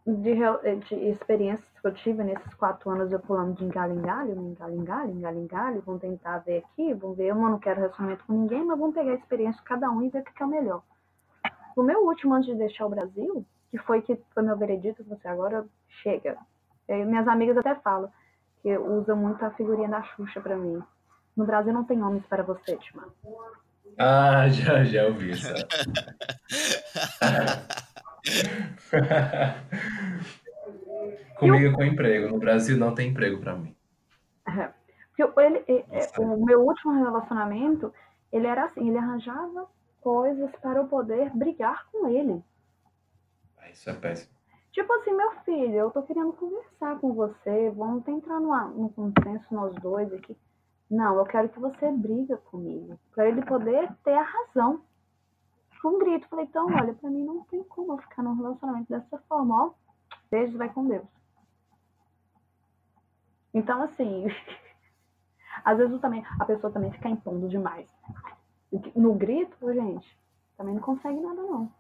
de, 0.07 0.33
rel- 0.33 0.61
de 0.89 0.95
experiências 1.09 1.69
que 1.81 1.87
eu 1.87 1.95
tive 1.95 2.23
nesses 2.23 2.53
quatro 2.55 2.91
anos 2.91 3.11
eu 3.11 3.19
pulando 3.21 3.55
de 3.57 3.65
engalho 3.65 3.95
em 3.95 4.03
galho, 4.03 4.33
engalho 4.33 4.75
em 4.75 4.85
galho, 4.85 5.11
engalho 5.13 5.39
em 5.39 5.47
galho, 5.47 5.83
vão 5.83 5.99
tentar 5.99 6.39
ver 6.39 6.59
aqui, 6.65 6.93
vão 6.93 7.15
ver, 7.15 7.27
eu 7.29 7.35
não 7.35 7.59
quero 7.59 7.81
relacionamento 7.81 8.25
com 8.25 8.33
ninguém, 8.35 8.65
mas 8.65 8.79
vamos 8.79 8.95
pegar 8.95 9.13
a 9.13 9.17
experiência 9.17 9.59
de 9.61 9.65
cada 9.67 9.91
um 9.91 10.03
e 10.03 10.11
ver 10.11 10.21
o 10.21 10.25
que 10.25 10.43
é 10.43 10.47
o 10.47 10.49
melhor. 10.49 10.83
No 11.77 11.83
meu 11.83 12.07
último 12.07 12.35
antes 12.35 12.49
de 12.49 12.55
deixar 12.55 12.87
o 12.87 12.91
Brasil, 12.91 13.45
que 13.71 13.79
foi 13.79 14.03
que 14.03 14.19
foi 14.33 14.43
meu 14.43 14.57
veredito, 14.57 15.05
você 15.05 15.29
agora 15.29 15.65
chega. 16.03 16.37
Eh, 16.87 17.05
minhas 17.05 17.27
amigas 17.27 17.57
até 17.57 17.75
falam 17.77 18.13
que 18.63 18.77
usam 18.79 19.17
muito 19.17 19.45
a 19.45 19.51
figurinha 19.51 19.89
da 19.89 20.03
Xuxa 20.03 20.41
pra 20.41 20.57
mim. 20.57 20.83
No 21.37 21.45
Brasil 21.45 21.73
não 21.73 21.85
tem 21.85 22.03
homens 22.03 22.25
para 22.27 22.43
você, 22.43 22.77
Timar. 22.77 23.09
Ah, 23.99 24.49
já, 24.49 24.85
já 24.85 25.05
ouvi 25.05 25.33
isso. 25.33 25.49
Comigo 31.39 31.67
é 31.67 31.73
com 31.73 31.85
emprego. 31.85 32.29
No 32.29 32.39
Brasil 32.39 32.79
não 32.79 32.95
tem 32.95 33.11
emprego 33.11 33.41
pra 33.41 33.57
mim. 33.57 33.75
Porque 35.17 35.41
ele, 35.41 35.65
é, 35.69 35.85
é, 35.91 36.09
o 36.19 36.45
meu 36.45 36.63
último 36.63 37.05
relacionamento, 37.05 37.93
ele 38.33 38.47
era 38.47 38.65
assim, 38.65 38.89
ele 38.89 38.99
arranjava 38.99 39.67
coisas 40.05 40.55
para 40.57 40.81
eu 40.81 40.87
poder 40.87 41.35
brigar 41.35 41.91
com 41.91 42.07
ele. 42.07 42.45
Ah, 43.57 43.71
Isso 43.71 43.89
é 43.89 43.95
péssimo. 43.95 44.35
Tipo 44.71 44.93
assim, 44.93 45.13
meu 45.15 45.31
filho, 45.41 45.75
eu 45.75 45.91
tô 45.91 46.03
querendo 46.03 46.33
conversar 46.35 46.99
com 46.99 47.15
você, 47.15 47.71
vamos 47.71 48.05
tentar 48.05 48.39
numa, 48.39 48.67
num 48.67 48.89
consenso 48.91 49.55
nós 49.55 49.75
dois 49.77 50.13
aqui. 50.13 50.37
Não, 50.91 51.17
eu 51.17 51.25
quero 51.25 51.49
que 51.49 51.59
você 51.59 51.91
briga 51.91 52.37
comigo, 52.37 52.99
para 53.15 53.29
ele 53.29 53.43
poder 53.45 53.91
ter 54.05 54.13
a 54.13 54.23
razão. 54.23 54.83
Com 55.81 55.97
um 55.97 55.99
grito, 55.99 56.29
falei, 56.29 56.45
então, 56.45 56.67
olha, 56.67 56.95
pra 56.95 57.11
mim 57.11 57.25
não 57.25 57.45
tem 57.45 57.63
como 57.65 57.93
eu 57.93 57.99
ficar 57.99 58.23
num 58.23 58.35
relacionamento 58.35 58.91
dessa 58.91 59.19
forma, 59.29 59.67
ó. 59.67 59.75
Beijos, 60.31 60.57
vai 60.57 60.73
com 60.73 60.87
Deus. 60.87 61.07
Então, 63.53 63.83
assim, 63.83 64.27
às 65.65 65.79
vezes 65.79 66.01
também, 66.01 66.25
a 66.41 66.45
pessoa 66.45 66.73
também 66.73 66.91
fica 66.91 67.09
impondo 67.09 67.49
demais. 67.49 67.89
No 68.95 69.15
grito, 69.15 69.57
gente, 69.73 70.07
também 70.57 70.75
não 70.75 70.83
consegue 70.83 71.21
nada, 71.21 71.43
não. 71.43 71.73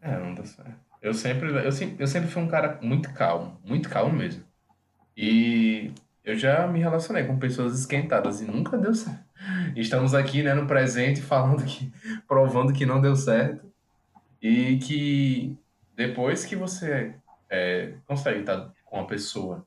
É, 0.00 0.18
não 0.18 0.34
dá 0.34 0.44
certo. 0.44 0.74
Eu 1.00 1.14
sempre, 1.14 1.50
eu 1.64 1.72
sempre, 1.72 2.02
eu 2.02 2.06
sempre 2.06 2.30
fui 2.30 2.42
um 2.42 2.48
cara 2.48 2.78
muito 2.82 3.12
calmo, 3.12 3.58
muito 3.64 3.88
calmo 3.88 4.14
mesmo. 4.14 4.44
E 5.16 5.92
eu 6.24 6.36
já 6.36 6.66
me 6.66 6.78
relacionei 6.78 7.24
com 7.24 7.38
pessoas 7.38 7.78
esquentadas 7.78 8.40
e 8.40 8.44
nunca 8.44 8.76
deu 8.76 8.94
certo. 8.94 9.24
Estamos 9.76 10.14
aqui, 10.14 10.42
né, 10.42 10.54
no 10.54 10.66
presente, 10.66 11.20
falando 11.20 11.64
que, 11.64 11.92
provando 12.26 12.72
que 12.72 12.86
não 12.86 13.00
deu 13.00 13.14
certo. 13.14 13.70
E 14.40 14.78
que 14.78 15.56
depois 15.94 16.44
que 16.44 16.56
você 16.56 17.14
é, 17.50 17.94
consegue 18.06 18.40
estar 18.40 18.72
com 18.84 18.96
uma 18.98 19.06
pessoa 19.06 19.66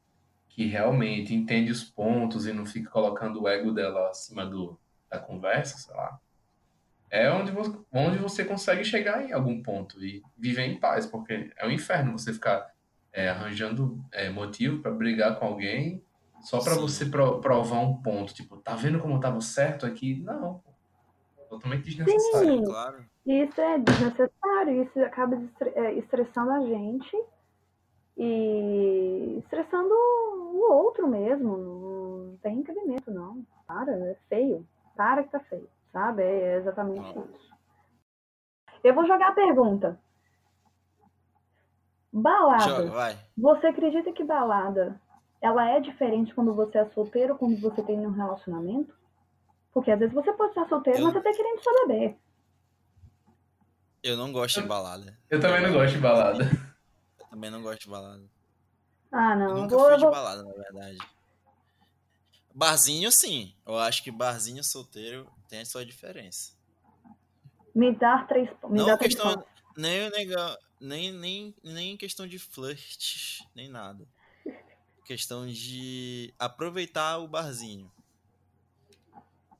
que 0.49 0.65
realmente 0.65 1.36
entende 1.36 1.71
os 1.71 1.84
pontos 1.84 2.47
e 2.47 2.53
não 2.53 2.65
fica 2.65 2.89
colocando 2.89 3.43
o 3.43 3.47
ego 3.47 3.71
dela 3.71 4.09
acima 4.09 4.45
do, 4.45 4.78
da 5.10 5.20
conversa, 5.20 5.78
sei 5.78 5.95
lá, 5.95 6.20
é 7.10 7.32
onde 7.32 7.51
você, 7.51 7.78
onde 7.91 8.18
você 8.18 8.43
consegue 8.43 8.84
chegar 8.84 9.24
em 9.24 9.32
algum 9.32 9.62
ponto 9.64 10.03
e 10.03 10.22
viver 10.38 10.64
em 10.64 10.80
paz, 10.80 11.05
porque 11.05 11.51
é 11.58 11.66
um 11.66 11.72
inferno 11.72 12.12
você 12.18 12.34
ficar 12.34 12.70
é, 13.14 13.30
arranjando 13.30 14.03
é, 14.12 14.30
motivo 14.30 14.82
para 14.82 14.91
brigar 14.91 15.39
com 15.39 15.45
alguém 15.45 16.03
só 16.41 16.62
para 16.62 16.76
você 16.76 17.05
pro- 17.05 17.39
provar 17.39 17.80
um 17.80 18.01
ponto. 18.01 18.34
Tipo, 18.34 18.58
tá 18.58 18.76
vendo 18.76 18.99
como 18.99 19.16
eu 19.16 19.20
tava 19.20 19.39
certo 19.41 19.86
aqui? 19.86 20.22
Não. 20.22 20.62
Totalmente 21.49 21.84
desnecessário. 21.86 22.58
Sim. 22.58 22.64
Claro. 22.66 23.05
Isso 23.26 23.62
é 23.62 23.80
desnecessário, 23.80 24.84
isso 24.84 24.99
acaba 24.99 25.41
é, 25.76 25.93
estressando 25.93 26.51
a 26.51 26.60
gente 26.62 27.18
e 28.18 29.39
estressando 29.43 29.93
o 29.93 30.72
outro 30.72 31.08
mesmo. 31.08 31.58
Não 31.58 32.38
tem 32.38 32.62
cabimento, 32.64 33.12
não. 33.12 33.45
Para, 33.66 33.91
é 33.93 34.18
feio. 34.30 34.66
Para 34.97 35.23
que 35.23 35.29
tá 35.29 35.39
feio, 35.41 35.69
sabe? 35.93 36.23
É 36.23 36.55
exatamente 36.57 37.15
Não. 37.15 37.25
isso. 37.25 37.55
Eu 38.83 38.93
vou 38.95 39.05
jogar 39.05 39.29
a 39.29 39.33
pergunta. 39.33 39.99
Balada. 42.11 42.63
Joga, 42.63 42.89
vai. 42.91 43.17
Você 43.37 43.67
acredita 43.67 44.11
que 44.11 44.23
balada 44.23 44.99
ela 45.39 45.69
é 45.69 45.79
diferente 45.79 46.33
quando 46.33 46.53
você 46.55 46.79
é 46.79 46.85
solteiro 46.89 47.33
ou 47.33 47.39
quando 47.39 47.59
você 47.61 47.83
tem 47.83 47.99
um 48.05 48.11
relacionamento? 48.11 48.95
Porque 49.71 49.91
às 49.91 49.99
vezes 49.99 50.15
você 50.15 50.33
pode 50.33 50.49
estar 50.49 50.67
solteiro, 50.67 50.97
Eu- 50.99 51.03
mas 51.05 51.13
você 51.13 51.21
tá 51.21 51.31
querendo 51.31 51.61
só 51.61 51.71
beber. 51.85 52.17
Eu 54.01 54.17
não 54.17 54.31
gosto 54.31 54.61
de 54.61 54.67
balada. 54.67 55.17
Eu 55.29 55.39
também 55.39 55.61
não 55.61 55.73
gosto 55.73 55.93
de 55.93 55.99
balada. 55.99 56.43
Eu 57.19 57.27
também 57.29 57.51
não 57.51 57.61
gosto 57.61 57.81
de 57.81 57.89
balada. 57.89 58.23
Ah, 59.11 59.33
Eu 59.33 59.37
não. 59.37 59.55
nunca 59.61 59.75
vou, 59.75 59.85
fui 59.85 59.93
eu 59.93 59.97
de 59.97 60.05
balada, 60.05 60.43
na 60.43 60.53
verdade. 60.53 60.97
Barzinho, 62.58 63.12
sim. 63.12 63.53
Eu 63.68 63.78
acho 63.78 64.01
que 64.01 64.10
barzinho 64.10 64.64
solteiro 64.64 65.32
tem 65.47 65.60
a 65.60 65.66
sua 65.66 65.86
diferença. 65.86 66.53
Me 67.76 67.95
dar 67.95 68.28
três 68.28 68.49
me 68.68 68.80
Não 68.80 68.88
dá 68.88 68.97
três 68.97 69.14
questão, 69.14 69.36
pontos. 69.36 69.64
nem, 69.78 70.10
nem, 70.82 71.12
nem, 71.12 71.55
nem 71.64 71.95
questão 71.95 72.26
de 72.26 72.39
flirt, 72.39 73.41
nem 73.53 73.70
nada. 73.70 74.08
Questão 75.05 75.45
de 75.45 76.34
aproveitar 76.39 77.20
o 77.20 77.28
barzinho. 77.28 77.91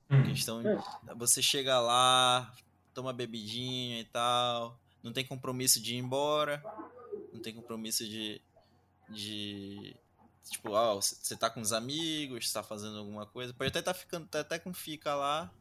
Hum. 0.10 0.24
Questão 0.24 0.64
de 0.64 0.70
você 1.16 1.40
chega 1.40 1.80
lá, 1.80 2.52
toma 2.96 3.14
bebidinha 3.14 4.00
e 4.00 4.06
tal. 4.06 4.76
Não 5.04 5.14
tem 5.14 5.24
compromisso 5.24 5.80
de 5.80 5.94
ir 5.94 6.00
embora. 6.00 6.64
Não 7.32 7.40
tem 7.40 7.54
compromisso 7.54 8.08
de. 8.08 8.42
de 9.08 9.96
tipo, 10.50 10.72
ó, 10.72 10.96
você 10.96 11.36
tá 11.36 11.50
com 11.50 11.62
os 11.62 11.74
amigos, 11.74 12.52
tá 12.52 12.64
fazendo 12.64 12.98
alguma 12.98 13.26
coisa. 13.26 13.54
Pode 13.54 13.70
até 13.70 13.82
tá 13.82 13.94
ficando 13.94 14.28
tá 14.28 14.40
até 14.40 14.60
com 14.60 14.74
fica 14.74 15.16
lá. 15.16 15.52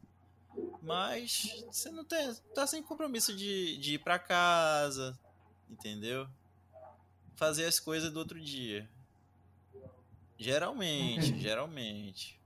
Mas 0.82 1.64
você 1.66 1.90
não 1.90 2.04
tem. 2.04 2.34
tá 2.54 2.66
sem 2.66 2.82
compromisso 2.82 3.34
de, 3.34 3.76
de 3.78 3.94
ir 3.94 3.98
pra 3.98 4.18
casa. 4.18 5.18
Entendeu? 5.68 6.28
Fazer 7.34 7.66
as 7.66 7.78
coisas 7.78 8.10
do 8.12 8.18
outro 8.18 8.40
dia. 8.40 8.88
Geralmente, 10.38 11.28
Entendi. 11.28 11.42
geralmente. 11.42 12.40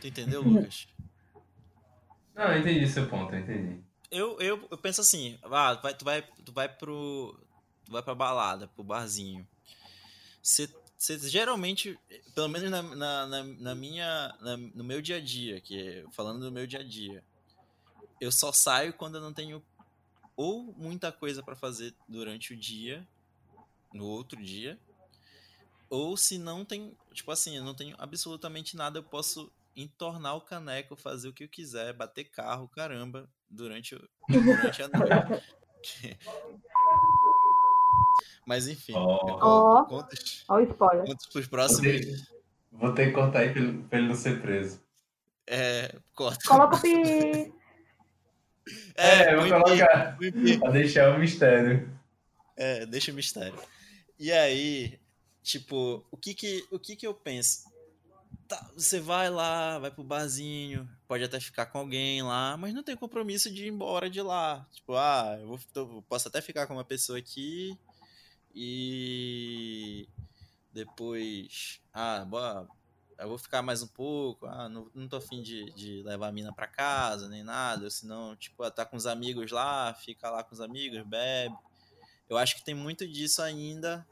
Tu 0.00 0.08
entendeu, 0.08 0.42
Lucas? 0.42 0.88
Não, 2.34 2.52
eu 2.52 2.60
entendi 2.60 2.86
seu 2.88 3.08
ponto, 3.08 3.34
eu 3.34 3.40
entendi. 3.40 3.82
Eu, 4.10 4.38
eu, 4.40 4.68
eu 4.70 4.78
penso 4.78 5.00
assim, 5.00 5.38
ah, 5.42 5.74
tu 5.74 5.82
vai, 5.82 5.94
tu 5.94 6.04
vai, 6.04 6.22
tu 6.44 6.52
vai 6.52 6.68
pro. 6.68 7.40
Tu 7.84 7.92
vai 7.92 8.02
pra 8.02 8.14
balada, 8.14 8.68
pro 8.68 8.84
barzinho. 8.84 9.46
Você 10.42 10.68
você 11.06 11.18
geralmente, 11.28 11.96
pelo 12.34 12.48
menos 12.48 12.68
na, 12.68 12.82
na, 12.82 13.26
na, 13.26 13.44
na 13.44 13.74
minha. 13.74 14.34
no 14.74 14.82
meu 14.82 15.00
dia 15.00 15.18
a 15.18 15.20
dia, 15.20 15.60
que 15.60 16.04
falando 16.10 16.40
do 16.40 16.50
meu 16.50 16.66
dia 16.66 16.80
a 16.80 16.82
dia, 16.82 17.22
eu 18.20 18.32
só 18.32 18.50
saio 18.50 18.92
quando 18.92 19.16
eu 19.16 19.20
não 19.20 19.32
tenho 19.32 19.64
ou 20.36 20.74
muita 20.76 21.12
coisa 21.12 21.42
pra 21.42 21.54
fazer 21.54 21.94
durante 22.08 22.52
o 22.52 22.56
dia, 22.56 23.06
no 23.94 24.04
outro 24.04 24.42
dia, 24.42 24.78
ou 25.88 26.16
se 26.16 26.38
não 26.38 26.64
tem, 26.64 26.94
tipo 27.12 27.30
assim, 27.30 27.56
eu 27.56 27.64
não 27.64 27.74
tenho 27.74 27.94
absolutamente 27.98 28.76
nada, 28.76 28.98
eu 28.98 29.04
posso 29.04 29.50
entornar 29.76 30.34
o 30.34 30.40
caneco, 30.40 30.96
fazer 30.96 31.28
o 31.28 31.32
que 31.32 31.44
eu 31.44 31.48
quiser, 31.48 31.92
bater 31.92 32.24
carro, 32.24 32.68
caramba, 32.68 33.30
durante, 33.48 33.96
durante 34.28 34.82
a 34.82 34.88
noite. 34.88 36.18
Mas 38.46 38.68
enfim, 38.68 38.92
Ó. 38.94 39.28
eu 39.28 39.34
Ó. 39.36 39.84
conto, 39.84 39.88
contos, 39.88 40.44
Olha 40.48 40.66
o 40.66 40.70
spoiler. 40.70 41.06
contos 41.06 41.26
pros 41.26 41.44
Vou 41.46 41.50
próximos. 41.50 41.80
ter, 41.82 42.22
vou 42.72 42.92
ter 42.94 43.06
que 43.06 43.12
cortar 43.12 43.40
aí 43.40 43.52
pra 43.88 43.98
ele, 43.98 44.08
não 44.08 44.14
ser 44.14 44.40
preso. 44.40 44.80
É, 45.46 45.94
corta. 46.14 46.48
Coloca 46.48 46.76
o 46.76 46.80
pi. 46.80 47.52
É, 48.96 49.32
eu 49.32 49.38
põe 49.38 49.50
vou 49.50 49.62
colocar. 49.62 50.18
Pra 50.60 50.70
deixar 50.72 51.14
o 51.14 51.18
mistério. 51.20 51.88
É, 52.56 52.84
deixa 52.84 53.12
o 53.12 53.14
mistério. 53.14 53.54
E 54.18 54.32
aí, 54.32 54.98
tipo, 55.40 56.04
o 56.10 56.16
que 56.16 56.34
que, 56.34 56.66
o 56.72 56.78
que 56.78 56.96
que 56.96 57.06
eu 57.06 57.14
penso? 57.14 57.60
Tá, 58.48 58.68
você 58.74 58.98
vai 58.98 59.30
lá, 59.30 59.78
vai 59.78 59.90
pro 59.92 60.02
barzinho, 60.02 60.88
pode 61.06 61.22
até 61.22 61.38
ficar 61.38 61.66
com 61.66 61.78
alguém 61.78 62.22
lá, 62.24 62.56
mas 62.56 62.74
não 62.74 62.82
tem 62.82 62.96
compromisso 62.96 63.52
de 63.52 63.66
ir 63.66 63.68
embora 63.68 64.10
de 64.10 64.20
lá. 64.20 64.66
Tipo, 64.72 64.94
ah, 64.96 65.36
eu 65.40 65.46
vou, 65.46 65.60
eu 65.76 66.04
posso 66.08 66.26
até 66.26 66.40
ficar 66.40 66.66
com 66.66 66.74
uma 66.74 66.84
pessoa 66.84 67.18
aqui 67.20 67.78
e 68.58 70.08
depois, 70.72 71.78
ah, 71.92 72.24
boa, 72.24 72.66
eu 73.18 73.28
vou 73.28 73.36
ficar 73.36 73.60
mais 73.60 73.82
um 73.82 73.86
pouco, 73.86 74.46
ah, 74.46 74.66
não, 74.66 74.90
não 74.94 75.06
tô 75.06 75.16
afim 75.16 75.42
de, 75.42 75.70
de 75.72 76.02
levar 76.02 76.28
a 76.28 76.32
mina 76.32 76.54
pra 76.54 76.66
casa, 76.66 77.28
nem 77.28 77.42
nada, 77.42 77.90
senão, 77.90 78.34
tipo, 78.34 78.62
ah, 78.62 78.70
tá 78.70 78.86
com 78.86 78.96
os 78.96 79.06
amigos 79.06 79.50
lá, 79.50 79.92
fica 79.92 80.30
lá 80.30 80.42
com 80.42 80.54
os 80.54 80.60
amigos, 80.62 81.06
bebe. 81.06 81.54
Eu 82.30 82.38
acho 82.38 82.56
que 82.56 82.64
tem 82.64 82.74
muito 82.74 83.06
disso 83.06 83.42
ainda 83.42 84.06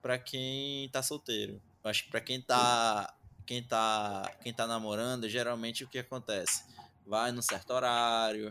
pra 0.00 0.18
quem 0.18 0.88
tá 0.88 1.02
solteiro. 1.02 1.60
Eu 1.84 1.90
acho 1.90 2.04
que 2.04 2.10
pra 2.10 2.20
quem 2.20 2.40
tá 2.40 3.14
quem 3.46 3.62
tá 3.62 4.30
quem 4.42 4.54
tá 4.54 4.66
namorando, 4.66 5.28
geralmente 5.28 5.84
o 5.84 5.88
que 5.88 5.98
acontece? 5.98 6.64
Vai 7.06 7.30
num 7.30 7.42
certo 7.42 7.70
horário, 7.70 8.48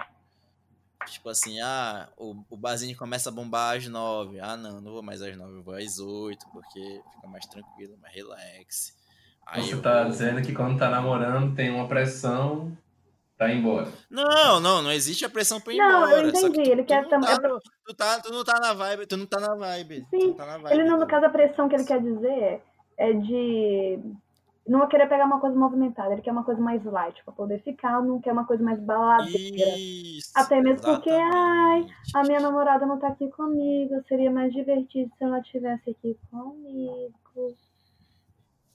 Tipo 1.07 1.29
assim, 1.29 1.59
ah, 1.61 2.07
o, 2.17 2.35
o 2.49 2.57
barzinho 2.57 2.95
começa 2.97 3.29
a 3.29 3.31
bombar 3.31 3.77
às 3.77 3.87
nove. 3.87 4.39
Ah, 4.39 4.55
não, 4.57 4.81
não 4.81 4.91
vou 4.91 5.01
mais 5.01 5.21
às 5.21 5.35
nove, 5.35 5.57
eu 5.57 5.63
vou 5.63 5.73
às 5.75 5.97
oito, 5.99 6.45
porque 6.51 7.01
fica 7.15 7.27
mais 7.27 7.45
tranquilo, 7.45 7.97
mais 8.01 8.13
relax. 8.13 8.93
Aí 9.47 9.63
Você 9.63 9.75
eu 9.75 9.81
tá 9.81 10.03
dizendo 10.03 10.41
que 10.41 10.53
quando 10.53 10.77
tá 10.77 10.89
namorando 10.89 11.55
tem 11.55 11.71
uma 11.71 11.87
pressão 11.87 12.77
pra 13.37 13.51
ir 13.51 13.57
embora. 13.57 13.87
Não, 14.09 14.59
não, 14.59 14.81
não 14.81 14.91
existe 14.91 15.25
a 15.25 15.29
pressão 15.29 15.59
pra 15.59 15.73
ir 15.73 15.77
Não, 15.77 16.01
eu 16.11 16.29
embora. 16.29 16.35
só 16.35 16.41
que 16.41 16.47
entendi, 16.47 16.63
tu- 16.63 16.71
ele 16.71 16.83
tu 16.83 16.87
quer 16.87 17.01
não 17.03 17.09
tá 17.21 17.39
pra- 17.39 17.49
no- 17.49 17.59
tu, 17.85 17.93
tá, 17.95 18.19
tu 18.19 18.31
não 18.31 18.43
tá 18.43 18.59
na 18.59 18.73
vibe, 18.73 19.05
tu 19.07 19.17
não 19.17 19.25
tá 19.25 19.39
na 19.39 19.55
vibe. 19.55 20.01
tu 20.01 20.19
Sim, 20.19 20.27
não 20.27 20.33
tá 20.35 20.45
na 20.45 20.57
vibe 20.57 20.73
Ele 20.73 20.83
não, 20.89 20.99
no 20.99 21.07
caso, 21.07 21.25
a 21.25 21.29
pressão 21.29 21.67
que 21.69 21.75
ele 21.75 21.85
quer 21.85 22.01
dizer 22.01 22.61
é 22.97 23.13
de 23.13 23.99
não 24.69 24.87
querer 24.87 25.07
pegar 25.07 25.25
uma 25.25 25.39
coisa 25.39 25.55
movimentada, 25.57 26.13
ele 26.13 26.21
quer 26.21 26.31
uma 26.31 26.43
coisa 26.43 26.61
mais 26.61 26.83
light 26.83 27.23
pra 27.23 27.33
poder 27.33 27.61
ficar, 27.63 28.01
não 28.01 28.21
quer 28.21 28.31
uma 28.33 28.45
coisa 28.45 28.63
mais 28.63 28.79
baladeira. 28.79 29.77
Isso, 29.77 30.31
Até 30.35 30.61
mesmo 30.61 30.81
porque, 30.81 31.09
ai, 31.09 31.79
exatamente. 31.79 31.95
A 32.15 32.23
minha 32.23 32.39
namorada 32.39 32.85
não 32.85 32.99
tá 32.99 33.07
aqui 33.09 33.29
comigo, 33.29 33.95
seria 34.07 34.29
mais 34.31 34.53
divertido 34.53 35.11
se 35.17 35.23
ela 35.23 35.39
estivesse 35.39 35.89
aqui 35.89 36.17
comigo. 36.29 37.55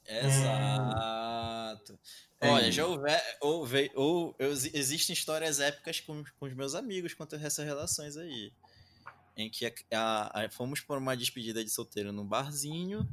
Exato. 0.06 1.98
Olha, 2.42 2.60
Entendi. 2.62 2.72
já 2.72 2.86
houve, 2.86 3.10
houve, 3.40 3.90
ou, 3.94 4.34
eu- 4.38 4.50
existem 4.52 5.14
histórias 5.14 5.60
épicas 5.60 6.00
com, 6.00 6.22
com 6.38 6.46
os 6.46 6.52
meus 6.54 6.74
amigos 6.74 7.14
quanto 7.14 7.36
a 7.36 7.40
essas 7.40 7.64
relações 7.64 8.16
aí. 8.16 8.52
Em 9.36 9.50
que 9.50 9.66
a- 9.66 9.72
a- 9.92 10.44
a- 10.44 10.50
fomos 10.50 10.80
por 10.80 10.98
uma 10.98 11.16
despedida 11.16 11.64
de 11.64 11.70
solteiro 11.70 12.12
num 12.12 12.26
barzinho, 12.26 13.08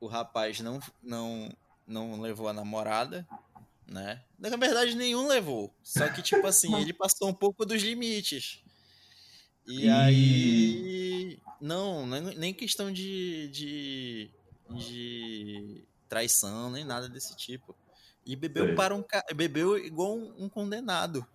o 0.00 0.06
rapaz 0.06 0.60
não, 0.60 0.78
não, 1.02 1.48
não 1.86 2.20
levou 2.20 2.48
a 2.48 2.52
namorada, 2.52 3.28
né? 3.86 4.24
Na 4.38 4.56
verdade, 4.56 4.94
nenhum 4.96 5.26
levou. 5.28 5.74
Só 5.82 6.08
que, 6.08 6.22
tipo 6.22 6.46
assim, 6.46 6.74
ele 6.80 6.92
passou 6.94 7.28
um 7.28 7.34
pouco 7.34 7.64
dos 7.66 7.82
limites. 7.82 8.62
E 9.66 9.88
E- 9.88 9.88
aí. 9.88 11.38
Não, 11.60 12.06
nem 12.06 12.36
nem 12.36 12.54
questão 12.54 12.92
de, 12.92 13.48
de, 13.48 14.30
de 14.68 15.86
traição, 16.08 16.70
nem 16.70 16.84
nada 16.84 17.08
desse 17.08 17.34
tipo. 17.36 17.74
E 18.26 18.36
bebeu 18.36 18.74
para 18.74 18.94
um 18.94 19.04
bebeu 19.34 19.78
igual 19.78 20.16
um, 20.16 20.44
um 20.44 20.48
condenado. 20.48 21.26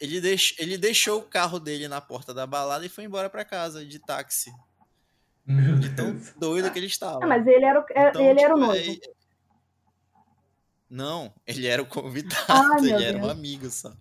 Ele, 0.00 0.20
deix, 0.20 0.54
ele 0.58 0.76
deixou 0.78 1.20
o 1.20 1.24
carro 1.28 1.60
dele 1.60 1.86
na 1.86 2.00
porta 2.00 2.32
da 2.34 2.46
balada 2.46 2.84
e 2.84 2.88
foi 2.88 3.04
embora 3.04 3.30
para 3.30 3.44
casa 3.44 3.84
de 3.84 3.98
táxi. 3.98 4.52
Meu 5.44 5.78
De 5.78 5.94
tão 5.96 6.12
Deus. 6.12 6.32
doido 6.36 6.70
que 6.72 6.78
ele 6.78 6.86
estava. 6.86 7.24
Ah, 7.24 7.26
mas 7.26 7.46
ele 7.46 7.64
era 7.64 7.80
o, 7.80 7.84
é- 7.90 8.08
Então, 8.10 8.22
ele 8.22 8.40
era 8.40 8.54
o 8.54 8.56
tipo, 8.56 8.66
noivo. 8.66 8.90
aí- 8.90 9.00
Não, 10.88 11.32
ele 11.46 11.66
era 11.66 11.82
o 11.82 11.86
convidado, 11.86 12.34
meu 12.82 12.96
ele 12.96 13.04
era 13.04 13.18
um 13.18 13.22
Deus. 13.22 13.32
amigo 13.32 13.70
só. 13.70 13.92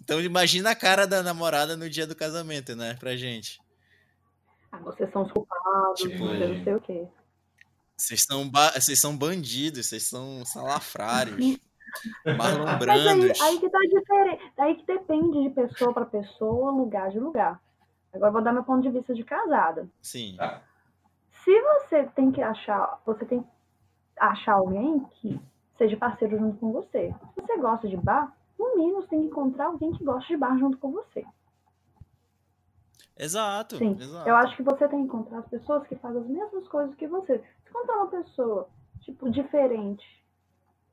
Então 0.00 0.20
imagina 0.20 0.70
a 0.70 0.74
cara 0.74 1.06
da 1.06 1.22
namorada 1.22 1.76
no 1.76 1.88
dia 1.90 2.06
do 2.06 2.16
casamento, 2.16 2.74
né, 2.74 2.94
pra 2.94 3.14
gente. 3.16 3.60
Ah, 4.72 4.78
vocês 4.78 5.10
são 5.12 5.22
os 5.22 5.32
culpados, 5.32 6.00
Tipo, 6.00 6.26
vocês 6.26 6.56
não 6.58 6.64
sei 6.64 6.74
o 6.74 6.80
quê. 6.80 7.08
Vocês 7.96 8.22
são, 8.22 8.48
ba- 8.48 8.72
vocês 8.72 8.98
são 9.00 9.16
bandidos, 9.16 9.86
vocês 9.86 10.04
são 10.04 10.44
salafrários, 10.46 11.58
Marlon 12.36 12.64
Mas 12.86 13.06
aí, 13.06 13.32
aí 13.42 13.60
que 13.60 13.68
tá 13.70 13.78
diferente. 13.80 14.52
Aí 14.58 14.74
que 14.76 14.86
depende 14.86 15.42
de 15.42 15.50
pessoa 15.50 15.92
pra 15.92 16.06
pessoa, 16.06 16.70
lugar 16.70 17.10
de 17.10 17.18
lugar. 17.18 17.60
Agora 18.12 18.28
eu 18.28 18.32
vou 18.32 18.42
dar 18.42 18.52
meu 18.52 18.64
ponto 18.64 18.82
de 18.82 18.90
vista 18.90 19.14
de 19.14 19.24
casada. 19.24 19.88
Sim, 20.02 20.36
Tá. 20.36 20.62
Se 21.44 21.60
você 21.62 22.04
tem 22.14 22.30
que 22.30 22.42
achar, 22.42 23.00
você 23.06 23.24
tem 23.24 23.42
que 23.42 23.48
achar 24.18 24.54
alguém 24.54 25.00
que 25.12 25.40
seja 25.78 25.96
parceiro 25.96 26.36
junto 26.38 26.58
com 26.58 26.72
você. 26.72 27.14
Se 27.34 27.40
você 27.40 27.56
gosta 27.56 27.88
de 27.88 27.96
bar, 27.96 28.36
no 28.58 28.76
mínimo 28.76 29.00
você 29.02 29.08
tem 29.08 29.20
que 29.20 29.26
encontrar 29.28 29.66
alguém 29.66 29.92
que 29.92 30.04
gosta 30.04 30.26
de 30.26 30.36
bar 30.36 30.58
junto 30.58 30.76
com 30.78 30.90
você. 30.92 31.24
exato, 33.16 33.76
Sim, 33.78 33.96
exato. 33.98 34.28
Eu 34.28 34.36
acho 34.36 34.56
que 34.56 34.62
você 34.62 34.88
tem 34.88 35.00
que 35.00 35.06
encontrar 35.06 35.38
as 35.38 35.48
pessoas 35.48 35.86
que 35.86 35.96
fazem 35.96 36.20
as 36.20 36.28
mesmas 36.28 36.68
coisas 36.68 36.94
que 36.96 37.06
você. 37.06 37.38
Se 37.38 37.70
encontrar 37.70 37.96
uma 37.96 38.08
pessoa, 38.08 38.68
tipo, 39.00 39.30
diferente, 39.30 40.04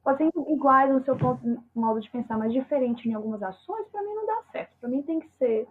pode 0.03 0.17
ser 0.19 0.31
iguais 0.49 0.91
no 0.93 1.03
seu 1.03 1.17
ponto, 1.17 1.41
modo 1.73 1.99
de 1.99 2.09
pensar, 2.09 2.37
mas 2.37 2.53
diferente 2.53 3.09
em 3.09 3.13
algumas 3.13 3.41
ações, 3.43 3.87
pra 3.89 4.01
mim 4.01 4.13
não 4.13 4.25
dá 4.25 4.43
certo. 4.51 4.71
Pra 4.79 4.89
mim 4.89 5.01
tem 5.01 5.19
que 5.19 5.29
ser 5.37 5.67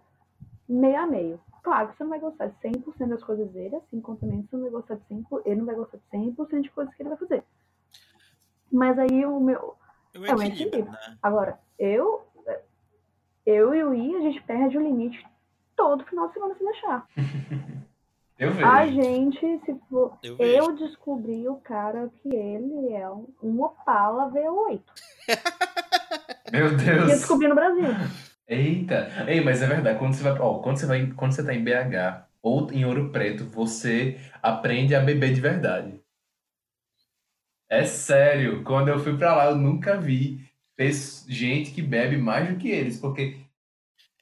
meio 0.67 0.97
a 0.99 1.05
meio. 1.07 1.39
Claro 1.63 1.89
que 1.89 1.97
você 1.97 2.03
não 2.03 2.09
vai 2.11 2.19
gostar 2.19 2.47
de 2.47 2.55
100% 2.61 3.07
das 3.07 3.23
coisas 3.23 3.49
dele, 3.51 3.75
assim 3.77 3.99
como 4.01 4.17
também 4.17 4.41
você 4.43 4.55
não 4.55 4.63
vai 4.63 4.71
gostar 4.71 4.95
de 4.95 5.01
100%, 5.13 5.41
ele 5.45 5.55
não 5.55 5.65
vai 5.65 5.75
gostar 5.75 5.97
de 5.97 6.17
100% 6.17 6.61
de 6.61 6.69
coisas 6.71 6.93
que 6.93 7.01
ele 7.01 7.09
vai 7.09 7.17
fazer. 7.17 7.43
Mas 8.71 8.97
aí 8.99 9.25
o 9.25 9.39
meu, 9.39 9.75
Eu 10.13 10.25
é 10.25 10.33
um 10.35 10.41
equilíbrio, 10.41 10.67
equilíbrio. 10.67 10.91
né? 10.91 11.17
Agora, 11.23 11.59
eu, 11.79 12.27
eu 13.45 13.73
e 13.75 13.83
o 13.83 13.93
I, 13.93 14.15
a 14.15 14.21
gente 14.21 14.41
perde 14.43 14.77
o 14.77 14.81
limite 14.81 15.25
todo 15.75 16.05
final 16.05 16.27
de 16.27 16.33
semana 16.33 16.55
se 16.55 16.63
deixar. 16.63 17.07
Eu 18.37 18.51
vejo. 18.51 18.67
A 18.67 18.85
gente, 18.87 19.59
se 19.63 19.73
for. 19.89 20.17
Eu. 20.21 20.35
Eu 20.37 20.75
descobri 20.75 21.47
o 21.47 21.55
cara 21.55 22.11
que 22.21 22.27
ele 22.35 22.91
é 22.91 23.09
um, 23.09 23.29
um 23.41 23.63
Opala 23.63 24.29
V8. 24.29 24.81
Meu 26.51 26.67
E 26.67 26.71
eu 26.71 26.77
Deus. 26.77 27.07
descobri 27.07 27.47
no 27.47 27.55
Brasil. 27.55 27.85
Eita. 28.47 29.25
Ei, 29.27 29.41
mas 29.41 29.61
é 29.61 29.67
verdade. 29.67 29.97
Quando 29.99 30.13
você 30.13 30.23
vai, 30.23 30.33
ó, 30.39 30.59
quando 30.59 30.77
você 30.77 30.85
vai, 30.85 31.07
quando 31.11 31.31
você 31.33 31.43
tá 31.43 31.53
em 31.53 31.63
BH 31.63 32.27
ou 32.41 32.71
em 32.71 32.85
Ouro 32.85 33.11
Preto, 33.11 33.45
você 33.45 34.19
aprende 34.41 34.93
a 34.93 34.99
beber 34.99 35.33
de 35.33 35.41
verdade. 35.41 35.99
É 37.69 37.83
sério. 37.85 38.63
Quando 38.63 38.89
eu 38.89 38.99
fui 38.99 39.17
pra 39.17 39.35
lá, 39.35 39.45
eu 39.45 39.55
nunca 39.55 39.99
vi 39.99 40.47
gente 41.27 41.71
que 41.71 41.81
bebe 41.81 42.17
mais 42.17 42.49
do 42.49 42.57
que 42.57 42.69
eles, 42.69 42.99
porque 42.99 43.39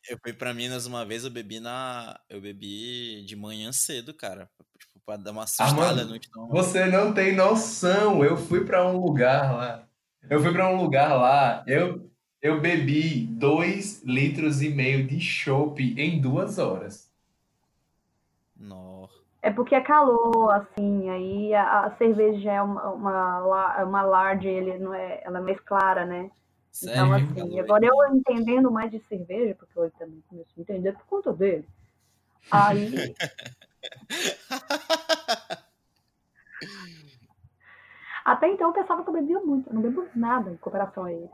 Eu 0.10 0.18
fui 0.22 0.34
pra 0.34 0.54
Minas 0.54 0.86
uma 0.86 1.06
vez, 1.06 1.24
eu 1.24 1.30
bebi 1.32 1.60
na. 1.60 2.20
Eu 2.30 2.42
bebi 2.42 3.24
de 3.26 3.36
manhã 3.36 3.72
cedo, 3.72 4.14
cara. 4.14 4.50
Tipo, 4.78 5.00
pra 5.06 5.18
dar 5.18 5.32
uma 5.32 5.44
assustada 5.44 5.72
Armando, 5.72 6.10
no 6.10 6.16
estômago. 6.16 6.54
Você 6.54 6.86
não 6.86 7.14
tem 7.14 7.36
noção. 7.36 8.24
Eu 8.24 8.38
fui 8.38 8.66
pra 8.66 8.86
um 8.86 8.98
lugar 8.98 9.54
lá. 9.54 9.88
Eu 10.30 10.42
fui 10.42 10.52
pra 10.52 10.70
um 10.70 10.82
lugar 10.82 11.14
lá. 11.14 11.64
Eu, 11.68 12.10
eu 12.44 12.60
bebi 12.60 13.26
dois 13.26 14.04
litros 14.04 14.62
e 14.62 14.70
meio 14.70 15.08
de 15.08 15.18
chopp 15.22 15.82
em 15.98 16.20
duas 16.20 16.60
horas. 16.60 17.10
Nó. 18.56 19.08
É 19.42 19.50
porque 19.50 19.74
é 19.74 19.80
calor, 19.80 20.52
assim, 20.52 21.10
aí 21.10 21.54
a, 21.54 21.86
a 21.86 21.96
cerveja 21.96 22.42
já 22.42 22.52
é 22.54 22.62
uma, 22.62 22.90
uma, 22.90 23.84
uma 23.84 24.02
large, 24.02 24.46
ele 24.48 24.78
não 24.78 24.94
é, 24.94 25.22
ela 25.24 25.40
é 25.40 25.42
mais 25.42 25.60
clara, 25.62 26.06
né? 26.06 26.30
Sério? 26.70 27.06
Então, 27.06 27.34
que 27.34 27.40
assim, 27.40 27.50
calor 27.50 27.64
agora 27.64 27.86
eu 27.86 27.96
entendendo 28.14 28.70
mais 28.70 28.92
de 28.92 29.00
cerveja, 29.08 29.56
porque 29.56 29.80
eu 29.80 29.90
também 29.92 30.22
comecei 30.28 30.54
a 30.58 30.62
entender 30.62 30.92
por 30.94 31.06
conta 31.06 31.32
dele. 31.32 31.66
Aí, 32.52 32.94
até 38.26 38.50
então 38.50 38.68
eu 38.68 38.74
pensava 38.74 39.02
que 39.02 39.10
eu 39.10 39.14
bebia 39.14 39.40
muito, 39.40 39.70
eu 39.70 39.74
não 39.74 39.82
bebo 39.82 40.06
nada 40.14 40.52
em 40.52 40.58
comparação 40.58 41.06
a 41.06 41.14
ele. 41.14 41.30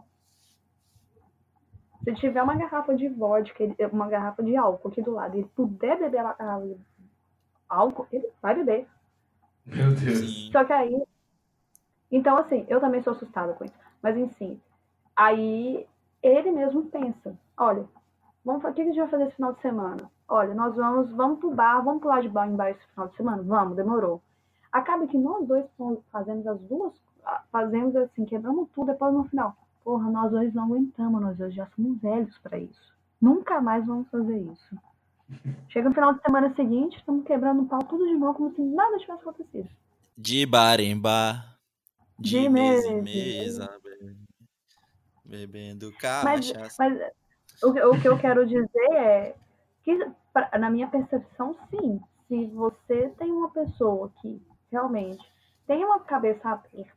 Se 2.03 2.13
tiver 2.15 2.41
uma 2.41 2.55
garrafa 2.55 2.95
de 2.95 3.07
vodka, 3.09 3.63
uma 3.91 4.07
garrafa 4.07 4.41
de 4.41 4.55
álcool 4.55 4.87
aqui 4.87 5.01
do 5.01 5.11
lado, 5.11 5.35
e 5.35 5.39
ele 5.39 5.51
puder 5.55 5.99
beber 5.99 6.19
a 6.19 6.33
garrafa 6.33 6.65
de 6.65 6.77
álcool, 7.67 8.07
ele 8.11 8.29
vai 8.41 8.55
beber. 8.55 8.87
Meu 9.65 9.93
Deus. 9.93 10.49
Só 10.51 10.63
que 10.63 10.73
aí. 10.73 11.03
Então, 12.11 12.37
assim, 12.37 12.65
eu 12.67 12.79
também 12.79 13.03
sou 13.03 13.13
assustada 13.13 13.53
com 13.53 13.65
isso. 13.65 13.75
Mas, 14.01 14.17
enfim. 14.17 14.59
Aí 15.15 15.85
ele 16.23 16.51
mesmo 16.51 16.85
pensa: 16.85 17.37
olha, 17.57 17.85
vamos, 18.43 18.63
o 18.63 18.73
que 18.73 18.81
a 18.81 18.85
gente 18.85 18.97
vai 18.97 19.07
fazer 19.09 19.23
esse 19.25 19.35
final 19.35 19.53
de 19.53 19.61
semana? 19.61 20.09
Olha, 20.27 20.53
nós 20.53 20.75
vamos, 20.75 21.11
vamos 21.11 21.39
pro 21.39 21.53
bar, 21.53 21.81
vamos 21.83 22.01
pular 22.01 22.21
de 22.21 22.29
bar 22.29 22.47
em 22.47 22.55
bar 22.55 22.69
esse 22.69 22.85
final 22.87 23.07
de 23.07 23.15
semana? 23.15 23.43
Vamos, 23.43 23.75
demorou. 23.75 24.21
Acaba 24.71 25.07
que 25.07 25.17
nós 25.17 25.47
dois 25.47 25.65
fazemos 26.11 26.45
as 26.45 26.59
duas, 26.61 26.93
fazemos 27.51 27.95
assim, 27.95 28.25
quebramos 28.25 28.69
tudo, 28.69 28.91
depois 28.91 29.13
no 29.13 29.23
final. 29.25 29.55
Porra, 29.83 30.09
nós 30.11 30.31
dois 30.31 30.53
não 30.53 30.63
aguentamos, 30.65 31.21
nós 31.21 31.37
dois 31.37 31.53
já 31.53 31.67
somos 31.75 31.99
velhos 32.01 32.37
pra 32.39 32.57
isso. 32.59 32.93
Nunca 33.21 33.59
mais 33.61 33.85
vamos 33.85 34.07
fazer 34.09 34.37
isso. 34.37 34.77
Chega 35.69 35.89
no 35.89 35.95
final 35.95 36.13
de 36.13 36.21
semana 36.21 36.53
seguinte, 36.55 36.97
estamos 36.97 37.25
quebrando 37.25 37.61
o 37.63 37.67
pau 37.67 37.79
tudo 37.83 38.07
de 38.07 38.15
novo, 38.15 38.33
como 38.35 38.55
se 38.55 38.61
nada 38.61 38.97
tivesse 38.97 39.21
acontecido. 39.21 39.69
De 40.17 40.45
bar 40.45 40.79
em 40.79 40.99
bar. 40.99 41.55
De, 42.17 42.31
De 42.41 42.49
mesa 42.49 42.87
em 42.87 43.01
mesa 43.01 43.79
Bebendo 45.23 45.91
Mas, 46.23 46.51
cachaça. 46.51 46.75
mas 46.79 46.99
o, 47.63 47.71
que- 47.73 47.81
o 47.83 48.01
que 48.01 48.07
eu 48.07 48.17
quero 48.19 48.45
dizer 48.47 48.91
é 48.93 49.35
que, 49.83 50.11
pra- 50.33 50.49
na 50.59 50.69
minha 50.69 50.87
percepção, 50.87 51.55
sim. 51.69 52.01
Se 52.27 52.47
você 52.47 53.09
tem 53.17 53.31
uma 53.31 53.49
pessoa 53.49 54.11
que 54.21 54.41
realmente 54.71 55.23
tem 55.67 55.83
uma 55.85 55.99
cabeça 55.99 56.49
aberta 56.49 56.87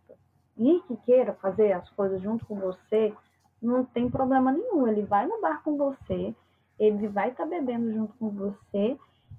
e 0.62 0.80
que 0.82 0.96
queira 0.98 1.32
fazer 1.34 1.72
as 1.72 1.88
coisas 1.90 2.20
junto 2.22 2.46
com 2.46 2.54
você, 2.56 3.12
não 3.60 3.84
tem 3.84 4.08
problema 4.08 4.52
nenhum. 4.52 4.86
Ele 4.86 5.02
vai 5.02 5.26
no 5.26 5.40
bar 5.40 5.62
com 5.62 5.76
você, 5.76 6.34
ele 6.78 7.08
vai 7.08 7.30
estar 7.30 7.46
bebendo 7.46 7.92
junto 7.92 8.14
com 8.14 8.30
você 8.30 8.98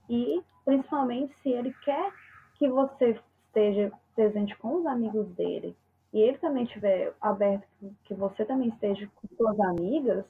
e, 0.09 0.43
principalmente, 0.65 1.33
se 1.41 1.49
ele 1.49 1.73
quer 1.83 2.11
que 2.55 2.67
você 2.67 3.19
esteja 3.47 3.91
presente 4.15 4.55
com 4.57 4.75
os 4.75 4.85
amigos 4.85 5.27
dele 5.35 5.75
e 6.13 6.21
ele 6.21 6.37
também 6.37 6.63
estiver 6.63 7.13
aberto 7.19 7.67
que 8.03 8.13
você 8.13 8.45
também 8.45 8.69
esteja 8.69 9.09
com 9.15 9.27
suas 9.35 9.59
amigas, 9.61 10.23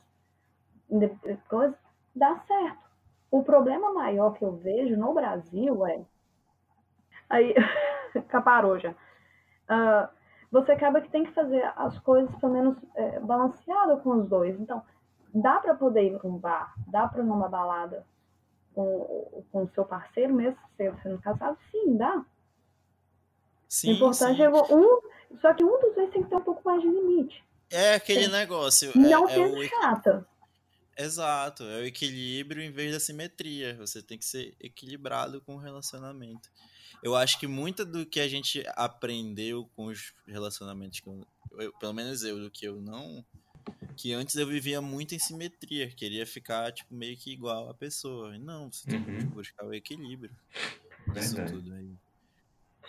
coisa, 1.50 1.78
dá 2.16 2.40
certo. 2.48 2.84
O 3.30 3.44
problema 3.44 3.92
maior 3.92 4.34
que 4.34 4.46
eu 4.46 4.54
vejo 4.54 4.96
no 4.96 5.14
Brasil 5.14 5.86
é. 5.86 6.02
Aí, 7.30 7.54
caparou 8.30 8.80
já. 8.80 8.96
Ah, 9.68 10.10
você 10.54 10.74
acaba 10.74 11.02
que 11.02 11.10
tem 11.10 11.26
que 11.26 11.32
fazer 11.32 11.64
as 11.76 11.98
coisas 11.98 12.34
pelo 12.36 12.54
menos 12.54 12.78
é, 12.94 13.20
balanceado 13.22 13.98
com 14.02 14.12
os 14.22 14.30
dois. 14.30 14.58
Então, 14.60 14.84
dá 15.34 15.60
para 15.60 15.74
poder 15.74 16.04
ir 16.04 16.20
num 16.24 16.38
bar, 16.38 16.76
dá 16.86 17.08
para 17.08 17.24
ir 17.24 17.26
numa 17.26 17.50
balada 17.50 18.06
com, 18.76 19.44
com 19.52 19.64
o 19.64 19.70
seu 19.74 19.84
parceiro, 19.84 20.32
mesmo 20.32 20.56
você 20.78 20.94
sendo 21.02 21.18
casado, 21.20 21.58
sim, 21.72 21.98
dá. 21.98 22.24
Sim, 23.68 23.94
o 23.94 23.96
importante 23.96 24.38
sim. 24.38 24.44
é 24.44 24.50
um. 24.50 25.02
Só 25.42 25.52
que 25.56 25.64
um 25.64 25.82
dos 25.82 25.96
dois 25.96 26.12
tem 26.12 26.22
que 26.22 26.30
ter 26.30 26.36
um 26.36 26.42
pouco 26.42 26.62
mais 26.64 26.80
de 26.84 26.88
limite. 26.88 27.44
É 27.72 27.96
aquele 27.96 28.28
negócio. 28.28 28.92
é- 28.92 29.00
Não 29.00 29.28
é 29.28 29.34
sendo 29.34 29.58
o 29.58 29.64
chata. 29.64 30.28
Exato, 30.98 31.64
é 31.64 31.82
o 31.82 31.86
equilíbrio 31.86 32.62
em 32.62 32.72
vez 32.72 32.92
da 32.94 33.00
simetria. 33.00 33.76
Você 33.78 34.02
tem 34.02 34.18
que 34.18 34.26
ser 34.26 34.56
equilibrado 34.60 35.42
com 35.42 35.56
o 35.56 35.60
relacionamento. 35.60 36.50
Eu 37.02 37.16
acho 37.16 37.40
que 37.40 37.48
muito 37.48 37.84
do 37.84 38.06
que 38.06 38.20
a 38.20 38.28
gente 38.28 38.64
aprendeu 38.76 39.70
com 39.76 39.88
os 39.88 40.14
relacionamentos, 40.28 41.00
que 41.00 41.08
eu, 41.10 41.26
eu- 41.60 41.74
pelo 41.80 41.94
menos 41.94 42.24
eu, 42.24 42.40
do 42.40 42.52
que 42.52 42.66
eu 42.66 42.80
não. 42.80 43.26
Que 43.98 44.14
antes 44.14 44.36
eu 44.36 44.48
vivia 44.48 44.82
muito 44.82 45.14
em 45.14 45.20
simetria, 45.20 45.90
queria 45.90 46.26
ficar 46.26 46.72
tipo, 46.72 46.94
meio 46.94 47.18
que 47.18 47.32
igual 47.32 47.70
a 47.70 47.74
pessoa. 47.74 48.36
E 48.36 48.40
Não, 48.40 48.72
você 48.72 48.88
tem 48.90 49.04
que 49.04 49.10
Uhum. 49.10 49.30
buscar 49.32 49.66
o 49.66 49.74
equilíbrio 49.74 50.32
disso 51.14 51.36
Verdade. 51.36 51.52
tudo 51.54 51.74
aí. 51.74 51.96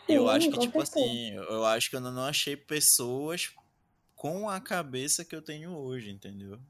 eu 0.08 0.24
Sim, 0.28 0.34
acho 0.36 0.50
que, 0.50 0.58
tipo 0.58 0.80
assim, 0.80 1.30
eu- 1.34 1.44
eu 1.44 1.64
acho 1.64 1.88
que 1.90 1.96
eu 1.96 2.00
não 2.00 2.22
achei 2.24 2.56
pessoas 2.56 3.50
com 4.14 4.48
a 4.48 4.60
cabeça 4.60 5.24
que 5.24 5.34
eu 5.34 5.40
tenho 5.42 5.70
hoje, 5.76 6.10
entendeu? 6.10 6.60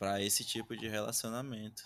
Pra 0.00 0.18
esse 0.22 0.42
tipo 0.42 0.74
de 0.74 0.88
relacionamento. 0.88 1.82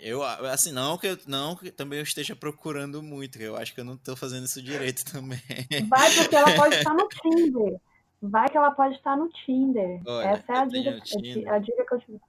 Eu, 0.00 0.22
assim, 0.22 0.72
não 0.72 0.96
que 0.96 1.08
eu, 1.08 1.18
não 1.26 1.54
que 1.54 1.70
também 1.70 1.98
eu 1.98 2.02
esteja 2.02 2.34
procurando 2.34 3.02
muito, 3.02 3.36
que 3.36 3.44
eu 3.44 3.56
acho 3.56 3.74
que 3.74 3.80
eu 3.80 3.84
não 3.84 3.98
tô 3.98 4.16
fazendo 4.16 4.46
isso 4.46 4.62
direito 4.62 5.04
também. 5.12 5.38
Vai 5.86 6.10
porque 6.14 6.34
ela 6.34 6.56
pode 6.56 6.76
estar 6.76 6.94
no 6.94 7.06
Tinder. 7.08 7.78
Vai 8.22 8.48
que 8.48 8.56
ela 8.56 8.70
pode 8.70 8.94
estar 8.94 9.18
no 9.18 9.28
Tinder. 9.28 10.00
Olha, 10.06 10.28
Essa 10.28 10.52
é 10.54 10.58
a 10.60 10.64
dica, 10.64 11.54
a 11.54 11.58
dica 11.58 11.84
que 11.86 11.94
eu 11.94 12.00
tive. 12.00 12.20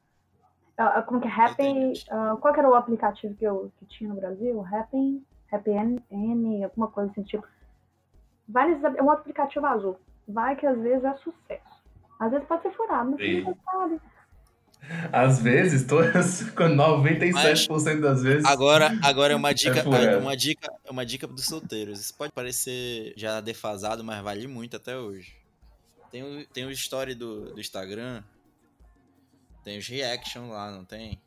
Ah, 0.78 1.02
como 1.04 1.22
que 1.22 1.28
é? 1.30 1.32
Happy. 1.32 1.94
ah, 2.10 2.36
qual 2.42 2.54
que 2.54 2.60
era 2.60 2.70
o 2.70 2.76
aplicativo 2.76 3.34
que, 3.36 3.46
eu, 3.46 3.72
que 3.80 3.86
tinha 3.86 4.10
no 4.10 4.20
Brasil? 4.20 4.62
Happy. 4.66 5.26
Happy 5.50 5.72
N, 5.72 6.04
N, 6.12 6.66
alguma 6.66 6.90
coisa 6.90 7.12
assim, 7.12 7.24
tipo. 7.24 7.48
Vai 8.46 8.68
nesses, 8.68 8.84
é 8.84 9.02
um 9.02 9.10
aplicativo 9.12 9.66
azul. 9.66 9.98
Vai 10.28 10.58
que 10.58 10.66
às 10.66 10.78
vezes 10.78 11.06
é 11.06 11.14
sucesso. 11.16 11.71
Às 12.22 12.30
vezes 12.30 12.48
pode 12.48 12.62
ser 12.62 12.72
furado, 12.74 13.10
mas 13.10 13.20
você 13.20 13.26
Sim. 13.26 13.42
nunca 13.42 13.60
sabe. 13.66 14.02
Às 15.12 15.42
vezes, 15.42 15.88
todas, 15.88 16.50
com 16.52 16.66
97% 16.66 18.00
das 18.00 18.22
vezes. 18.22 18.46
Agora, 18.46 18.92
agora 19.02 19.34
é 19.34 19.36
uma 19.36 19.52
dica, 19.54 19.82
furado. 19.82 20.20
uma 20.20 20.38
dica, 20.38 20.72
uma 20.88 21.04
dica 21.04 21.26
dos 21.26 21.46
solteiros. 21.46 22.00
Isso 22.00 22.14
pode 22.16 22.32
parecer 22.32 23.14
já 23.18 23.42
defasado, 23.42 24.04
mas 24.04 24.24
vale 24.24 24.46
muito 24.46 24.78
até 24.78 24.96
hoje. 24.96 25.36
Tem 26.12 26.22
o, 26.22 26.46
tem 26.46 26.66
o 26.66 26.72
story 26.72 27.16
do, 27.16 27.56
do 27.56 27.60
Instagram, 27.60 28.22
tem 29.64 29.80
os 29.80 29.88
reaction 29.88 30.50
lá, 30.50 30.70
não 30.70 30.86
tem? 30.86 31.20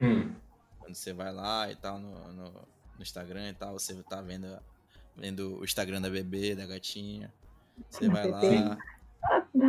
Hum, 0.00 0.32
Quando 0.78 0.94
você 0.94 1.12
vai 1.12 1.32
lá 1.32 1.68
e 1.70 1.74
tal 1.74 1.98
no, 1.98 2.32
no, 2.32 2.50
no 2.50 3.02
Instagram 3.02 3.48
e 3.48 3.54
tal, 3.54 3.72
você 3.72 4.00
tá 4.04 4.20
vendo, 4.22 4.46
vendo 5.16 5.58
o 5.58 5.64
Instagram 5.64 6.00
da 6.00 6.08
bebê, 6.10 6.54
da 6.54 6.66
gatinha. 6.66 7.32
Você 7.88 8.08
vai 8.08 8.28
lá, 8.28 8.78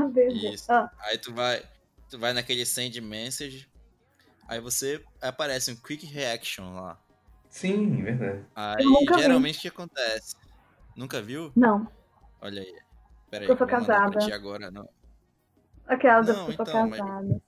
bebê. 0.07 0.27
Da 0.27 0.33
bebê. 0.41 0.53
Isso. 0.53 0.71
Ah, 0.71 0.91
aí 0.99 1.17
tu 1.17 1.33
vai, 1.33 1.63
tu 2.09 2.17
vai 2.19 2.33
naquele 2.33 2.65
send 2.65 2.99
message, 3.01 3.69
aí 4.47 4.59
você 4.59 5.03
aparece 5.21 5.71
um 5.71 5.75
quick 5.75 6.05
reaction 6.05 6.73
lá. 6.75 6.99
sim, 7.49 8.01
verdade. 8.03 8.45
Aí 8.55 8.83
geralmente 9.19 9.57
o 9.59 9.61
que 9.61 9.67
acontece? 9.67 10.35
Nunca 10.95 11.21
viu? 11.21 11.51
não. 11.55 11.87
Olha 12.41 12.61
aí. 12.61 12.75
Pera 13.29 13.43
aí, 13.45 13.49
Eu 13.49 13.55
pra 13.55 13.67
casada. 13.67 14.17
ti 14.19 14.33
agora, 14.33 14.71
não. 14.71 14.89
Aquela 15.85 16.21
da 16.21 16.33
Não, 16.33 16.45
pessoa 16.47 16.67
então, 16.67 16.89
mas- 16.89 16.99
casada. 16.99 17.41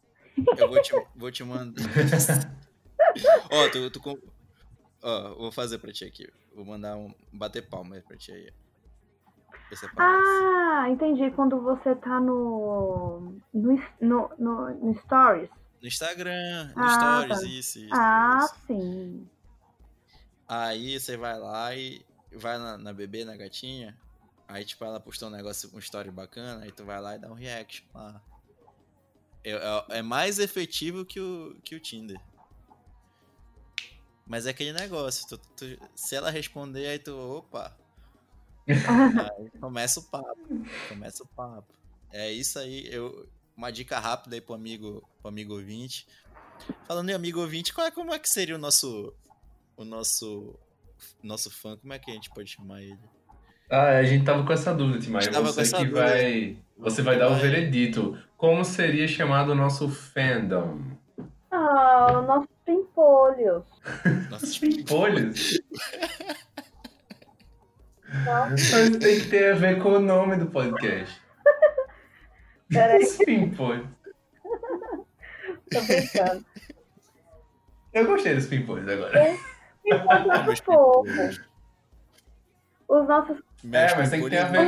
Eu 0.57 0.67
vou 0.69 0.81
te, 0.81 1.07
vou 1.15 1.31
te 1.31 1.43
mandar. 1.43 1.83
Ó, 3.51 3.69
tu, 3.69 3.89
tu 3.91 3.99
com- 3.99 4.17
Ó, 5.01 5.35
vou 5.35 5.51
fazer 5.51 5.77
pra 5.79 5.91
ti 5.91 6.05
aqui. 6.05 6.27
Vou 6.55 6.63
mandar 6.65 6.95
um. 6.95 7.13
Bater 7.31 7.67
palma 7.67 7.95
aí 7.95 8.01
pra 8.01 8.15
ti 8.17 8.31
aí. 8.31 8.51
Se 9.76 9.86
aparece. 9.86 10.28
Ah, 10.28 10.89
entendi. 10.89 11.32
Quando 11.32 11.61
você 11.61 11.95
tá 11.95 12.19
no. 12.19 13.36
No, 13.53 13.80
no, 14.01 14.30
no, 14.38 14.69
no 14.76 14.99
Stories. 15.01 15.49
No 15.82 15.88
Instagram, 15.88 16.74
no 16.76 16.84
Ah, 16.84 16.89
Stories, 16.89 17.39
tá. 17.41 17.45
isso, 17.47 17.80
isso. 17.80 17.89
Ah, 17.93 18.39
isso. 18.45 18.55
sim. 18.67 19.30
Aí 20.47 20.99
você 20.99 21.17
vai 21.17 21.38
lá 21.39 21.76
e 21.76 22.05
vai 22.34 22.57
na, 22.57 22.78
na 22.78 22.93
bebê, 22.93 23.26
na 23.26 23.36
gatinha. 23.36 23.97
Aí, 24.47 24.63
tipo, 24.65 24.84
ela 24.86 24.99
postou 24.99 25.30
um 25.30 25.32
negócio, 25.32 25.69
um 25.74 25.80
story 25.80 26.11
bacana, 26.11 26.63
aí 26.63 26.71
tu 26.71 26.86
vai 26.86 27.01
lá 27.01 27.15
e 27.15 27.19
dá 27.19 27.30
um 27.30 27.34
reaction 27.34 27.86
lá. 27.93 28.21
É, 29.43 29.51
é- 29.51 29.86
é 29.99 30.01
mais 30.01 30.39
efetivo 30.39 31.05
que 31.05 31.19
o, 31.19 31.55
que 31.63 31.76
o 31.76 31.80
Tinder. 31.80 32.19
Mas 34.26 34.45
é 34.45 34.51
aquele 34.51 34.71
negócio, 34.74 35.28
tu- 35.28 35.38
tu- 35.55 35.89
se 35.95 36.15
ela 36.15 36.30
responder, 36.30 36.88
aí 36.88 36.99
tu, 36.99 37.13
opa. 37.17 37.76
Aí 38.68 39.49
começa 39.59 39.99
o 39.99 40.03
papo. 40.03 40.66
Começa 40.89 41.24
o 41.24 41.28
papo. 41.28 41.74
É 42.11 42.32
isso 42.32 42.59
aí, 42.59 42.88
eu, 42.91 43.28
uma 43.57 43.72
dica 43.72 43.99
rápida 43.99 44.36
aí 44.36 44.41
pro 44.41 44.53
amigo, 44.53 45.03
pro 45.20 45.30
amigo 45.30 45.53
ouvinte. 45.53 46.07
Falando 46.88 47.09
em 47.09 47.14
amigo 47.14 47.39
ouvinte, 47.39 47.74
qual 47.74 47.88
é, 47.88 47.91
como 47.91 48.14
é 48.14 48.20
que 48.20 48.30
seria 48.30 48.55
o 48.55 48.59
nosso 48.59 49.14
o 49.76 49.84
nosso 49.84 50.55
nosso 51.22 51.49
fã, 51.49 51.76
como 51.78 51.91
é 51.93 51.99
que 51.99 52.11
a 52.11 52.14
gente 52.14 52.30
pode 52.30 52.51
chamar 52.51 52.82
ele? 52.82 52.99
Ah, 53.70 53.97
a 53.97 54.03
gente 54.03 54.24
tava 54.24 54.45
com 54.45 54.53
essa 54.53 54.74
dúvida, 54.74 55.05
com 55.05 55.41
Você 55.43 55.72
que 55.72 55.86
dúvida. 55.86 56.01
vai. 56.01 56.57
Você 56.78 57.01
vai 57.01 57.18
dar 57.18 57.32
o 57.32 57.36
veredito. 57.36 58.18
Como 58.38 58.64
seria 58.64 59.07
chamado 59.07 59.53
o 59.53 59.55
nosso 59.55 59.89
fandom? 59.89 60.80
Ah, 61.49 62.24
nossos 62.28 62.49
pimpolhos. 62.66 63.64
Nossos 64.30 64.57
Pimpolhos? 64.59 65.59
Não. 68.26 68.49
Mas 68.51 68.97
tem 68.99 69.20
que 69.20 69.28
ter 69.30 69.53
a 69.53 69.55
ver 69.55 69.82
com 69.82 69.89
o 69.93 69.99
nome 69.99 70.36
do 70.38 70.45
podcast. 70.47 71.22
Peraí, 72.70 73.01
Os 73.03 73.18
pimpolhos. 73.18 73.88
tô 75.72 75.82
brincando. 75.82 76.45
Eu 77.93 78.05
gostei 78.07 78.36
dos 78.36 78.45
agora. 78.89 79.38
Pimpolhos 79.84 80.30
é 80.30 80.43
muito 80.43 80.64
fofo. 80.64 81.43
Os 82.88 83.07
nossos 83.07 83.38
É, 83.72 83.95
mas 83.95 84.09
tem 84.09 84.22
que 84.24 84.30
ter 84.30 84.38
a 84.38 84.45
ver, 84.45 84.68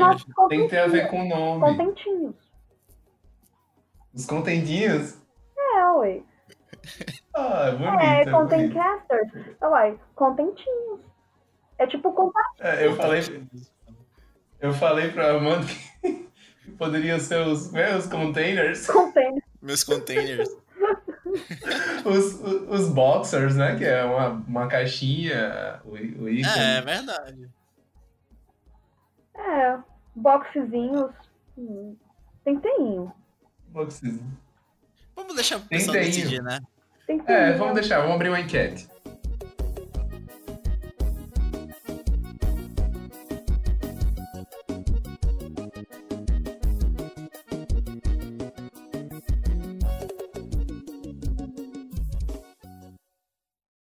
tem 0.50 0.64
que 0.64 0.70
ter 0.70 0.80
a 0.80 0.88
ver 0.88 1.08
com 1.10 1.22
o 1.22 1.28
nome. 1.28 1.62
contentinhos. 1.62 2.36
Os 4.14 4.26
contentinhos. 4.26 5.18
É, 5.58 5.88
ué. 5.92 6.24
Ah, 7.36 7.68
é 7.68 7.72
bonito. 7.72 8.00
É, 8.00 8.22
é. 8.22 8.28
É, 9.62 9.68
uai, 9.68 10.00
contentinhos. 10.16 11.02
É 11.78 11.88
tipo 11.88 12.12
compartilhar. 12.14 12.76
É, 12.76 12.86
eu 12.88 12.96
falei, 12.96 13.22
eu 14.60 14.74
falei 14.74 15.12
pra 15.12 15.32
Amanda 15.32 15.66
que 16.02 16.72
poderiam 16.78 17.20
ser 17.20 17.46
os 17.46 17.72
meus 17.72 18.08
containers, 18.08 18.88
Content. 18.88 19.42
Meus 19.62 19.84
containers. 19.84 20.50
os, 22.06 22.40
os, 22.40 22.70
os 22.70 22.90
boxers, 22.90 23.56
né? 23.56 23.76
Que 23.76 23.86
é 23.86 24.04
uma, 24.04 24.30
uma 24.30 24.68
caixinha, 24.68 25.82
o, 25.84 25.92
o. 25.94 26.30
É, 26.30 26.78
é 26.78 26.82
verdade. 26.82 27.50
É, 29.36 29.78
boxezinhos. 30.16 31.12
Hum, 31.58 31.96
Tem 32.44 32.60
teinho. 32.60 33.12
Boxes. 33.70 34.20
Vamos 35.16 35.36
deixar 35.36 35.60
Tem 35.60 35.80
pessoal 35.80 35.98
decidir, 35.98 36.42
né? 36.42 36.60
Tem 37.08 37.22
É, 37.28 37.54
vamos 37.54 37.76
deixar, 37.76 38.00
vamos 38.00 38.16
abrir 38.16 38.30
uma 38.30 38.40
enquete. 38.40 38.88